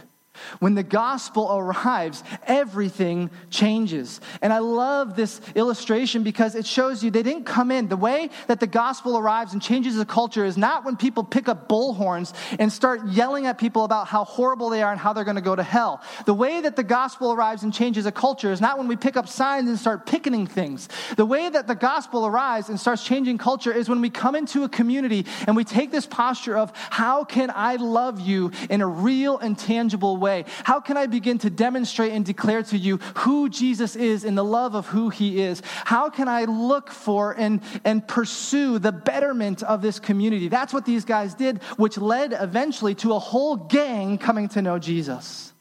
When 0.58 0.74
the 0.74 0.82
gospel 0.82 1.48
arrives, 1.50 2.22
everything 2.44 3.30
changes. 3.50 4.20
And 4.42 4.52
I 4.52 4.58
love 4.58 5.16
this 5.16 5.40
illustration 5.54 6.22
because 6.22 6.54
it 6.54 6.66
shows 6.66 7.02
you 7.02 7.10
they 7.10 7.22
didn't 7.22 7.44
come 7.44 7.70
in. 7.70 7.88
The 7.88 7.96
way 7.96 8.30
that 8.46 8.60
the 8.60 8.66
gospel 8.66 9.18
arrives 9.18 9.52
and 9.52 9.62
changes 9.62 9.96
the 9.96 10.04
culture 10.04 10.44
is 10.44 10.56
not 10.56 10.84
when 10.84 10.96
people 10.96 11.24
pick 11.24 11.48
up 11.48 11.68
bullhorns 11.68 12.34
and 12.58 12.72
start 12.72 13.06
yelling 13.08 13.46
at 13.46 13.58
people 13.58 13.84
about 13.84 14.08
how 14.08 14.24
horrible 14.24 14.70
they 14.70 14.82
are 14.82 14.92
and 14.92 15.00
how 15.00 15.12
they're 15.12 15.24
going 15.24 15.36
to 15.36 15.42
go 15.42 15.56
to 15.56 15.62
hell. 15.62 16.02
The 16.26 16.34
way 16.34 16.60
that 16.60 16.76
the 16.76 16.82
gospel 16.82 17.32
arrives 17.32 17.62
and 17.62 17.72
changes 17.72 18.06
a 18.06 18.12
culture 18.12 18.52
is 18.52 18.60
not 18.60 18.78
when 18.78 18.88
we 18.88 18.96
pick 18.96 19.16
up 19.16 19.28
signs 19.28 19.68
and 19.68 19.78
start 19.78 20.06
picketing 20.06 20.46
things. 20.46 20.88
The 21.16 21.26
way 21.26 21.48
that 21.48 21.66
the 21.66 21.74
gospel 21.74 22.26
arrives 22.26 22.68
and 22.68 22.78
starts 22.78 23.04
changing 23.04 23.38
culture 23.38 23.72
is 23.72 23.88
when 23.88 24.00
we 24.00 24.10
come 24.10 24.34
into 24.34 24.64
a 24.64 24.68
community 24.68 25.26
and 25.46 25.56
we 25.56 25.64
take 25.64 25.90
this 25.90 26.06
posture 26.06 26.56
of 26.56 26.72
how 26.90 27.24
can 27.24 27.50
I 27.54 27.76
love 27.76 28.20
you 28.20 28.52
in 28.68 28.80
a 28.80 28.86
real 28.86 29.38
and 29.38 29.58
tangible 29.58 30.16
way 30.16 30.29
way? 30.30 30.44
How 30.64 30.80
can 30.80 30.96
I 30.96 31.06
begin 31.06 31.38
to 31.38 31.50
demonstrate 31.50 32.12
and 32.12 32.24
declare 32.24 32.62
to 32.64 32.78
you 32.78 32.98
who 33.18 33.48
Jesus 33.48 33.96
is 33.96 34.24
in 34.24 34.34
the 34.34 34.44
love 34.44 34.74
of 34.74 34.86
who 34.86 35.08
he 35.10 35.40
is? 35.42 35.62
How 35.84 36.10
can 36.10 36.28
I 36.28 36.44
look 36.44 36.90
for 36.90 37.32
and, 37.32 37.60
and 37.84 38.06
pursue 38.06 38.78
the 38.78 38.92
betterment 38.92 39.62
of 39.62 39.82
this 39.82 39.98
community? 39.98 40.48
That's 40.48 40.72
what 40.72 40.84
these 40.84 41.04
guys 41.04 41.34
did, 41.34 41.62
which 41.76 41.98
led 41.98 42.32
eventually 42.32 42.94
to 42.96 43.14
a 43.14 43.18
whole 43.18 43.56
gang 43.56 44.18
coming 44.18 44.48
to 44.50 44.62
know 44.62 44.78
Jesus. 44.78 45.52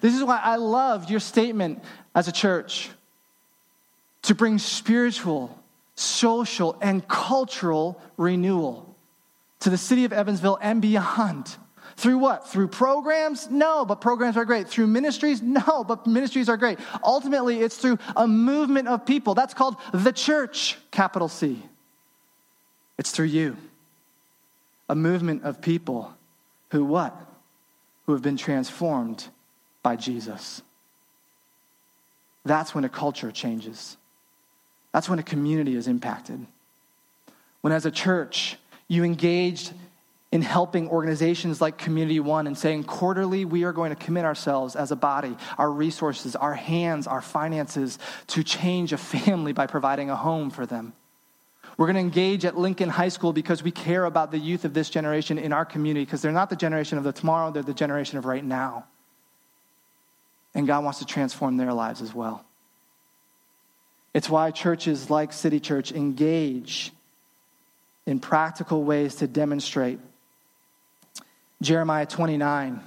This 0.00 0.14
is 0.14 0.22
why 0.22 0.40
I 0.42 0.56
loved 0.56 1.10
your 1.10 1.20
statement 1.20 1.82
as 2.14 2.28
a 2.28 2.32
church 2.32 2.90
to 4.22 4.34
bring 4.34 4.58
spiritual, 4.58 5.58
social, 5.94 6.76
and 6.80 7.06
cultural 7.08 8.00
renewal 8.16 8.94
to 9.60 9.70
the 9.70 9.78
city 9.78 10.04
of 10.04 10.12
Evansville 10.12 10.58
and 10.60 10.80
beyond. 10.80 11.56
Through 11.96 12.18
what? 12.18 12.48
Through 12.48 12.68
programs? 12.68 13.50
No, 13.50 13.84
but 13.84 14.00
programs 14.00 14.36
are 14.36 14.44
great. 14.44 14.68
Through 14.68 14.88
ministries? 14.88 15.42
No, 15.54 15.84
but 15.84 16.06
ministries 16.06 16.48
are 16.48 16.56
great. 16.56 16.78
Ultimately, 17.04 17.60
it's 17.60 17.76
through 17.76 17.98
a 18.16 18.26
movement 18.26 18.88
of 18.88 19.06
people. 19.06 19.34
That's 19.34 19.54
called 19.54 19.76
the 19.92 20.10
church, 20.10 20.78
capital 20.90 21.28
C. 21.28 21.62
It's 22.98 23.12
through 23.12 23.26
you. 23.26 23.56
A 24.88 24.94
movement 24.94 25.44
of 25.44 25.60
people 25.60 26.12
who 26.70 26.84
what? 26.84 27.16
Who 28.06 28.12
have 28.12 28.22
been 28.22 28.36
transformed 28.36 29.28
by 29.82 29.96
Jesus. 29.96 30.62
That's 32.44 32.74
when 32.74 32.84
a 32.84 32.88
culture 32.88 33.30
changes. 33.30 33.96
That's 34.92 35.08
when 35.08 35.18
a 35.18 35.22
community 35.22 35.76
is 35.76 35.88
impacted. 35.88 36.44
When, 37.60 37.72
as 37.72 37.86
a 37.86 37.90
church, 37.90 38.56
you 38.88 39.04
engaged 39.04 39.72
in 40.34 40.42
helping 40.42 40.88
organizations 40.88 41.60
like 41.60 41.78
Community 41.78 42.18
One 42.18 42.48
and 42.48 42.58
saying 42.58 42.84
quarterly 42.84 43.44
we 43.44 43.62
are 43.62 43.72
going 43.72 43.90
to 43.90 43.96
commit 43.96 44.24
ourselves 44.24 44.74
as 44.74 44.90
a 44.90 44.96
body, 44.96 45.36
our 45.56 45.70
resources, 45.70 46.34
our 46.34 46.54
hands, 46.54 47.06
our 47.06 47.22
finances 47.22 48.00
to 48.26 48.42
change 48.42 48.92
a 48.92 48.98
family 48.98 49.52
by 49.52 49.68
providing 49.68 50.10
a 50.10 50.16
home 50.16 50.50
for 50.50 50.66
them. 50.66 50.92
We're 51.76 51.86
going 51.86 51.94
to 51.94 52.00
engage 52.00 52.44
at 52.44 52.58
Lincoln 52.58 52.88
High 52.88 53.10
School 53.10 53.32
because 53.32 53.62
we 53.62 53.70
care 53.70 54.04
about 54.04 54.32
the 54.32 54.38
youth 54.38 54.64
of 54.64 54.74
this 54.74 54.90
generation 54.90 55.38
in 55.38 55.52
our 55.52 55.64
community 55.64 56.04
because 56.04 56.20
they're 56.20 56.32
not 56.32 56.50
the 56.50 56.56
generation 56.56 56.98
of 56.98 57.04
the 57.04 57.12
tomorrow, 57.12 57.52
they're 57.52 57.62
the 57.62 57.72
generation 57.72 58.18
of 58.18 58.24
right 58.24 58.44
now. 58.44 58.86
And 60.52 60.66
God 60.66 60.82
wants 60.82 60.98
to 60.98 61.04
transform 61.04 61.58
their 61.58 61.72
lives 61.72 62.02
as 62.02 62.12
well. 62.12 62.44
It's 64.12 64.28
why 64.28 64.50
churches 64.50 65.10
like 65.10 65.32
City 65.32 65.60
Church 65.60 65.92
engage 65.92 66.90
in 68.04 68.18
practical 68.18 68.82
ways 68.82 69.14
to 69.16 69.28
demonstrate 69.28 70.00
Jeremiah 71.64 72.06
29. 72.06 72.80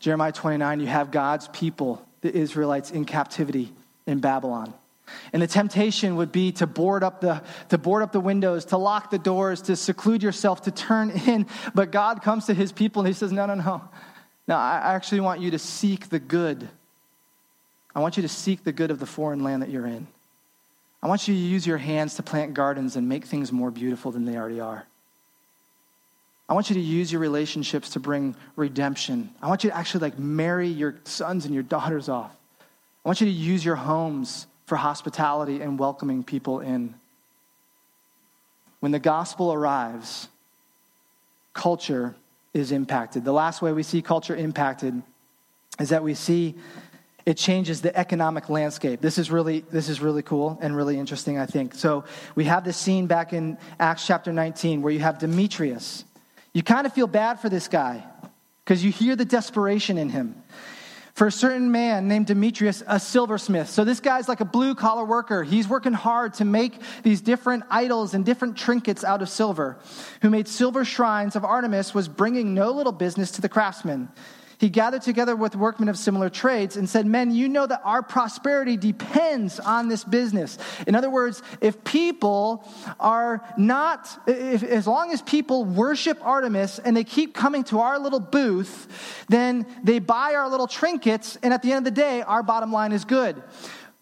Jeremiah 0.00 0.32
29, 0.32 0.80
you 0.80 0.86
have 0.86 1.10
God's 1.10 1.48
people, 1.48 2.06
the 2.20 2.34
Israelites, 2.34 2.90
in 2.90 3.04
captivity 3.04 3.72
in 4.06 4.20
Babylon. 4.20 4.72
And 5.32 5.42
the 5.42 5.46
temptation 5.46 6.16
would 6.16 6.32
be 6.32 6.52
to 6.52 6.66
board 6.66 7.04
up 7.04 7.20
the 7.20 7.42
to 7.68 7.76
board 7.76 8.02
up 8.02 8.12
the 8.12 8.20
windows, 8.20 8.66
to 8.66 8.78
lock 8.78 9.10
the 9.10 9.18
doors, 9.18 9.62
to 9.62 9.76
seclude 9.76 10.22
yourself, 10.22 10.62
to 10.62 10.70
turn 10.70 11.10
in. 11.26 11.46
But 11.74 11.90
God 11.90 12.22
comes 12.22 12.46
to 12.46 12.54
his 12.54 12.72
people 12.72 13.02
and 13.02 13.08
he 13.08 13.12
says, 13.12 13.32
No, 13.32 13.46
no, 13.46 13.54
no. 13.54 13.82
No, 14.46 14.56
I 14.56 14.94
actually 14.94 15.20
want 15.20 15.40
you 15.40 15.52
to 15.52 15.58
seek 15.58 16.10
the 16.10 16.18
good. 16.18 16.68
I 17.94 18.00
want 18.00 18.16
you 18.16 18.22
to 18.22 18.28
seek 18.28 18.62
the 18.62 18.72
good 18.72 18.90
of 18.90 18.98
the 18.98 19.06
foreign 19.06 19.42
land 19.42 19.62
that 19.62 19.70
you're 19.70 19.86
in. 19.86 20.06
I 21.02 21.08
want 21.08 21.28
you 21.28 21.34
to 21.34 21.40
use 21.40 21.66
your 21.66 21.78
hands 21.78 22.14
to 22.16 22.22
plant 22.22 22.52
gardens 22.52 22.96
and 22.96 23.08
make 23.08 23.24
things 23.24 23.52
more 23.52 23.70
beautiful 23.70 24.10
than 24.10 24.26
they 24.26 24.36
already 24.36 24.60
are. 24.60 24.86
I 26.48 26.54
want 26.54 26.68
you 26.68 26.74
to 26.74 26.80
use 26.80 27.10
your 27.10 27.20
relationships 27.20 27.90
to 27.90 28.00
bring 28.00 28.36
redemption. 28.56 29.30
I 29.40 29.48
want 29.48 29.64
you 29.64 29.70
to 29.70 29.76
actually 29.76 30.02
like 30.02 30.18
marry 30.18 30.68
your 30.68 30.96
sons 31.04 31.46
and 31.46 31.54
your 31.54 31.62
daughters 31.62 32.08
off. 32.08 32.36
I 33.04 33.08
want 33.08 33.20
you 33.20 33.26
to 33.26 33.32
use 33.32 33.64
your 33.64 33.76
homes 33.76 34.46
for 34.66 34.76
hospitality 34.76 35.60
and 35.60 35.78
welcoming 35.78 36.22
people 36.22 36.60
in. 36.60 36.94
When 38.80 38.92
the 38.92 38.98
gospel 38.98 39.52
arrives, 39.52 40.28
culture 41.54 42.14
is 42.52 42.72
impacted. 42.72 43.24
The 43.24 43.32
last 43.32 43.62
way 43.62 43.72
we 43.72 43.82
see 43.82 44.02
culture 44.02 44.36
impacted 44.36 45.02
is 45.80 45.88
that 45.88 46.02
we 46.02 46.14
see 46.14 46.54
it 47.26 47.38
changes 47.38 47.80
the 47.80 47.96
economic 47.96 48.50
landscape. 48.50 49.00
This 49.00 49.16
is 49.16 49.30
really 49.30 49.60
this 49.70 49.88
is 49.88 50.00
really 50.00 50.22
cool 50.22 50.58
and 50.60 50.76
really 50.76 50.98
interesting, 50.98 51.38
I 51.38 51.46
think. 51.46 51.74
So 51.74 52.04
we 52.34 52.44
have 52.44 52.64
this 52.64 52.76
scene 52.76 53.06
back 53.06 53.32
in 53.32 53.56
Acts 53.80 54.06
chapter 54.06 54.30
19 54.30 54.82
where 54.82 54.92
you 54.92 55.00
have 55.00 55.18
Demetrius. 55.18 56.04
You 56.54 56.62
kind 56.62 56.86
of 56.86 56.92
feel 56.92 57.08
bad 57.08 57.40
for 57.40 57.48
this 57.48 57.68
guy 57.68 58.04
because 58.64 58.82
you 58.82 58.90
hear 58.90 59.16
the 59.16 59.24
desperation 59.24 59.98
in 59.98 60.08
him 60.08 60.42
for 61.14 61.26
a 61.28 61.32
certain 61.32 61.70
man 61.70 62.08
named 62.08 62.26
Demetrius, 62.26 62.82
a 62.86 62.98
silversmith. 62.98 63.68
So 63.70 63.84
this 63.84 64.00
guy's 64.00 64.28
like 64.28 64.40
a 64.40 64.44
blue 64.44 64.74
collar 64.74 65.04
worker. 65.04 65.44
He's 65.44 65.68
working 65.68 65.92
hard 65.92 66.34
to 66.34 66.44
make 66.44 66.80
these 67.02 67.20
different 67.20 67.64
idols 67.70 68.14
and 68.14 68.24
different 68.24 68.56
trinkets 68.56 69.04
out 69.04 69.22
of 69.22 69.28
silver. 69.28 69.78
Who 70.22 70.30
made 70.30 70.48
silver 70.48 70.84
shrines 70.84 71.36
of 71.36 71.44
Artemis 71.44 71.94
was 71.94 72.08
bringing 72.08 72.54
no 72.54 72.72
little 72.72 72.92
business 72.92 73.32
to 73.32 73.42
the 73.42 73.48
craftsmen 73.48 74.08
he 74.58 74.68
gathered 74.68 75.02
together 75.02 75.36
with 75.36 75.56
workmen 75.56 75.88
of 75.88 75.98
similar 75.98 76.30
trades 76.30 76.76
and 76.76 76.88
said, 76.88 77.06
Men, 77.06 77.34
you 77.34 77.48
know 77.48 77.66
that 77.66 77.80
our 77.84 78.02
prosperity 78.02 78.76
depends 78.76 79.60
on 79.60 79.88
this 79.88 80.04
business. 80.04 80.58
In 80.86 80.94
other 80.94 81.10
words, 81.10 81.42
if 81.60 81.82
people 81.84 82.68
are 83.00 83.42
not, 83.56 84.08
if, 84.26 84.62
as 84.62 84.86
long 84.86 85.12
as 85.12 85.22
people 85.22 85.64
worship 85.64 86.18
Artemis 86.24 86.78
and 86.78 86.96
they 86.96 87.04
keep 87.04 87.34
coming 87.34 87.64
to 87.64 87.80
our 87.80 87.98
little 87.98 88.20
booth, 88.20 89.26
then 89.28 89.66
they 89.82 89.98
buy 89.98 90.34
our 90.34 90.48
little 90.48 90.66
trinkets, 90.66 91.36
and 91.42 91.52
at 91.52 91.62
the 91.62 91.72
end 91.72 91.86
of 91.86 91.94
the 91.94 92.00
day, 92.00 92.22
our 92.22 92.42
bottom 92.42 92.72
line 92.72 92.92
is 92.92 93.04
good. 93.04 93.42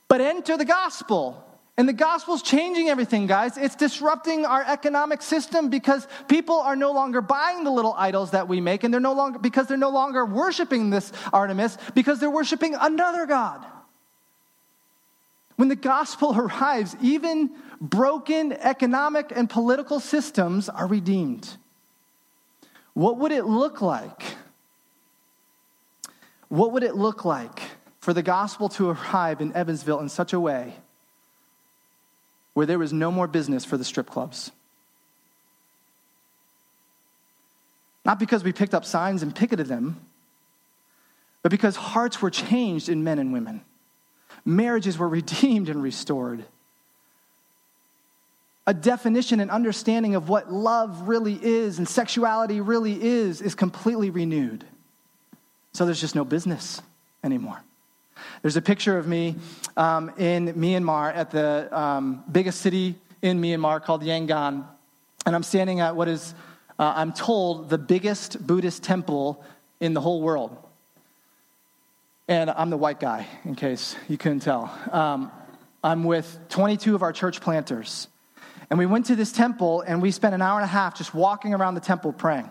But 0.09 0.21
enter 0.21 0.57
the 0.57 0.65
gospel. 0.65 1.52
And 1.79 1.89
the 1.89 1.95
gospel's 1.95 2.43
changing 2.43 2.91
everything, 2.91 3.27
guys. 3.27 3.57
It's 3.57 3.77
disrupting 3.77 4.45
our 4.45 4.63
economic 4.63 5.23
system 5.23 5.71
because 5.71 6.07
people 6.29 6.57
are 6.57 6.77
no 6.77 6.93
longer 6.93 7.23
buying 7.23 7.65
the 7.65 7.71
little 7.71 7.95
idols 7.97 8.33
that 8.33 8.47
we 8.47 8.61
make, 8.61 8.85
and 8.85 8.93
they're 8.93 9.01
no 9.01 9.15
longer 9.15 9.39
because 9.39 9.69
they're 9.69 9.79
no 9.79 9.91
longer 9.91 10.27
worshiping 10.27 10.91
this 10.91 11.13
Artemis, 11.33 11.79
because 11.95 12.21
they're 12.21 12.31
worshiping 12.31 12.75
another 12.79 13.25
God. 13.25 13.65
When 15.57 15.69
the 15.69 15.77
gospel 15.77 16.35
arrives, 16.39 16.95
even 17.01 17.51
broken 17.81 18.53
economic 18.53 19.33
and 19.35 19.49
political 19.49 19.99
systems 19.99 20.69
are 20.69 20.87
redeemed. 20.87 21.57
What 22.93 23.17
would 23.17 23.33
it 23.33 23.47
look 23.47 23.81
like? 23.81 24.23
What 26.49 26.73
would 26.73 26.83
it 26.83 26.97
look 26.97 27.25
like 27.25 27.63
for 27.99 28.13
the 28.13 28.23
gospel 28.23 28.69
to 28.71 28.91
arrive 28.91 29.41
in 29.41 29.55
Evansville 29.55 30.01
in 30.01 30.11
such 30.11 30.35
a 30.35 30.41
way 30.41 30.75
where 32.55 32.67
there 32.67 32.79
was 32.79 32.93
no 32.93 33.11
more 33.11 33.27
business 33.27 33.65
for 33.65 33.77
the 33.77 33.85
strip 33.85 34.09
clubs. 34.09 34.51
Not 38.05 38.19
because 38.19 38.43
we 38.43 38.53
picked 38.53 38.75
up 38.75 38.85
signs 38.85 39.23
and 39.23 39.35
picketed 39.35 39.67
them, 39.67 40.01
but 41.43 41.51
because 41.51 41.77
hearts 41.77 42.21
were 42.21 42.31
changed 42.31 42.89
in 42.89 43.05
men 43.05 43.19
and 43.19 43.33
women. 43.33 43.63
Marriages 44.45 44.99
were 44.99 45.09
redeemed 45.21 45.69
and 45.69 45.83
restored. 45.83 46.45
A 48.67 48.75
definition 48.75 49.41
and 49.41 49.51
understanding 49.51 50.15
of 50.15 50.29
what 50.29 50.53
love 50.53 51.09
really 51.09 51.39
is 51.43 51.79
and 51.79 51.89
sexuality 51.89 52.61
really 52.61 53.01
is 53.03 53.41
is 53.41 53.57
completely 53.57 54.11
renewed. 54.11 54.65
So 55.73 55.85
there's 55.85 56.01
just 56.01 56.15
no 56.15 56.25
business 56.25 56.81
anymore. 57.25 57.63
There's 58.43 58.57
a 58.57 58.63
picture 58.63 58.99
of 58.99 59.07
me 59.07 59.37
um, 59.77 60.11
in 60.19 60.55
Myanmar 60.55 61.15
at 61.15 61.31
the 61.31 61.69
um, 61.77 62.25
biggest 62.31 62.61
city 62.61 62.97
in 63.23 63.41
Myanmar 63.41 63.81
called 63.81 64.03
Yangon. 64.03 64.67
And 65.25 65.37
I'm 65.37 65.45
standing 65.45 65.79
at 65.79 65.95
what 65.95 66.09
is, 66.09 66.35
uh, 66.77 66.93
I'm 66.97 67.13
told, 67.13 67.71
the 67.71 67.79
biggest 67.79 68.45
Buddhist 68.45 68.83
temple 68.83 69.45
in 69.79 69.95
the 69.95 70.01
whole 70.01 70.21
world. 70.21 70.57
And 72.27 72.51
I'm 72.51 72.71
the 72.71 72.77
white 72.77 72.99
guy, 72.99 73.29
in 73.45 73.55
case 73.55 73.95
you 74.09 74.19
couldn't 74.19 74.41
tell. 74.41 74.77
Um, 74.91 75.31
I'm 75.85 76.03
with 76.03 76.37
22 76.49 76.97
of 76.97 77.03
our 77.03 77.13
church 77.13 77.41
planters. 77.41 78.09
And 78.71 78.79
we 78.79 78.87
went 78.87 79.07
to 79.07 79.15
this 79.15 79.31
temple 79.31 79.83
and 79.83 80.03
we 80.03 80.11
spent 80.11 80.35
an 80.35 80.43
hour 80.43 80.59
and 80.59 80.65
a 80.65 80.69
half 80.69 80.97
just 80.97 81.15
walking 81.15 81.55
around 81.55 81.75
the 81.75 81.81
temple 81.81 82.13
praying. 82.13 82.51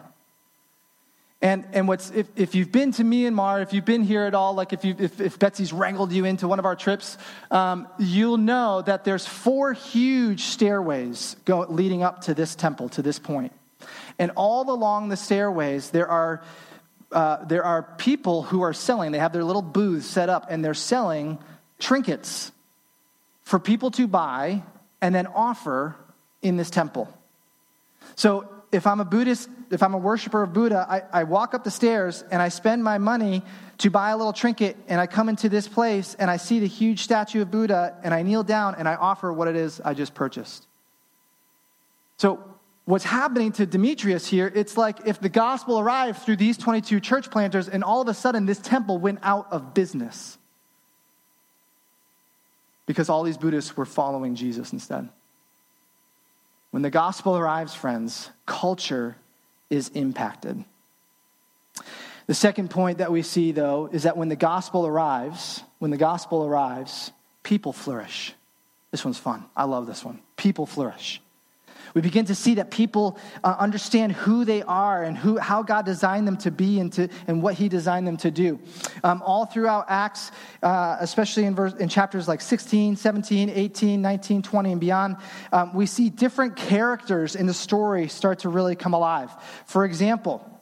And, 1.41 1.65
and 1.73 1.87
what's, 1.87 2.11
if, 2.11 2.27
if 2.35 2.53
you've 2.53 2.71
been 2.71 2.91
to 2.93 3.03
Myanmar, 3.03 3.63
if 3.63 3.73
you've 3.73 3.85
been 3.85 4.03
here 4.03 4.25
at 4.25 4.35
all, 4.35 4.53
like 4.53 4.73
if, 4.73 4.85
you, 4.85 4.95
if, 4.99 5.19
if 5.19 5.39
Betsy's 5.39 5.73
wrangled 5.73 6.11
you 6.11 6.25
into 6.25 6.47
one 6.47 6.59
of 6.59 6.65
our 6.65 6.75
trips, 6.75 7.17
um, 7.49 7.87
you'll 7.97 8.37
know 8.37 8.83
that 8.83 9.05
there's 9.05 9.25
four 9.25 9.73
huge 9.73 10.43
stairways 10.43 11.35
go, 11.45 11.61
leading 11.61 12.03
up 12.03 12.21
to 12.21 12.35
this 12.35 12.53
temple, 12.53 12.89
to 12.89 13.01
this 13.01 13.17
point. 13.17 13.53
And 14.19 14.31
all 14.35 14.69
along 14.69 15.09
the 15.09 15.17
stairways, 15.17 15.89
there 15.89 16.07
are, 16.07 16.43
uh, 17.11 17.43
there 17.45 17.63
are 17.63 17.81
people 17.97 18.43
who 18.43 18.61
are 18.61 18.73
selling. 18.73 19.11
They 19.11 19.17
have 19.17 19.33
their 19.33 19.43
little 19.43 19.63
booths 19.63 20.05
set 20.05 20.29
up, 20.29 20.45
and 20.51 20.63
they're 20.63 20.75
selling 20.75 21.39
trinkets 21.79 22.51
for 23.41 23.57
people 23.57 23.89
to 23.91 24.05
buy 24.05 24.61
and 25.01 25.15
then 25.15 25.25
offer 25.25 25.95
in 26.43 26.57
this 26.57 26.69
temple. 26.69 27.11
So 28.15 28.47
if 28.71 28.87
I'm 28.87 28.99
a 28.99 29.05
Buddhist, 29.05 29.49
if 29.69 29.83
I'm 29.83 29.93
a 29.93 29.97
worshiper 29.97 30.43
of 30.43 30.53
Buddha, 30.53 30.85
I, 30.89 31.21
I 31.21 31.23
walk 31.23 31.53
up 31.53 31.63
the 31.63 31.71
stairs 31.71 32.23
and 32.31 32.41
I 32.41 32.49
spend 32.49 32.83
my 32.83 32.97
money 32.97 33.43
to 33.79 33.89
buy 33.89 34.11
a 34.11 34.17
little 34.17 34.33
trinket, 34.33 34.77
and 34.87 35.01
I 35.01 35.07
come 35.07 35.27
into 35.27 35.49
this 35.49 35.67
place 35.67 36.15
and 36.19 36.29
I 36.29 36.37
see 36.37 36.59
the 36.59 36.67
huge 36.67 37.01
statue 37.01 37.41
of 37.41 37.49
Buddha, 37.49 37.97
and 38.03 38.13
I 38.13 38.21
kneel 38.21 38.43
down 38.43 38.75
and 38.75 38.87
I 38.87 38.95
offer 38.95 39.33
what 39.33 39.47
it 39.47 39.55
is 39.55 39.81
I 39.83 39.95
just 39.95 40.13
purchased. 40.13 40.67
So, 42.17 42.43
what's 42.85 43.03
happening 43.03 43.51
to 43.53 43.65
Demetrius 43.65 44.27
here, 44.27 44.51
it's 44.53 44.77
like 44.77 45.07
if 45.07 45.19
the 45.19 45.29
gospel 45.29 45.79
arrived 45.79 46.21
through 46.21 46.35
these 46.35 46.57
22 46.57 46.99
church 46.99 47.31
planters, 47.31 47.67
and 47.67 47.83
all 47.83 48.01
of 48.01 48.07
a 48.07 48.13
sudden 48.13 48.45
this 48.45 48.59
temple 48.59 48.99
went 48.99 49.19
out 49.23 49.51
of 49.51 49.73
business 49.73 50.37
because 52.85 53.09
all 53.09 53.23
these 53.23 53.37
Buddhists 53.37 53.75
were 53.75 53.85
following 53.85 54.35
Jesus 54.35 54.73
instead. 54.73 55.09
When 56.71 56.81
the 56.81 56.89
gospel 56.89 57.37
arrives, 57.37 57.73
friends, 57.73 58.29
culture 58.45 59.17
is 59.69 59.89
impacted. 59.89 60.63
The 62.27 62.33
second 62.33 62.69
point 62.69 62.99
that 62.99 63.11
we 63.11 63.23
see, 63.23 63.51
though, 63.51 63.89
is 63.91 64.03
that 64.03 64.15
when 64.15 64.29
the 64.29 64.35
gospel 64.35 64.87
arrives, 64.87 65.63
when 65.79 65.91
the 65.91 65.97
gospel 65.97 66.45
arrives, 66.45 67.11
people 67.43 67.73
flourish. 67.73 68.33
This 68.91 69.03
one's 69.03 69.17
fun. 69.17 69.45
I 69.55 69.65
love 69.65 69.87
this 69.87 70.03
one. 70.03 70.19
People 70.37 70.65
flourish. 70.65 71.21
We 71.93 72.01
begin 72.01 72.25
to 72.25 72.35
see 72.35 72.55
that 72.55 72.71
people 72.71 73.17
uh, 73.43 73.55
understand 73.59 74.13
who 74.13 74.45
they 74.45 74.63
are 74.63 75.03
and 75.03 75.17
who, 75.17 75.37
how 75.37 75.63
God 75.63 75.85
designed 75.85 76.27
them 76.27 76.37
to 76.37 76.51
be 76.51 76.79
and, 76.79 76.91
to, 76.93 77.09
and 77.27 77.41
what 77.41 77.55
He 77.55 77.69
designed 77.69 78.07
them 78.07 78.17
to 78.17 78.31
do. 78.31 78.59
Um, 79.03 79.21
all 79.25 79.45
throughout 79.45 79.85
Acts, 79.89 80.31
uh, 80.63 80.97
especially 80.99 81.45
in, 81.45 81.55
verse, 81.55 81.73
in 81.73 81.89
chapters 81.89 82.27
like 82.27 82.41
16, 82.41 82.95
17, 82.95 83.49
18, 83.49 84.01
19, 84.01 84.41
20, 84.41 84.71
and 84.71 84.81
beyond, 84.81 85.17
um, 85.51 85.73
we 85.73 85.85
see 85.85 86.09
different 86.09 86.55
characters 86.55 87.35
in 87.35 87.45
the 87.45 87.53
story 87.53 88.07
start 88.07 88.39
to 88.39 88.49
really 88.49 88.75
come 88.75 88.93
alive. 88.93 89.31
For 89.65 89.85
example, 89.85 90.60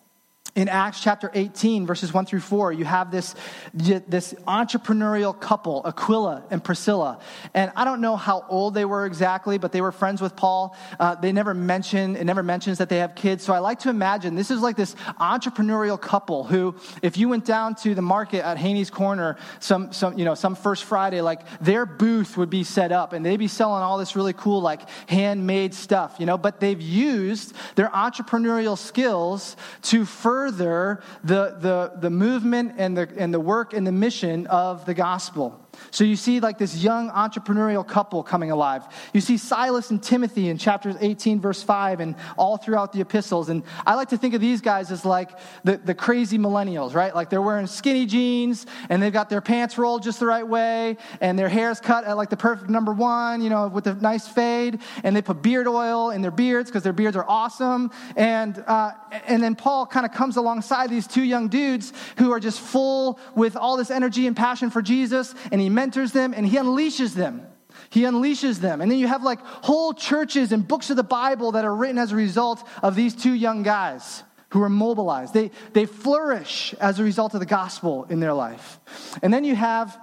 in 0.55 0.67
Acts 0.67 0.99
chapter 1.01 1.29
18, 1.33 1.85
verses 1.85 2.13
1 2.13 2.25
through 2.25 2.39
4, 2.39 2.73
you 2.73 2.85
have 2.85 3.11
this, 3.11 3.35
this 3.73 4.33
entrepreneurial 4.47 5.39
couple, 5.39 5.81
Aquila 5.85 6.43
and 6.49 6.63
Priscilla. 6.63 7.19
And 7.53 7.71
I 7.75 7.85
don't 7.85 8.01
know 8.01 8.15
how 8.15 8.45
old 8.49 8.73
they 8.73 8.85
were 8.85 9.05
exactly, 9.05 9.57
but 9.57 9.71
they 9.71 9.81
were 9.81 9.91
friends 9.91 10.21
with 10.21 10.35
Paul. 10.35 10.75
Uh, 10.99 11.15
they 11.15 11.31
never 11.31 11.53
mention, 11.53 12.15
it 12.15 12.23
never 12.23 12.41
mentions 12.41 12.79
that 12.79 12.89
they 12.89 12.97
have 12.97 13.15
kids. 13.15 13.43
So 13.43 13.53
I 13.53 13.59
like 13.59 13.79
to 13.79 13.89
imagine 13.89 14.35
this 14.35 14.49
is 14.49 14.61
like 14.61 14.75
this 14.75 14.95
entrepreneurial 15.19 15.99
couple 15.99 16.43
who, 16.43 16.75
if 17.01 17.17
you 17.17 17.29
went 17.29 17.45
down 17.45 17.75
to 17.75 17.93
the 17.93 18.01
market 18.01 18.43
at 18.43 18.57
Haynie's 18.57 18.89
Corner 18.89 19.37
some, 19.59 19.93
some, 19.93 20.17
you 20.17 20.25
know, 20.25 20.35
some 20.35 20.55
first 20.55 20.83
Friday, 20.83 21.21
like 21.21 21.41
their 21.61 21.85
booth 21.85 22.37
would 22.37 22.49
be 22.49 22.63
set 22.63 22.91
up 22.91 23.13
and 23.13 23.25
they'd 23.25 23.37
be 23.37 23.47
selling 23.47 23.83
all 23.83 23.97
this 23.99 24.15
really 24.15 24.33
cool, 24.33 24.61
like 24.61 24.81
handmade 25.07 25.73
stuff, 25.73 26.15
you 26.19 26.25
know, 26.25 26.37
but 26.37 26.59
they've 26.59 26.81
used 26.81 27.53
their 27.75 27.89
entrepreneurial 27.89 28.77
skills 28.77 29.55
to 29.83 30.05
further 30.05 30.38
further 30.39 31.01
the, 31.21 31.57
the, 31.59 31.91
the 31.99 32.09
movement 32.09 32.73
and 32.77 32.95
the, 32.95 33.09
and 33.17 33.33
the 33.33 33.39
work 33.39 33.73
and 33.73 33.85
the 33.85 33.91
mission 33.91 34.47
of 34.47 34.85
the 34.85 34.93
gospel. 34.93 35.59
So 35.91 36.03
you 36.03 36.15
see 36.15 36.39
like 36.39 36.57
this 36.57 36.75
young 36.75 37.09
entrepreneurial 37.09 37.87
couple 37.87 38.23
coming 38.23 38.51
alive. 38.51 38.83
You 39.13 39.21
see 39.21 39.37
Silas 39.37 39.89
and 39.91 40.01
Timothy 40.01 40.49
in 40.49 40.57
chapters 40.57 40.95
18, 40.99 41.39
verse 41.39 41.61
5, 41.61 41.99
and 41.99 42.15
all 42.37 42.57
throughout 42.57 42.93
the 42.93 43.01
epistles. 43.01 43.49
And 43.49 43.63
I 43.85 43.95
like 43.95 44.09
to 44.09 44.17
think 44.17 44.33
of 44.33 44.41
these 44.41 44.61
guys 44.61 44.91
as 44.91 45.05
like 45.05 45.31
the, 45.63 45.77
the 45.77 45.93
crazy 45.93 46.37
millennials, 46.37 46.93
right? 46.93 47.13
Like 47.13 47.29
they're 47.29 47.41
wearing 47.41 47.67
skinny 47.67 48.05
jeans 48.05 48.65
and 48.89 49.01
they've 49.01 49.13
got 49.13 49.29
their 49.29 49.41
pants 49.41 49.77
rolled 49.77 50.03
just 50.03 50.19
the 50.19 50.25
right 50.25 50.47
way 50.47 50.97
and 51.21 51.37
their 51.37 51.49
hair's 51.49 51.79
cut 51.79 52.05
at 52.05 52.17
like 52.17 52.29
the 52.29 52.37
perfect 52.37 52.69
number 52.69 52.93
one, 52.93 53.41
you 53.41 53.49
know, 53.49 53.67
with 53.67 53.87
a 53.87 53.95
nice 53.95 54.27
fade. 54.27 54.79
And 55.03 55.15
they 55.15 55.21
put 55.21 55.41
beard 55.41 55.67
oil 55.67 56.11
in 56.11 56.21
their 56.21 56.31
beards 56.31 56.69
because 56.69 56.83
their 56.83 56.93
beards 56.93 57.15
are 57.15 57.25
awesome. 57.27 57.91
And, 58.15 58.63
uh, 58.67 58.91
and 59.27 59.41
then 59.41 59.55
Paul 59.55 59.85
kind 59.85 60.05
of 60.05 60.11
comes 60.11 60.37
alongside 60.37 60.89
these 60.89 61.07
two 61.07 61.23
young 61.23 61.47
dudes 61.47 61.93
who 62.17 62.31
are 62.31 62.39
just 62.39 62.59
full 62.59 63.19
with 63.35 63.55
all 63.55 63.77
this 63.77 63.91
energy 63.91 64.27
and 64.27 64.35
passion 64.35 64.69
for 64.69 64.81
Jesus. 64.81 65.33
And 65.51 65.61
he 65.61 65.68
mentors 65.69 66.11
them 66.11 66.33
and 66.35 66.45
he 66.45 66.57
unleashes 66.57 67.13
them. 67.13 67.45
He 67.89 68.01
unleashes 68.01 68.59
them. 68.59 68.81
And 68.81 68.91
then 68.91 68.99
you 68.99 69.07
have 69.07 69.23
like 69.23 69.39
whole 69.41 69.93
churches 69.93 70.51
and 70.51 70.67
books 70.67 70.89
of 70.89 70.95
the 70.95 71.03
Bible 71.03 71.53
that 71.53 71.65
are 71.65 71.75
written 71.75 71.97
as 71.97 72.11
a 72.11 72.15
result 72.15 72.67
of 72.83 72.95
these 72.95 73.15
two 73.15 73.33
young 73.33 73.63
guys 73.63 74.23
who 74.49 74.61
are 74.61 74.69
mobilized. 74.69 75.33
They, 75.33 75.51
they 75.73 75.85
flourish 75.85 76.73
as 76.79 76.99
a 76.99 77.03
result 77.03 77.33
of 77.33 77.39
the 77.39 77.45
gospel 77.45 78.05
in 78.09 78.19
their 78.19 78.33
life. 78.33 78.79
And 79.21 79.33
then 79.33 79.43
you 79.43 79.55
have 79.55 79.99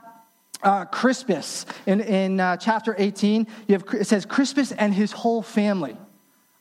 uh, 0.63 0.85
Crispus 0.87 1.67
in, 1.87 2.01
in 2.01 2.41
uh, 2.41 2.57
chapter 2.57 2.95
18. 2.97 3.47
You 3.69 3.75
have, 3.75 3.85
it 3.95 4.07
says 4.07 4.25
Crispus 4.25 4.73
and 4.73 4.95
his 4.95 5.13
whole 5.13 5.43
family. 5.43 5.97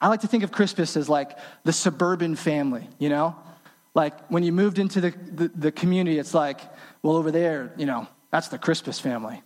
I 0.01 0.09
like 0.09 0.21
to 0.21 0.27
think 0.27 0.43
of 0.43 0.51
Crispus 0.51 0.97
as 0.97 1.09
like 1.09 1.37
the 1.63 1.73
suburban 1.73 2.35
family, 2.35 2.87
you 2.99 3.09
know? 3.09 3.35
Like 3.93 4.27
when 4.27 4.43
you 4.43 4.51
moved 4.51 4.77
into 4.77 4.99
the, 4.99 5.11
the, 5.11 5.47
the 5.55 5.71
community, 5.71 6.19
it's 6.19 6.33
like, 6.33 6.59
well, 7.01 7.15
over 7.15 7.31
there, 7.31 7.73
you 7.77 7.85
know, 7.85 8.07
that's 8.35 8.49
the 8.49 8.57
Crispus 8.57 8.99
family. 8.99 9.41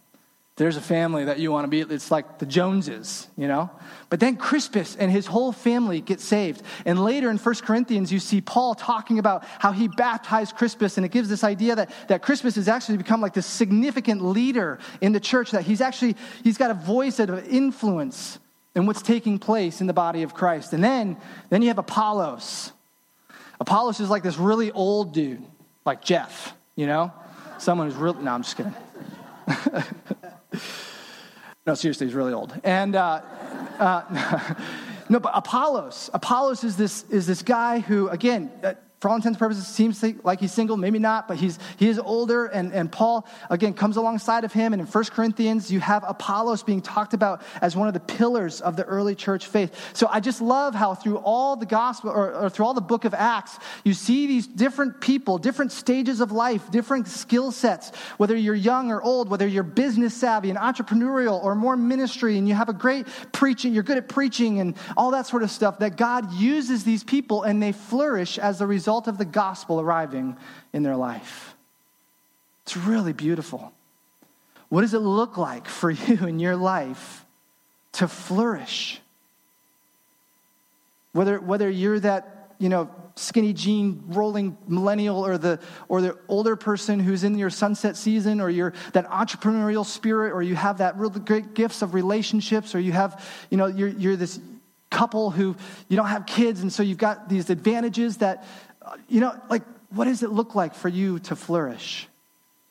There's 0.56 0.76
a 0.76 0.82
family 0.82 1.26
that 1.26 1.38
you 1.38 1.52
want 1.52 1.66
to 1.66 1.68
be, 1.68 1.82
it's 1.82 2.10
like 2.10 2.40
the 2.40 2.48
Joneses, 2.48 3.28
you 3.38 3.48
know? 3.48 3.70
But 4.10 4.20
then 4.20 4.36
Crispus 4.36 4.96
and 4.96 5.12
his 5.12 5.28
whole 5.28 5.52
family 5.52 6.02
get 6.02 6.20
saved. 6.20 6.64
And 6.88 7.04
later 7.04 7.30
in 7.30 7.38
1 7.38 7.56
Corinthians, 7.58 8.12
you 8.12 8.18
see 8.18 8.42
Paul 8.42 8.74
talking 8.74 9.20
about 9.20 9.46
how 9.60 9.74
he 9.74 9.88
baptized 9.88 10.56
Crispus, 10.56 10.98
and 10.98 11.06
it 11.06 11.12
gives 11.12 11.30
this 11.30 11.44
idea 11.44 11.76
that, 11.76 11.92
that 12.08 12.24
Crispus 12.24 12.56
has 12.56 12.68
actually 12.68 12.98
become 12.98 13.22
like 13.22 13.36
this 13.36 13.46
significant 13.46 14.24
leader 14.24 14.80
in 15.02 15.12
the 15.12 15.20
church, 15.20 15.52
that 15.52 15.66
he's 15.66 15.82
actually, 15.82 16.16
he's 16.44 16.58
got 16.58 16.72
a 16.72 16.74
voice 16.74 17.20
of 17.20 17.30
influence 17.48 18.40
in 18.74 18.88
what's 18.88 19.04
taking 19.04 19.38
place 19.38 19.82
in 19.82 19.88
the 19.88 19.94
body 19.94 20.24
of 20.24 20.34
Christ. 20.34 20.74
And 20.74 20.84
then, 20.84 21.16
then 21.52 21.62
you 21.62 21.68
have 21.68 21.78
Apollos. 21.78 22.72
Apollos 23.60 24.00
is 24.00 24.10
like 24.10 24.24
this 24.24 24.40
really 24.40 24.72
old 24.72 25.14
dude, 25.14 25.46
like 25.86 26.04
Jeff, 26.04 26.56
you 26.76 26.88
know? 26.88 27.14
Someone 27.60 27.90
who's 27.90 27.98
really, 27.98 28.24
no, 28.24 28.32
I'm 28.32 28.42
just 28.42 28.56
kidding. 28.56 28.74
no, 31.68 31.74
seriously, 31.76 32.08
he's 32.08 32.16
really 32.16 32.34
old. 32.34 32.60
And, 32.64 32.96
uh, 32.96 33.22
uh, 33.78 34.54
no, 35.10 35.20
but 35.20 35.34
Apollos, 35.36 36.10
Apollos 36.14 36.64
is 36.64 36.78
this, 36.78 37.04
is 37.10 37.28
this 37.28 37.42
guy 37.42 37.80
who, 37.80 38.08
again, 38.10 38.50
uh, 38.64 38.76
for 39.00 39.10
all 39.10 39.16
intents 39.16 39.36
and 39.36 39.40
purposes, 39.40 39.66
seems 39.66 40.04
like 40.26 40.42
he's 40.42 40.52
single, 40.52 40.76
maybe 40.76 41.00
not, 41.00 41.26
but 41.26 41.38
he's, 41.38 41.58
he 41.78 41.88
is 41.88 41.98
older. 42.00 42.48
And, 42.48 42.74
and 42.74 42.92
Paul, 42.92 43.26
again, 43.50 43.74
comes 43.74 43.96
alongside 43.96 44.44
of 44.44 44.52
him. 44.52 44.74
And 44.74 44.82
in 44.82 44.88
1 44.88 45.04
Corinthians, 45.06 45.72
you 45.72 45.80
have 45.80 46.04
Apollos 46.06 46.64
being 46.64 46.82
talked 46.82 47.14
about 47.14 47.42
as 47.62 47.78
one 47.78 47.88
of 47.88 47.94
the 47.94 48.02
pillars 48.02 48.60
of 48.60 48.76
the 48.76 48.84
early 48.84 49.16
church 49.16 49.48
faith. 49.48 49.74
So 49.94 50.10
I 50.12 50.20
just 50.20 50.42
love 50.42 50.76
how 50.76 50.96
through 50.96 51.18
all 51.20 51.56
the 51.56 51.66
gospel, 51.66 52.10
or, 52.10 52.34
or 52.34 52.50
through 52.50 52.66
all 52.66 52.74
the 52.74 52.82
book 52.82 53.06
of 53.06 53.14
Acts, 53.14 53.58
you 53.86 53.94
see 53.94 54.28
these 54.28 54.46
different 54.46 55.00
people, 55.00 55.38
different 55.38 55.72
stages 55.72 56.20
of 56.20 56.34
life, 56.34 56.70
different 56.70 57.08
skill 57.08 57.54
sets, 57.54 57.96
whether 58.18 58.36
you're 58.36 58.54
young 58.54 58.92
or 58.92 59.02
old, 59.02 59.30
whether 59.30 59.48
you're 59.48 59.64
business 59.64 60.14
savvy 60.14 60.50
and 60.50 60.60
entrepreneurial 60.60 61.42
or 61.42 61.56
more 61.56 61.78
ministry, 61.78 62.38
and 62.38 62.50
you 62.50 62.54
have 62.54 62.68
a 62.68 62.74
great 62.74 63.08
preaching, 63.32 63.74
you're 63.74 63.84
good 63.84 63.98
at 63.98 64.10
preaching 64.10 64.60
and 64.60 64.76
all 64.98 65.12
that 65.12 65.26
sort 65.26 65.42
of 65.42 65.50
stuff, 65.50 65.80
that 65.80 65.96
God 65.96 66.34
uses 66.34 66.84
these 66.84 67.02
people 67.02 67.44
and 67.44 67.64
they 67.64 67.72
flourish 67.72 68.38
as 68.38 68.60
a 68.60 68.68
result 68.68 68.89
result 68.90 69.08
of 69.08 69.20
the 69.20 69.26
gospel 69.26 69.80
arriving 69.80 70.36
in 70.74 70.82
their 70.82 70.96
life. 70.96 71.54
It's 72.64 72.76
really 72.76 73.14
beautiful. 73.14 73.72
What 74.70 74.82
does 74.82 74.96
it 74.96 75.00
look 75.00 75.38
like 75.38 75.68
for 75.68 75.92
you 76.08 76.26
in 76.26 76.40
your 76.40 76.56
life 76.56 77.24
to 77.94 78.08
flourish? 78.08 79.00
Whether, 81.12 81.40
whether 81.40 81.70
you're 81.70 82.00
that, 82.00 82.56
you 82.58 82.68
know, 82.68 82.90
skinny 83.16 83.54
jean 83.54 84.06
rolling 84.08 84.58
millennial 84.68 85.24
or 85.24 85.38
the, 85.38 85.60
or 85.88 86.02
the 86.02 86.18
older 86.28 86.56
person 86.56 87.00
who's 87.00 87.24
in 87.24 87.38
your 87.38 87.52
sunset 87.52 87.96
season 87.96 88.42
or 88.42 88.50
you're 88.50 88.74
that 88.94 89.08
entrepreneurial 89.10 89.86
spirit 89.86 90.34
or 90.34 90.42
you 90.42 90.56
have 90.56 90.80
that 90.80 90.98
really 90.98 91.20
great 91.20 91.54
gifts 91.54 91.84
of 91.84 91.94
relationships 91.94 92.74
or 92.74 92.80
you 92.80 92.92
have, 92.92 93.24
you 93.52 93.58
know, 93.58 93.68
you're, 93.68 93.90
you're 93.90 94.16
this 94.16 94.40
couple 94.90 95.30
who 95.30 95.56
you 95.88 95.96
don't 95.96 96.08
have 96.08 96.26
kids 96.26 96.62
and 96.62 96.74
so 96.74 96.82
you've 96.82 96.98
got 96.98 97.30
these 97.30 97.50
advantages 97.52 98.18
that 98.18 98.44
you 99.08 99.22
know, 99.22 99.40
like, 99.50 99.64
what 99.90 100.06
does 100.06 100.24
it 100.24 100.32
look 100.32 100.56
like 100.56 100.76
for 100.76 100.90
you 100.90 101.20
to 101.20 101.36
flourish 101.36 102.08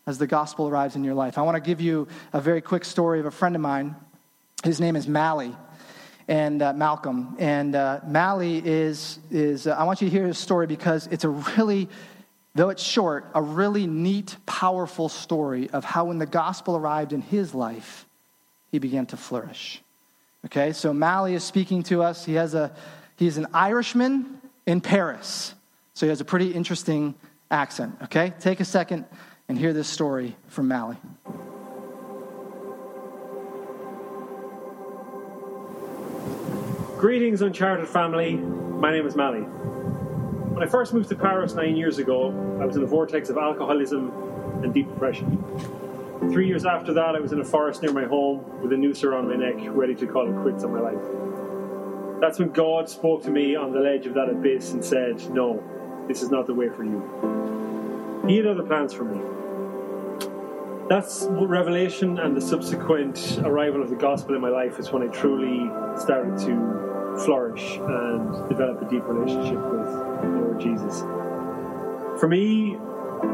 as 0.06 0.18
the 0.18 0.26
gospel 0.26 0.68
arrives 0.68 0.96
in 0.96 1.04
your 1.04 1.14
life? 1.14 1.38
I 1.38 1.42
want 1.42 1.56
to 1.56 1.60
give 1.60 1.80
you 1.80 2.08
a 2.32 2.40
very 2.40 2.60
quick 2.60 2.84
story 2.84 3.20
of 3.20 3.26
a 3.26 3.30
friend 3.30 3.54
of 3.54 3.60
mine. 3.60 3.96
His 4.64 4.80
name 4.80 4.96
is 4.96 5.08
Mally 5.08 5.54
and 6.28 6.62
uh, 6.62 6.72
Malcolm. 6.74 7.36
And 7.38 7.74
uh, 7.74 8.00
Mally 8.06 8.62
is, 8.64 9.18
is 9.30 9.66
uh, 9.66 9.72
I 9.72 9.84
want 9.84 10.00
you 10.00 10.08
to 10.08 10.16
hear 10.16 10.26
his 10.26 10.38
story 10.38 10.66
because 10.66 11.06
it's 11.08 11.24
a 11.24 11.28
really, 11.28 11.88
though 12.54 12.68
it's 12.68 12.82
short, 12.82 13.24
a 13.34 13.42
really 13.42 13.86
neat, 13.86 14.36
powerful 14.46 15.08
story 15.08 15.70
of 15.70 15.84
how 15.84 16.04
when 16.04 16.18
the 16.18 16.26
gospel 16.26 16.76
arrived 16.76 17.12
in 17.12 17.22
his 17.22 17.54
life, 17.54 18.06
he 18.70 18.78
began 18.78 19.06
to 19.06 19.16
flourish. 19.16 19.82
Okay, 20.46 20.72
so 20.72 20.92
Mally 20.92 21.34
is 21.34 21.42
speaking 21.42 21.82
to 21.84 22.02
us. 22.02 22.24
He 22.24 22.34
has 22.34 22.54
a, 22.54 22.72
he's 23.16 23.38
an 23.38 23.46
Irishman 23.52 24.40
in 24.66 24.80
Paris. 24.80 25.54
So 25.98 26.06
he 26.06 26.10
has 26.10 26.20
a 26.20 26.24
pretty 26.24 26.52
interesting 26.52 27.16
accent, 27.50 27.96
okay? 28.04 28.32
Take 28.38 28.60
a 28.60 28.64
second 28.64 29.04
and 29.48 29.58
hear 29.58 29.72
this 29.72 29.88
story 29.88 30.36
from 30.46 30.68
Mally. 30.68 30.96
Greetings, 36.98 37.42
Uncharted 37.42 37.88
family. 37.88 38.36
My 38.36 38.92
name 38.92 39.08
is 39.08 39.16
Mally. 39.16 39.40
When 39.40 40.62
I 40.62 40.70
first 40.70 40.94
moved 40.94 41.08
to 41.08 41.16
Paris 41.16 41.54
nine 41.54 41.74
years 41.74 41.98
ago, 41.98 42.28
I 42.62 42.64
was 42.64 42.76
in 42.76 42.84
a 42.84 42.86
vortex 42.86 43.28
of 43.28 43.36
alcoholism 43.36 44.12
and 44.62 44.72
deep 44.72 44.88
depression. 44.88 45.36
Three 46.30 46.46
years 46.46 46.64
after 46.64 46.92
that, 46.92 47.16
I 47.16 47.18
was 47.18 47.32
in 47.32 47.40
a 47.40 47.44
forest 47.44 47.82
near 47.82 47.92
my 47.92 48.04
home 48.04 48.60
with 48.62 48.72
a 48.72 48.76
noose 48.76 49.02
around 49.02 49.26
my 49.26 49.34
neck, 49.34 49.56
ready 49.70 49.96
to 49.96 50.06
call 50.06 50.28
it 50.30 50.42
quits 50.42 50.62
on 50.62 50.72
my 50.72 50.80
life. 50.80 52.20
That's 52.20 52.38
when 52.38 52.50
God 52.50 52.88
spoke 52.88 53.24
to 53.24 53.30
me 53.30 53.56
on 53.56 53.72
the 53.72 53.80
ledge 53.80 54.06
of 54.06 54.14
that 54.14 54.28
abyss 54.28 54.70
and 54.72 54.84
said, 54.84 55.28
No, 55.30 55.60
this 56.08 56.22
is 56.22 56.30
not 56.30 56.46
the 56.46 56.54
way 56.54 56.68
for 56.70 56.84
you. 56.84 58.24
He 58.26 58.38
had 58.38 58.46
other 58.46 58.62
plans 58.62 58.92
for 58.92 59.04
me. 59.04 59.20
That's 60.88 61.26
Revelation 61.30 62.18
and 62.18 62.34
the 62.34 62.40
subsequent 62.40 63.40
arrival 63.44 63.82
of 63.82 63.90
the 63.90 63.96
gospel 63.96 64.34
in 64.34 64.40
my 64.40 64.48
life 64.48 64.78
is 64.78 64.90
when 64.90 65.02
I 65.02 65.08
truly 65.08 65.70
started 66.00 66.38
to 66.46 67.18
flourish 67.24 67.76
and 67.76 68.48
develop 68.48 68.80
a 68.80 68.88
deep 68.88 69.06
relationship 69.06 69.58
with 69.58 69.86
the 70.22 70.28
Lord 70.28 70.60
Jesus. 70.60 71.00
For 72.18 72.26
me, 72.26 72.78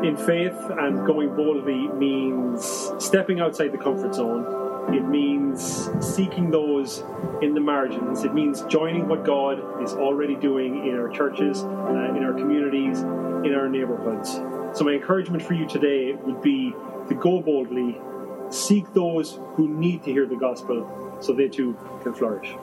in 0.03 0.17
faith 0.17 0.59
and 0.79 1.07
going 1.07 1.35
boldly 1.37 1.89
means 1.89 2.91
stepping 2.99 3.41
outside 3.41 3.71
the 3.71 3.79
comfort 3.79 4.15
zone 4.15 4.64
it 4.93 5.09
means 5.09 5.89
seeking 6.01 6.51
those 6.51 7.03
in 7.43 7.55
the 7.55 7.61
margins. 7.61 8.25
It 8.25 8.35
means 8.35 8.63
joining 8.63 9.09
what 9.09 9.25
God 9.25 9.83
is 9.83 9.95
already 9.95 10.35
doing 10.35 10.87
in 10.87 10.99
our 10.99 11.09
churches, 11.09 11.63
uh, 11.63 12.15
in 12.17 12.23
our 12.25 12.33
communities, 12.33 13.01
in 13.01 13.55
our 13.55 13.69
neighborhoods. 13.69 14.41
So, 14.77 14.85
my 14.85 14.93
encouragement 14.93 15.43
for 15.43 15.55
you 15.55 15.67
today 15.67 16.13
would 16.13 16.43
be 16.43 16.75
to 17.09 17.15
go 17.15 17.41
boldly, 17.41 18.01
seek 18.51 18.93
those 18.93 19.39
who 19.55 19.69
need 19.69 20.03
to 20.05 20.13
hear 20.13 20.27
the 20.27 20.37
gospel 20.37 21.19
so 21.21 21.33
they 21.33 21.49
too 21.49 21.77
can 22.03 22.13
flourish. 22.13 22.55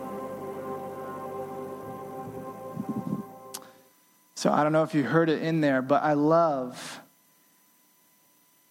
So, 4.35 4.51
I 4.51 4.63
don't 4.63 4.73
know 4.73 4.83
if 4.83 4.93
you 4.93 5.03
heard 5.03 5.29
it 5.29 5.41
in 5.41 5.61
there, 5.61 5.81
but 5.81 6.03
I 6.03 6.13
love, 6.13 7.01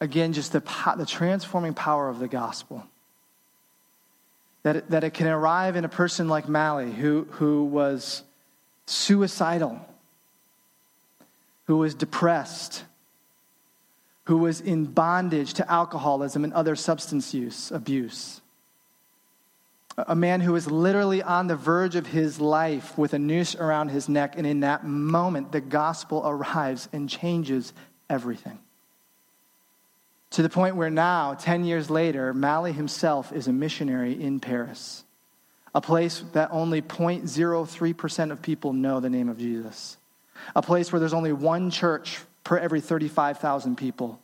again, 0.01 0.33
just 0.33 0.53
the, 0.53 0.61
the 0.97 1.07
transforming 1.07 1.75
power 1.75 2.09
of 2.09 2.19
the 2.19 2.29
gospel. 2.29 2.85
That 4.63 4.77
it, 4.77 4.91
that 4.91 5.05
it 5.05 5.15
can 5.15 5.27
arrive 5.27 5.77
in 5.77 5.85
a 5.85 5.89
person 5.89 6.29
like 6.29 6.49
Mally, 6.49 6.93
who, 6.93 7.27
who 7.31 7.65
was 7.65 8.23
suicidal, 8.87 9.81
who 11.67 11.79
was 11.79 11.95
depressed, 11.95 12.85
who 14.25 14.37
was 14.37 14.61
in 14.61 14.85
bondage 14.85 15.55
to 15.55 15.71
alcoholism 15.71 16.45
and 16.45 16.53
other 16.53 16.77
substance 16.77 17.33
use 17.33 17.71
abuse. 17.71 18.41
A 19.97 20.15
man 20.15 20.41
who 20.41 20.53
was 20.53 20.71
literally 20.71 21.23
on 21.23 21.47
the 21.47 21.57
verge 21.57 21.97
of 21.97 22.07
his 22.07 22.41
life 22.41 22.97
with 22.97 23.13
a 23.13 23.19
noose 23.19 23.55
around 23.55 23.89
his 23.89 24.09
neck, 24.09 24.35
and 24.37 24.47
in 24.47 24.61
that 24.61 24.85
moment, 24.85 25.53
the 25.53 25.61
gospel 25.61 26.23
arrives 26.25 26.89
and 26.93 27.09
changes 27.09 27.73
everything. 28.09 28.59
To 30.31 30.43
the 30.43 30.49
point 30.49 30.77
where 30.77 30.91
now, 30.91 31.35
10 31.35 31.65
years 31.65 31.91
later, 31.91 32.33
Mally 32.33 32.73
himself 32.73 33.33
is 33.33 33.49
a 33.49 33.53
missionary 33.53 34.21
in 34.21 34.39
Paris, 34.39 35.05
a 35.75 35.81
place 35.81 36.23
that 36.33 36.51
only 36.53 36.83
0.03% 36.83 38.31
of 38.31 38.41
people 38.41 38.73
know 38.73 39.01
the 39.01 39.11
name 39.11 39.29
of 39.29 39.39
Jesus, 39.39 39.97
a 40.55 40.63
place 40.63 40.93
where 40.93 41.01
there's 41.01 41.15
only 41.15 41.33
one 41.33 41.71
church 41.71 42.21
per 42.45 42.59
every 42.59 42.81
35,000 42.81 43.77
people. 43.77 44.21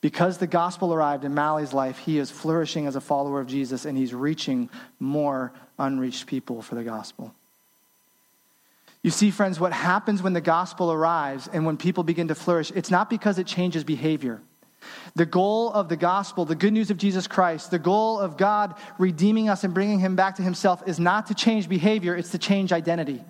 Because 0.00 0.38
the 0.38 0.46
gospel 0.46 0.94
arrived 0.94 1.24
in 1.24 1.34
Mally's 1.34 1.74
life, 1.74 1.98
he 1.98 2.18
is 2.18 2.30
flourishing 2.30 2.86
as 2.86 2.96
a 2.96 3.00
follower 3.00 3.40
of 3.40 3.46
Jesus 3.46 3.84
and 3.84 3.96
he's 3.96 4.14
reaching 4.14 4.70
more 4.98 5.52
unreached 5.78 6.26
people 6.26 6.62
for 6.62 6.74
the 6.74 6.84
gospel. 6.84 7.34
You 9.02 9.10
see, 9.10 9.30
friends, 9.30 9.60
what 9.60 9.72
happens 9.72 10.22
when 10.22 10.32
the 10.32 10.40
gospel 10.40 10.90
arrives 10.90 11.48
and 11.52 11.64
when 11.64 11.76
people 11.76 12.02
begin 12.02 12.28
to 12.28 12.34
flourish, 12.34 12.70
it's 12.74 12.90
not 12.90 13.08
because 13.08 13.38
it 13.38 13.46
changes 13.46 13.84
behavior. 13.84 14.40
The 15.14 15.26
goal 15.26 15.72
of 15.72 15.88
the 15.88 15.96
gospel, 15.96 16.44
the 16.44 16.54
good 16.54 16.72
news 16.72 16.90
of 16.90 16.96
Jesus 16.96 17.26
Christ, 17.26 17.70
the 17.70 17.78
goal 17.78 18.18
of 18.18 18.36
God 18.36 18.74
redeeming 18.98 19.48
us 19.48 19.64
and 19.64 19.74
bringing 19.74 19.98
him 19.98 20.16
back 20.16 20.36
to 20.36 20.42
himself 20.42 20.82
is 20.86 20.98
not 20.98 21.26
to 21.26 21.34
change 21.34 21.68
behavior, 21.68 22.16
it's 22.16 22.30
to 22.30 22.38
change 22.38 22.72
identity. 22.72 23.24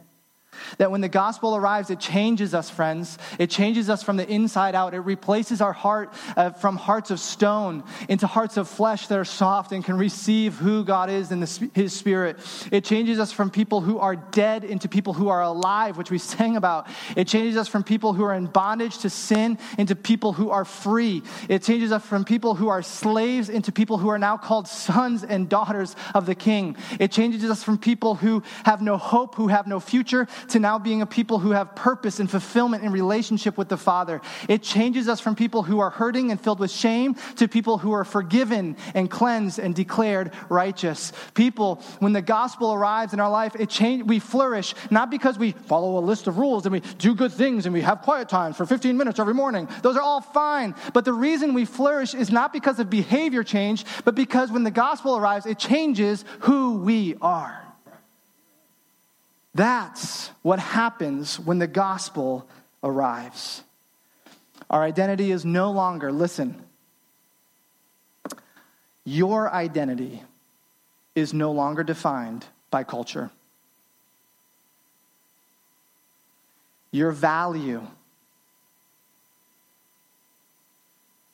That 0.79 0.91
when 0.91 1.01
the 1.01 1.09
gospel 1.09 1.57
arrives, 1.57 1.91
it 1.91 2.01
changes 2.01 2.55
us, 2.55 2.71
friends. 2.71 3.19
It 3.39 3.51
changes 3.51 3.89
us 3.89 4.03
from 4.03 4.17
the 4.17 4.29
inside 4.29 4.75
out. 4.75 4.95
It 4.95 5.01
replaces 5.01 5.61
our 5.61 5.73
heart 5.73 6.13
uh, 6.37 6.51
from 6.51 6.77
hearts 6.77 7.11
of 7.11 7.21
stone 7.21 7.85
into 8.09 8.27
hearts 8.27 8.57
of 8.57 8.69
flesh 8.69 9.07
that 9.09 9.19
are 9.19 9.25
soft 9.25 9.73
and 9.73 9.85
can 9.85 9.97
receive 9.97 10.57
who 10.57 10.85
God 10.85 11.11
is 11.11 11.33
in 11.33 11.41
the, 11.41 11.71
His 11.75 11.93
Spirit. 11.93 12.39
It 12.71 12.85
changes 12.85 13.19
us 13.19 13.33
from 13.33 13.51
people 13.51 13.81
who 13.81 13.99
are 13.99 14.17
dead 14.17 14.65
into 14.65 14.89
people 14.89 15.13
who 15.13 15.29
are 15.29 15.43
alive, 15.43 15.97
which 15.97 16.11
we 16.11 16.19
sang 16.19 16.57
about. 16.57 16.89
It 17.17 17.29
changes 17.29 17.57
us 17.57 17.69
from 17.69 17.83
people 17.83 18.13
who 18.13 18.25
are 18.25 18.35
in 18.35 18.47
bondage 18.47 18.99
to 18.99 19.11
sin 19.11 19.59
into 19.79 19.97
people 19.97 20.33
who 20.33 20.51
are 20.51 20.65
free. 20.65 21.23
It 21.49 21.63
changes 21.63 21.93
us 21.93 22.05
from 22.05 22.25
people 22.25 22.55
who 22.55 22.69
are 22.69 22.83
slaves 22.83 23.49
into 23.49 23.73
people 23.73 23.99
who 23.99 24.09
are 24.09 24.19
now 24.19 24.37
called 24.37 24.69
sons 24.69 25.25
and 25.25 25.49
daughters 25.49 25.97
of 26.15 26.27
the 26.27 26.35
King. 26.35 26.77
It 26.99 27.13
changes 27.13 27.45
us 27.45 27.63
from 27.63 27.79
people 27.79 28.15
who 28.15 28.43
have 28.65 28.83
no 28.83 28.97
hope, 28.97 29.35
who 29.35 29.49
have 29.49 29.67
no 29.67 29.81
future, 29.81 30.27
to 30.49 30.59
now 30.59 30.79
being 30.79 31.03
a 31.03 31.07
people 31.07 31.39
who 31.39 31.53
have 31.53 31.75
purpose 31.75 32.21
and 32.21 32.31
fulfillment 32.31 32.83
in 32.83 32.93
relationship 32.93 33.57
with 33.57 33.69
the 33.69 33.77
Father. 33.77 34.21
It 34.49 34.63
changes 34.63 35.09
us 35.09 35.21
from 35.21 35.35
people 35.35 35.63
who 35.63 35.81
are 35.81 35.91
hurting 35.91 36.31
and 36.31 36.41
filled 36.41 36.61
with 36.61 36.71
shame 36.71 37.15
to 37.37 37.49
people 37.49 37.79
who 37.79 37.93
are 37.93 38.05
forgiven 38.05 38.77
and 38.95 39.11
cleansed 39.11 39.59
and 39.59 39.75
declared 39.75 40.33
righteous. 40.49 41.13
People, 41.35 41.83
when 41.99 42.13
the 42.13 42.23
gospel 42.23 42.73
arrives 42.73 43.13
in 43.13 43.21
our 43.21 43.31
life, 43.31 43.55
it 43.59 43.71
change, 43.71 44.05
we 44.05 44.19
flourish 44.19 44.75
not 44.91 45.11
because 45.11 45.39
we 45.39 45.53
follow 45.53 45.99
a 45.99 46.01
list 46.01 46.27
of 46.27 46.39
rules 46.39 46.67
and 46.67 46.73
we 46.73 46.81
do 46.99 47.15
good 47.15 47.33
things 47.33 47.67
and 47.67 47.73
we 47.73 47.81
have 47.83 48.03
quiet 48.03 48.29
times 48.29 48.57
for 48.57 48.67
15 48.67 48.97
minutes 48.97 49.19
every 49.19 49.35
morning. 49.35 49.69
Those 49.83 49.97
are 49.97 50.03
all 50.03 50.21
fine. 50.21 50.75
But 50.93 51.05
the 51.05 51.13
reason 51.13 51.55
we 51.55 51.65
flourish 51.65 52.15
is 52.15 52.31
not 52.31 52.53
because 52.53 52.79
of 52.79 52.91
behavior 52.91 53.45
change, 53.45 53.85
but 54.05 54.15
because 54.15 54.51
when 54.51 54.65
the 54.65 54.71
gospel 54.71 55.17
arrives, 55.17 55.47
it 55.47 55.59
changes 55.59 56.25
who 56.41 56.79
we 56.79 57.17
are. 57.21 57.70
That's 59.61 60.29
what 60.41 60.59
happens 60.59 61.39
when 61.39 61.59
the 61.59 61.67
gospel 61.67 62.49
arrives. 62.83 63.63
Our 64.71 64.83
identity 64.83 65.33
is 65.33 65.45
no 65.45 65.71
longer, 65.71 66.11
listen, 66.11 66.65
your 69.05 69.53
identity 69.53 70.23
is 71.15 71.35
no 71.35 71.53
longer 71.53 71.85
defined 71.85 72.47
by 72.71 72.85
culture. 72.85 73.31
Your 76.91 77.11
value, 77.11 77.87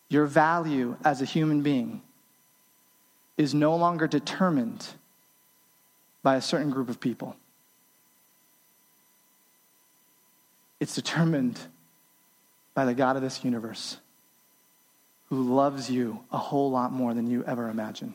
your 0.08 0.26
value 0.26 0.96
as 1.04 1.22
a 1.22 1.24
human 1.24 1.62
being 1.62 2.02
is 3.36 3.54
no 3.54 3.76
longer 3.76 4.08
determined 4.08 4.84
by 6.24 6.34
a 6.34 6.42
certain 6.42 6.70
group 6.70 6.88
of 6.88 6.98
people. 6.98 7.36
It's 10.80 10.94
determined 10.94 11.58
by 12.74 12.84
the 12.84 12.94
God 12.94 13.16
of 13.16 13.22
this 13.22 13.44
universe 13.44 13.96
who 15.28 15.42
loves 15.42 15.90
you 15.90 16.20
a 16.30 16.38
whole 16.38 16.70
lot 16.70 16.92
more 16.92 17.14
than 17.14 17.26
you 17.26 17.42
ever 17.44 17.68
imagine. 17.68 18.14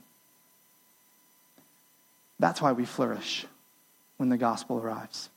That's 2.40 2.62
why 2.62 2.72
we 2.72 2.86
flourish 2.86 3.46
when 4.18 4.30
the 4.30 4.38
gospel 4.38 4.78
arrives. 4.78 5.30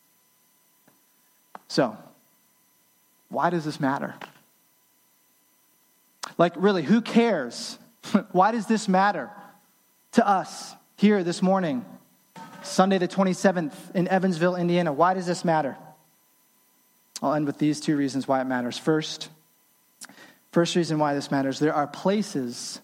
So, 1.68 1.96
why 3.28 3.50
does 3.50 3.64
this 3.64 3.80
matter? 3.80 4.14
Like, 6.38 6.52
really, 6.56 6.82
who 6.82 7.00
cares? 7.00 7.78
why 8.32 8.52
does 8.52 8.66
this 8.66 8.88
matter 8.88 9.30
to 10.12 10.26
us 10.26 10.74
here 10.96 11.24
this 11.24 11.42
morning, 11.42 11.84
Sunday 12.62 12.98
the 12.98 13.08
27th 13.08 13.74
in 13.94 14.06
Evansville, 14.08 14.56
Indiana? 14.56 14.92
Why 14.92 15.14
does 15.14 15.26
this 15.26 15.44
matter? 15.44 15.76
I'll 17.24 17.32
end 17.32 17.46
with 17.46 17.56
these 17.56 17.80
two 17.80 17.96
reasons 17.96 18.28
why 18.28 18.42
it 18.42 18.44
matters. 18.44 18.76
First, 18.76 19.30
first 20.52 20.76
reason 20.76 20.98
why 20.98 21.14
this 21.14 21.30
matters 21.30 21.58
there 21.58 21.72
are 21.74 21.86
places, 21.86 22.82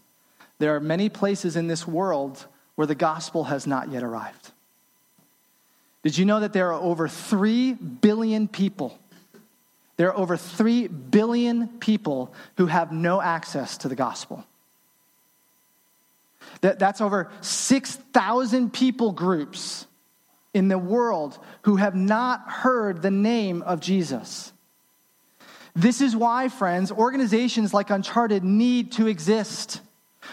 there 0.59 0.75
are 0.75 0.81
many 0.81 1.11
places 1.11 1.57
in 1.57 1.67
this 1.67 1.87
world 1.87 2.47
where 2.75 2.87
the 2.87 2.95
gospel 2.95 3.45
has 3.45 3.67
not 3.67 3.93
yet 3.93 4.03
arrived. 4.03 4.53
Did 6.03 6.17
you 6.17 6.25
know 6.25 6.41
that 6.41 6.55
there 6.55 6.73
are 6.73 6.81
over 6.81 7.07
3 7.07 7.75
billion 7.75 8.49
people? 8.49 8.99
There 9.99 10.09
are 10.09 10.17
over 10.17 10.39
3 10.39 10.89
billion 10.89 11.69
people 11.79 12.33
who 12.57 12.65
have 12.65 12.93
no 12.93 13.21
access 13.21 13.77
to 13.79 13.89
the 13.89 13.95
gospel. 13.95 14.47
That, 16.63 16.79
that's 16.79 17.03
over 17.03 17.31
6,000 17.43 18.73
people 18.73 19.13
groups 19.13 19.87
in 20.53 20.69
the 20.69 20.79
world 20.79 21.39
who 21.63 21.77
have 21.77 21.95
not 21.95 22.51
heard 22.51 23.03
the 23.03 23.11
name 23.11 23.63
of 23.63 23.81
Jesus. 23.81 24.53
This 25.75 26.01
is 26.01 26.17
why, 26.17 26.49
friends, 26.49 26.91
organizations 26.91 27.73
like 27.73 27.91
Uncharted 27.91 28.43
need 28.43 28.93
to 28.93 29.07
exist. 29.07 29.81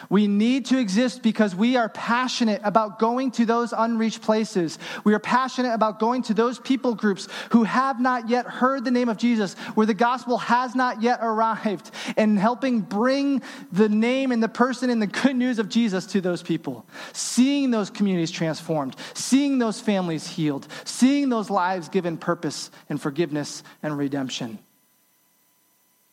We 0.10 0.28
need 0.28 0.66
to 0.68 0.80
exist 0.80 1.24
because 1.24 1.56
we 1.56 1.76
are 1.78 1.90
passionate 1.90 2.62
about 2.64 3.00
going 3.00 3.32
to 3.32 3.46
those 3.46 3.74
unreached 3.74 4.22
places. 4.22 4.80
We 5.04 5.14
are 5.14 5.20
passionate 5.20 5.74
about 5.74 6.00
going 6.00 6.24
to 6.24 6.34
those 6.34 6.60
people 6.60 6.96
groups 6.96 7.28
who 7.52 7.64
have 7.64 8.00
not 8.00 8.30
yet 8.30 8.46
heard 8.46 8.86
the 8.86 8.92
name 8.92 9.10
of 9.10 9.18
Jesus, 9.18 9.54
where 9.76 9.86
the 9.86 9.94
gospel 9.94 10.38
has 10.38 10.76
not 10.76 11.02
yet 11.02 11.20
arrived, 11.22 11.92
and 12.16 12.38
helping 12.38 12.82
bring 12.82 13.42
the 13.72 13.90
name 13.90 14.32
and 14.32 14.42
the 14.42 14.50
person 14.50 14.90
and 14.90 15.02
the 15.02 15.08
good 15.08 15.36
news 15.36 15.60
of 15.60 15.70
Jesus 15.70 16.06
to 16.08 16.22
those 16.22 16.44
people. 16.44 16.86
Seeing 17.14 17.72
those 17.72 17.90
communities 17.90 18.32
transformed, 18.32 18.96
seeing 19.14 19.60
those 19.60 19.80
families 19.80 20.28
healed, 20.28 20.68
seeing 20.84 21.30
those 21.30 21.50
lives 21.50 21.90
given 21.90 22.18
purpose 22.18 22.72
and 22.90 23.02
forgiveness 23.02 23.64
and 23.84 23.98
redemption. 23.98 24.60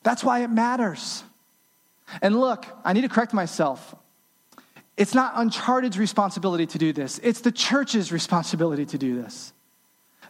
That's 0.03 0.23
why 0.23 0.45
it 0.45 0.49
matters. 0.49 1.25
And 2.23 2.39
look, 2.41 2.67
I 2.85 2.93
need 2.93 3.03
to 3.03 3.09
correct 3.09 3.33
myself. 3.33 3.95
It's 4.97 5.15
not 5.15 5.33
Uncharted's 5.37 5.99
responsibility 5.99 6.67
to 6.67 6.79
do 6.79 6.93
this, 6.93 7.19
it's 7.23 7.41
the 7.41 7.53
church's 7.53 8.13
responsibility 8.13 8.87
to 8.87 8.99
do 8.99 9.21
this. 9.21 9.53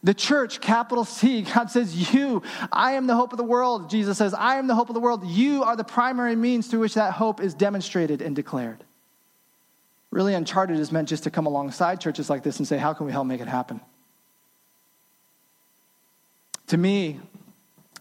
The 0.02 0.14
church, 0.14 0.60
capital 0.60 1.04
C, 1.04 1.42
God 1.54 1.70
says, 1.70 2.12
You, 2.12 2.42
I 2.70 2.92
am 2.92 3.06
the 3.06 3.16
hope 3.16 3.32
of 3.32 3.38
the 3.38 3.44
world. 3.44 3.90
Jesus 3.90 4.18
says, 4.18 4.34
I 4.34 4.56
am 4.56 4.66
the 4.66 4.74
hope 4.74 4.90
of 4.90 4.94
the 4.94 5.00
world. 5.00 5.26
You 5.26 5.64
are 5.64 5.76
the 5.76 5.84
primary 5.84 6.36
means 6.36 6.66
through 6.66 6.80
which 6.80 6.94
that 6.94 7.14
hope 7.14 7.40
is 7.40 7.54
demonstrated 7.54 8.20
and 8.20 8.36
declared. 8.36 8.84
Really, 10.10 10.34
Uncharted 10.34 10.78
is 10.78 10.92
meant 10.92 11.08
just 11.08 11.24
to 11.24 11.30
come 11.30 11.46
alongside 11.46 12.00
churches 12.00 12.30
like 12.30 12.42
this 12.42 12.58
and 12.58 12.68
say, 12.68 12.76
How 12.76 12.92
can 12.92 13.06
we 13.06 13.12
help 13.12 13.26
make 13.26 13.40
it 13.40 13.48
happen? 13.48 13.80
To 16.68 16.76
me, 16.76 17.20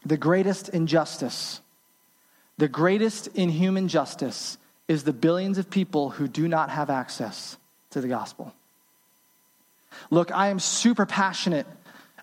the 0.06 0.18
greatest 0.18 0.70
injustice 0.70 1.62
the 2.58 2.68
greatest 2.68 3.28
inhuman 3.28 3.88
justice 3.88 4.58
is 4.88 5.04
the 5.04 5.14
billions 5.14 5.58
of 5.58 5.70
people 5.70 6.10
who 6.12 6.28
do 6.28 6.48
not 6.48 6.70
have 6.70 6.90
access 6.90 7.58
to 7.92 8.02
the 8.02 8.08
gospel. 8.08 8.54
Look, 10.10 10.32
I 10.32 10.48
am 10.48 10.60
super 10.60 11.06
passionate 11.06 11.68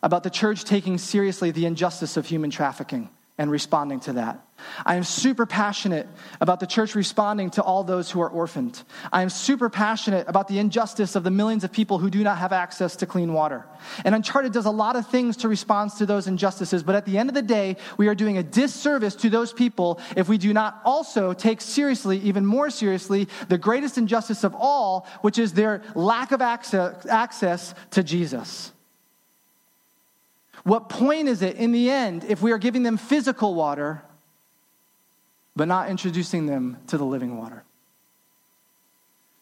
about 0.03 0.22
the 0.22 0.31
church 0.31 0.64
taking 0.64 0.99
seriously 0.99 1.51
the 1.51 1.66
injustice 1.66 2.16
of 2.16 2.26
human 2.26 2.51
trafficking 2.51 3.11
and 3.39 3.51
responding 3.51 4.01
to 4.01 4.14
that. 4.14 4.45
I 4.85 4.97
am 4.97 5.05
super 5.05 5.47
passionate 5.47 6.09
about 6.41 6.61
the 6.61 6.67
church 6.67 6.95
responding 6.95 7.51
to 7.51 7.63
all 7.63 7.85
those 7.85 8.11
who 8.11 8.21
are 8.21 8.29
orphaned. 8.29 8.83
I 9.13 9.23
am 9.23 9.31
super 9.31 9.69
passionate 9.69 10.29
about 10.29 10.49
the 10.49 10.59
injustice 10.59 11.17
of 11.17 11.25
the 11.25 11.31
millions 11.31 11.65
of 11.65 11.73
people 11.73 11.99
who 11.99 12.11
do 12.11 12.23
not 12.23 12.39
have 12.39 12.53
access 12.53 12.97
to 12.97 13.07
clean 13.07 13.33
water. 13.33 13.67
And 14.05 14.15
Uncharted 14.15 14.53
does 14.53 14.67
a 14.67 14.71
lot 14.71 14.97
of 14.97 15.07
things 15.07 15.39
to 15.39 15.49
respond 15.49 15.93
to 15.93 16.07
those 16.07 16.27
injustices, 16.27 16.83
but 16.83 16.95
at 16.95 17.07
the 17.07 17.19
end 17.19 17.29
of 17.29 17.35
the 17.35 17.43
day, 17.43 17.77
we 17.97 18.09
are 18.09 18.15
doing 18.15 18.39
a 18.39 18.43
disservice 18.43 19.15
to 19.17 19.31
those 19.31 19.53
people 19.53 20.01
if 20.17 20.29
we 20.29 20.39
do 20.39 20.53
not 20.53 20.81
also 20.85 21.33
take 21.33 21.61
seriously, 21.61 22.19
even 22.19 22.45
more 22.45 22.71
seriously, 22.71 23.29
the 23.49 23.59
greatest 23.59 23.99
injustice 23.99 24.45
of 24.45 24.55
all, 24.55 25.07
which 25.23 25.39
is 25.39 25.53
their 25.53 25.83
lack 25.95 26.33
of 26.33 26.43
access, 26.43 27.07
access 27.07 27.75
to 27.91 28.03
Jesus. 28.03 28.73
What 30.65 30.89
point 30.89 31.29
is 31.29 31.43
it 31.43 31.57
in 31.57 31.73
the 31.73 31.91
end 31.91 32.25
if 32.25 32.43
we 32.43 32.53
are 32.53 32.59
giving 32.59 32.83
them 32.83 32.97
physical 32.97 33.55
water, 33.55 34.03
but 35.61 35.69
not 35.69 35.91
introducing 35.91 36.47
them 36.47 36.79
to 36.87 36.97
the 36.97 37.05
living 37.05 37.37
water. 37.37 37.63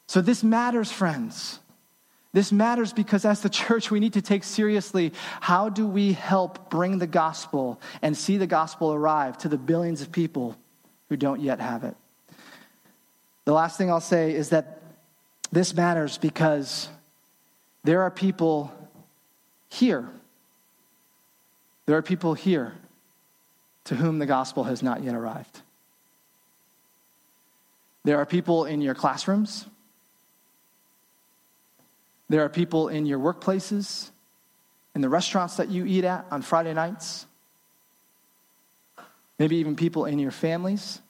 So 0.09 0.21
this 0.21 0.43
matters, 0.43 0.91
friends. 0.91 1.61
This 2.33 2.51
matters 2.51 2.93
because 2.93 3.25
as 3.25 3.41
the 3.41 3.49
church, 3.49 3.93
we 3.93 4.01
need 4.01 4.15
to 4.15 4.21
take 4.21 4.43
seriously 4.43 5.13
how 5.41 5.69
do 5.69 5.87
we 5.87 6.15
help 6.15 6.71
bring 6.71 6.99
the 6.99 7.07
gospel 7.07 7.81
and 8.03 8.17
see 8.17 8.37
the 8.37 8.49
gospel 8.49 8.93
arrive 8.93 9.39
to 9.39 9.49
the 9.49 9.57
billions 9.57 10.03
of 10.03 10.11
people 10.11 10.57
who 11.09 11.17
don't 11.17 11.41
yet 11.41 11.61
have 11.61 11.85
it. 11.85 11.95
The 13.45 13.53
last 13.53 13.79
thing 13.79 13.89
I'll 13.89 14.01
say 14.01 14.35
is 14.35 14.49
that 14.49 14.83
this 15.53 15.73
matters 15.73 16.19
because 16.19 16.89
there 17.85 18.03
are 18.03 18.11
people 18.11 18.73
here. 19.69 20.09
There 21.87 21.97
are 21.97 22.03
people 22.03 22.35
here 22.35 22.75
to 23.85 23.95
whom 23.95 24.19
the 24.19 24.27
gospel 24.27 24.65
has 24.65 24.83
not 24.83 25.05
yet 25.05 25.15
arrived. 25.15 25.63
There 28.09 28.17
are 28.17 28.25
people 28.25 28.65
in 28.65 28.81
your 28.81 28.95
classrooms. 28.95 29.67
There 32.31 32.43
are 32.43 32.49
people 32.49 32.89
in 32.89 33.05
your 33.05 33.19
workplaces, 33.19 34.09
in 34.95 35.03
the 35.03 35.11
restaurants 35.11 35.59
that 35.59 35.69
you 35.69 35.85
eat 35.85 36.05
at 36.05 36.25
on 36.31 36.41
Friday 36.41 36.73
nights. 36.73 37.27
Maybe 39.39 39.57
even 39.57 39.77
people 39.77 40.07
in 40.07 40.19
your 40.19 40.31
families 40.31 41.03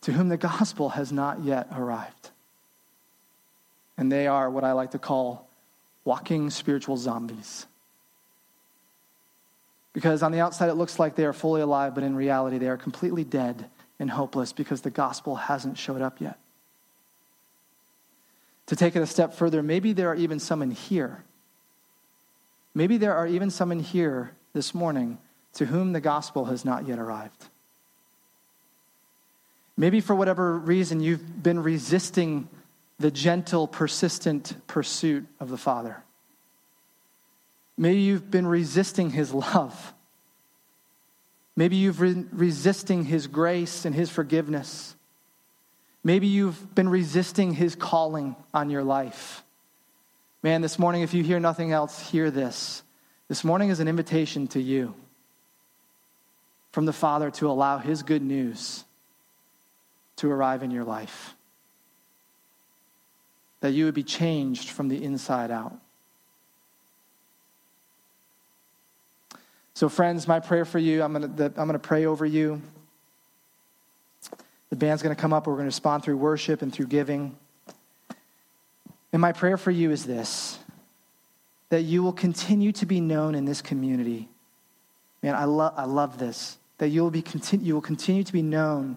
to 0.00 0.12
whom 0.12 0.28
the 0.28 0.36
gospel 0.36 0.88
has 0.88 1.12
not 1.12 1.44
yet 1.44 1.68
arrived. 1.72 2.30
And 3.96 4.10
they 4.10 4.26
are 4.26 4.50
what 4.50 4.64
I 4.64 4.72
like 4.72 4.90
to 4.90 4.98
call 4.98 5.48
walking 6.04 6.50
spiritual 6.50 6.96
zombies. 6.96 7.64
Because 9.92 10.24
on 10.24 10.32
the 10.32 10.40
outside, 10.40 10.68
it 10.68 10.74
looks 10.74 10.98
like 10.98 11.14
they 11.14 11.26
are 11.26 11.32
fully 11.32 11.60
alive, 11.60 11.94
but 11.94 12.02
in 12.02 12.16
reality, 12.16 12.58
they 12.58 12.66
are 12.66 12.76
completely 12.76 13.22
dead 13.22 13.70
and 13.98 14.10
hopeless 14.10 14.52
because 14.52 14.82
the 14.82 14.90
gospel 14.90 15.36
hasn't 15.36 15.78
showed 15.78 16.02
up 16.02 16.20
yet. 16.20 16.38
To 18.66 18.76
take 18.76 18.96
it 18.96 19.02
a 19.02 19.06
step 19.06 19.34
further, 19.34 19.62
maybe 19.62 19.92
there 19.92 20.08
are 20.08 20.14
even 20.16 20.38
some 20.38 20.62
in 20.62 20.70
here. 20.70 21.22
Maybe 22.74 22.96
there 22.96 23.14
are 23.14 23.26
even 23.26 23.50
some 23.50 23.72
in 23.72 23.80
here 23.80 24.32
this 24.52 24.74
morning 24.74 25.18
to 25.54 25.66
whom 25.66 25.92
the 25.92 26.00
gospel 26.00 26.46
has 26.46 26.64
not 26.64 26.86
yet 26.86 26.98
arrived. 26.98 27.46
Maybe 29.76 30.00
for 30.00 30.14
whatever 30.14 30.58
reason 30.58 31.00
you've 31.00 31.42
been 31.42 31.62
resisting 31.62 32.48
the 32.98 33.10
gentle, 33.10 33.66
persistent 33.66 34.54
pursuit 34.66 35.26
of 35.38 35.48
the 35.48 35.58
Father. 35.58 36.02
Maybe 37.76 38.00
you've 38.00 38.30
been 38.30 38.46
resisting 38.46 39.10
his 39.10 39.32
love. 39.34 39.92
Maybe 41.56 41.76
you've 41.76 41.98
been 41.98 42.28
resisting 42.32 43.04
his 43.04 43.26
grace 43.26 43.86
and 43.86 43.94
his 43.94 44.10
forgiveness. 44.10 44.94
Maybe 46.04 46.26
you've 46.26 46.74
been 46.74 46.88
resisting 46.88 47.54
his 47.54 47.74
calling 47.74 48.36
on 48.52 48.68
your 48.68 48.84
life. 48.84 49.42
Man, 50.42 50.60
this 50.60 50.78
morning, 50.78 51.02
if 51.02 51.14
you 51.14 51.24
hear 51.24 51.40
nothing 51.40 51.72
else, 51.72 52.10
hear 52.10 52.30
this. 52.30 52.82
This 53.28 53.42
morning 53.42 53.70
is 53.70 53.80
an 53.80 53.88
invitation 53.88 54.46
to 54.48 54.60
you 54.60 54.94
from 56.72 56.84
the 56.84 56.92
Father 56.92 57.30
to 57.32 57.50
allow 57.50 57.78
his 57.78 58.02
good 58.02 58.22
news 58.22 58.84
to 60.16 60.30
arrive 60.30 60.62
in 60.62 60.70
your 60.70 60.84
life. 60.84 61.34
That 63.60 63.72
you 63.72 63.86
would 63.86 63.94
be 63.94 64.02
changed 64.02 64.68
from 64.68 64.88
the 64.88 65.02
inside 65.02 65.50
out. 65.50 65.76
So, 69.76 69.90
friends, 69.90 70.26
my 70.26 70.40
prayer 70.40 70.64
for 70.64 70.78
you, 70.78 71.02
I'm 71.02 71.12
going 71.12 71.36
to, 71.36 71.44
I'm 71.44 71.68
going 71.68 71.72
to 71.74 71.78
pray 71.78 72.06
over 72.06 72.24
you. 72.24 72.62
The 74.70 74.76
band's 74.76 75.02
going 75.02 75.14
to 75.14 75.20
come 75.20 75.34
up. 75.34 75.46
We're 75.46 75.52
going 75.52 75.64
to 75.64 75.66
respond 75.66 76.02
through 76.02 76.16
worship 76.16 76.62
and 76.62 76.72
through 76.72 76.86
giving. 76.86 77.36
And 79.12 79.20
my 79.20 79.32
prayer 79.32 79.58
for 79.58 79.70
you 79.70 79.90
is 79.90 80.06
this 80.06 80.58
that 81.68 81.82
you 81.82 82.02
will 82.02 82.14
continue 82.14 82.72
to 82.72 82.86
be 82.86 83.02
known 83.02 83.34
in 83.34 83.44
this 83.44 83.60
community. 83.60 84.30
Man, 85.22 85.34
I, 85.34 85.44
lo- 85.44 85.74
I 85.76 85.84
love 85.84 86.16
this. 86.16 86.56
That 86.78 86.88
you 86.88 87.02
will, 87.02 87.10
be 87.10 87.20
continu- 87.20 87.62
you 87.62 87.74
will 87.74 87.82
continue 87.82 88.24
to 88.24 88.32
be 88.32 88.40
known 88.40 88.96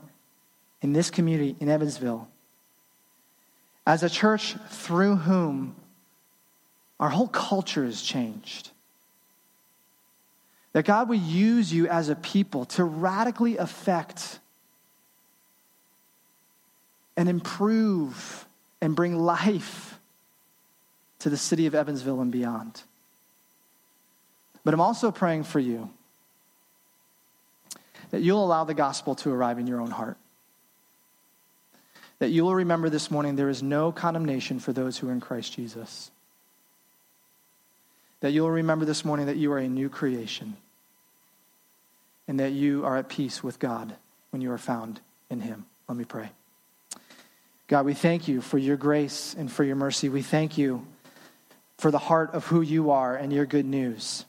in 0.82 0.94
this 0.94 1.12
community 1.12 1.58
in 1.60 1.68
Evansville 1.68 2.26
as 3.86 4.02
a 4.02 4.10
church 4.10 4.56
through 4.70 5.18
whom 5.18 5.76
our 7.02 7.10
whole 7.10 7.28
culture 7.28 7.84
is 7.84 8.02
changed. 8.02 8.72
That 10.80 10.86
God 10.86 11.10
would 11.10 11.20
use 11.20 11.74
you 11.74 11.90
as 11.90 12.08
a 12.08 12.16
people 12.16 12.64
to 12.68 12.86
radically 12.86 13.58
affect 13.58 14.40
and 17.18 17.28
improve 17.28 18.46
and 18.80 18.96
bring 18.96 19.20
life 19.20 20.00
to 21.20 21.30
the 21.30 21.36
city 21.36 21.66
of 21.66 21.76
Evansville 21.76 22.22
and 22.22 22.32
beyond. 22.32 22.82
But 24.64 24.74
I'm 24.74 24.80
also 24.80 25.12
praying 25.12 25.44
for 25.44 25.60
you 25.60 25.90
that 28.12 28.22
you'll 28.22 28.46
allow 28.46 28.64
the 28.64 28.74
gospel 28.74 29.16
to 29.16 29.32
arrive 29.32 29.60
in 29.60 29.68
your 29.68 29.82
own 29.82 29.92
heart. 29.92 30.16
That 32.20 32.30
you 32.30 32.46
will 32.46 32.56
remember 32.56 32.90
this 32.90 33.12
morning 33.12 33.36
there 33.36 33.50
is 33.50 33.62
no 33.62 33.92
condemnation 33.92 34.62
for 34.62 34.72
those 34.72 34.98
who 34.98 35.10
are 35.10 35.12
in 35.12 35.20
Christ 35.20 35.52
Jesus. 35.52 36.10
That 38.22 38.32
you'll 38.32 38.50
remember 38.50 38.86
this 38.86 39.04
morning 39.04 39.26
that 39.26 39.36
you 39.36 39.52
are 39.52 39.60
a 39.60 39.68
new 39.68 39.90
creation 39.90 40.56
and 42.30 42.40
that 42.40 42.52
you 42.52 42.86
are 42.86 42.96
at 42.96 43.10
peace 43.10 43.44
with 43.44 43.58
God 43.58 43.96
when 44.30 44.40
you 44.40 44.52
are 44.52 44.60
found 44.60 45.02
in 45.32 45.42
Him. 45.42 45.66
Let 45.88 45.98
me 45.98 46.06
pray. 46.06 46.30
God, 47.68 47.88
we 47.88 47.96
thank 47.96 48.28
you 48.28 48.40
for 48.40 48.60
your 48.60 48.78
grace 48.78 49.36
and 49.36 49.52
for 49.52 49.64
your 49.64 49.76
mercy. 49.76 50.10
We 50.10 50.22
thank 50.22 50.56
you 50.56 50.86
for 51.80 51.90
the 51.90 51.98
heart 51.98 52.36
of 52.36 52.46
who 52.46 52.62
you 52.62 52.92
are 52.92 53.16
and 53.16 53.34
your 53.34 53.48
good 53.48 53.66
news. 53.66 54.26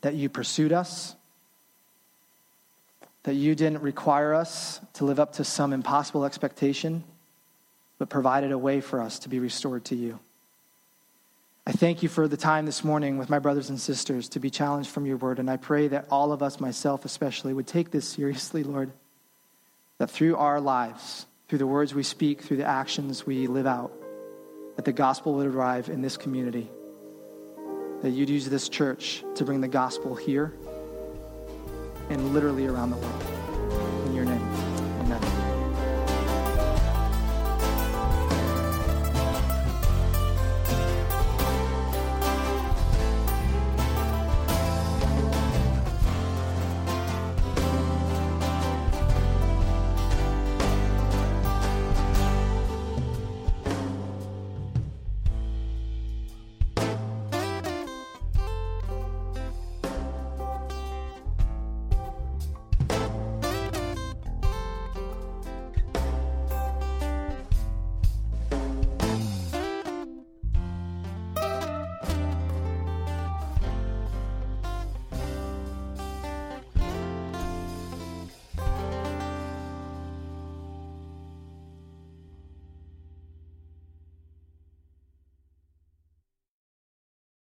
That 0.00 0.16
you 0.16 0.28
pursued 0.28 0.72
us, 0.72 1.14
that 3.22 3.34
you 3.34 3.54
didn't 3.54 3.82
require 3.82 4.34
us 4.34 4.80
to 4.94 5.04
live 5.04 5.20
up 5.20 5.34
to 5.34 5.44
some 5.44 5.72
impossible 5.72 6.24
expectation, 6.24 7.04
but 7.98 8.08
provided 8.08 8.50
a 8.50 8.58
way 8.58 8.80
for 8.80 9.00
us 9.00 9.20
to 9.20 9.28
be 9.28 9.38
restored 9.38 9.84
to 9.86 9.94
you. 9.94 10.18
I 11.66 11.72
thank 11.72 12.02
you 12.02 12.10
for 12.10 12.28
the 12.28 12.36
time 12.36 12.66
this 12.66 12.84
morning 12.84 13.16
with 13.16 13.30
my 13.30 13.38
brothers 13.38 13.70
and 13.70 13.80
sisters 13.80 14.28
to 14.30 14.40
be 14.40 14.50
challenged 14.50 14.90
from 14.90 15.06
your 15.06 15.16
word, 15.16 15.38
and 15.38 15.50
I 15.50 15.56
pray 15.56 15.88
that 15.88 16.06
all 16.10 16.30
of 16.30 16.42
us, 16.42 16.60
myself 16.60 17.06
especially, 17.06 17.54
would 17.54 17.66
take 17.66 17.90
this 17.90 18.06
seriously, 18.06 18.62
Lord, 18.62 18.92
that 19.96 20.10
through 20.10 20.36
our 20.36 20.60
lives, 20.60 21.24
through 21.48 21.58
the 21.58 21.66
words 21.66 21.94
we 21.94 22.02
speak, 22.02 22.42
through 22.42 22.58
the 22.58 22.66
actions 22.66 23.24
we 23.24 23.46
live 23.46 23.66
out, 23.66 23.92
that 24.76 24.84
the 24.84 24.92
gospel 24.92 25.32
would 25.34 25.46
arrive 25.46 25.88
in 25.88 26.02
this 26.02 26.18
community. 26.18 26.70
That 28.02 28.10
you'd 28.10 28.28
use 28.28 28.46
this 28.46 28.68
church 28.68 29.24
to 29.36 29.44
bring 29.46 29.62
the 29.62 29.68
gospel 29.68 30.14
here 30.14 30.52
and 32.10 32.34
literally 32.34 32.66
around 32.66 32.90
the 32.90 32.96
world. 32.98 33.33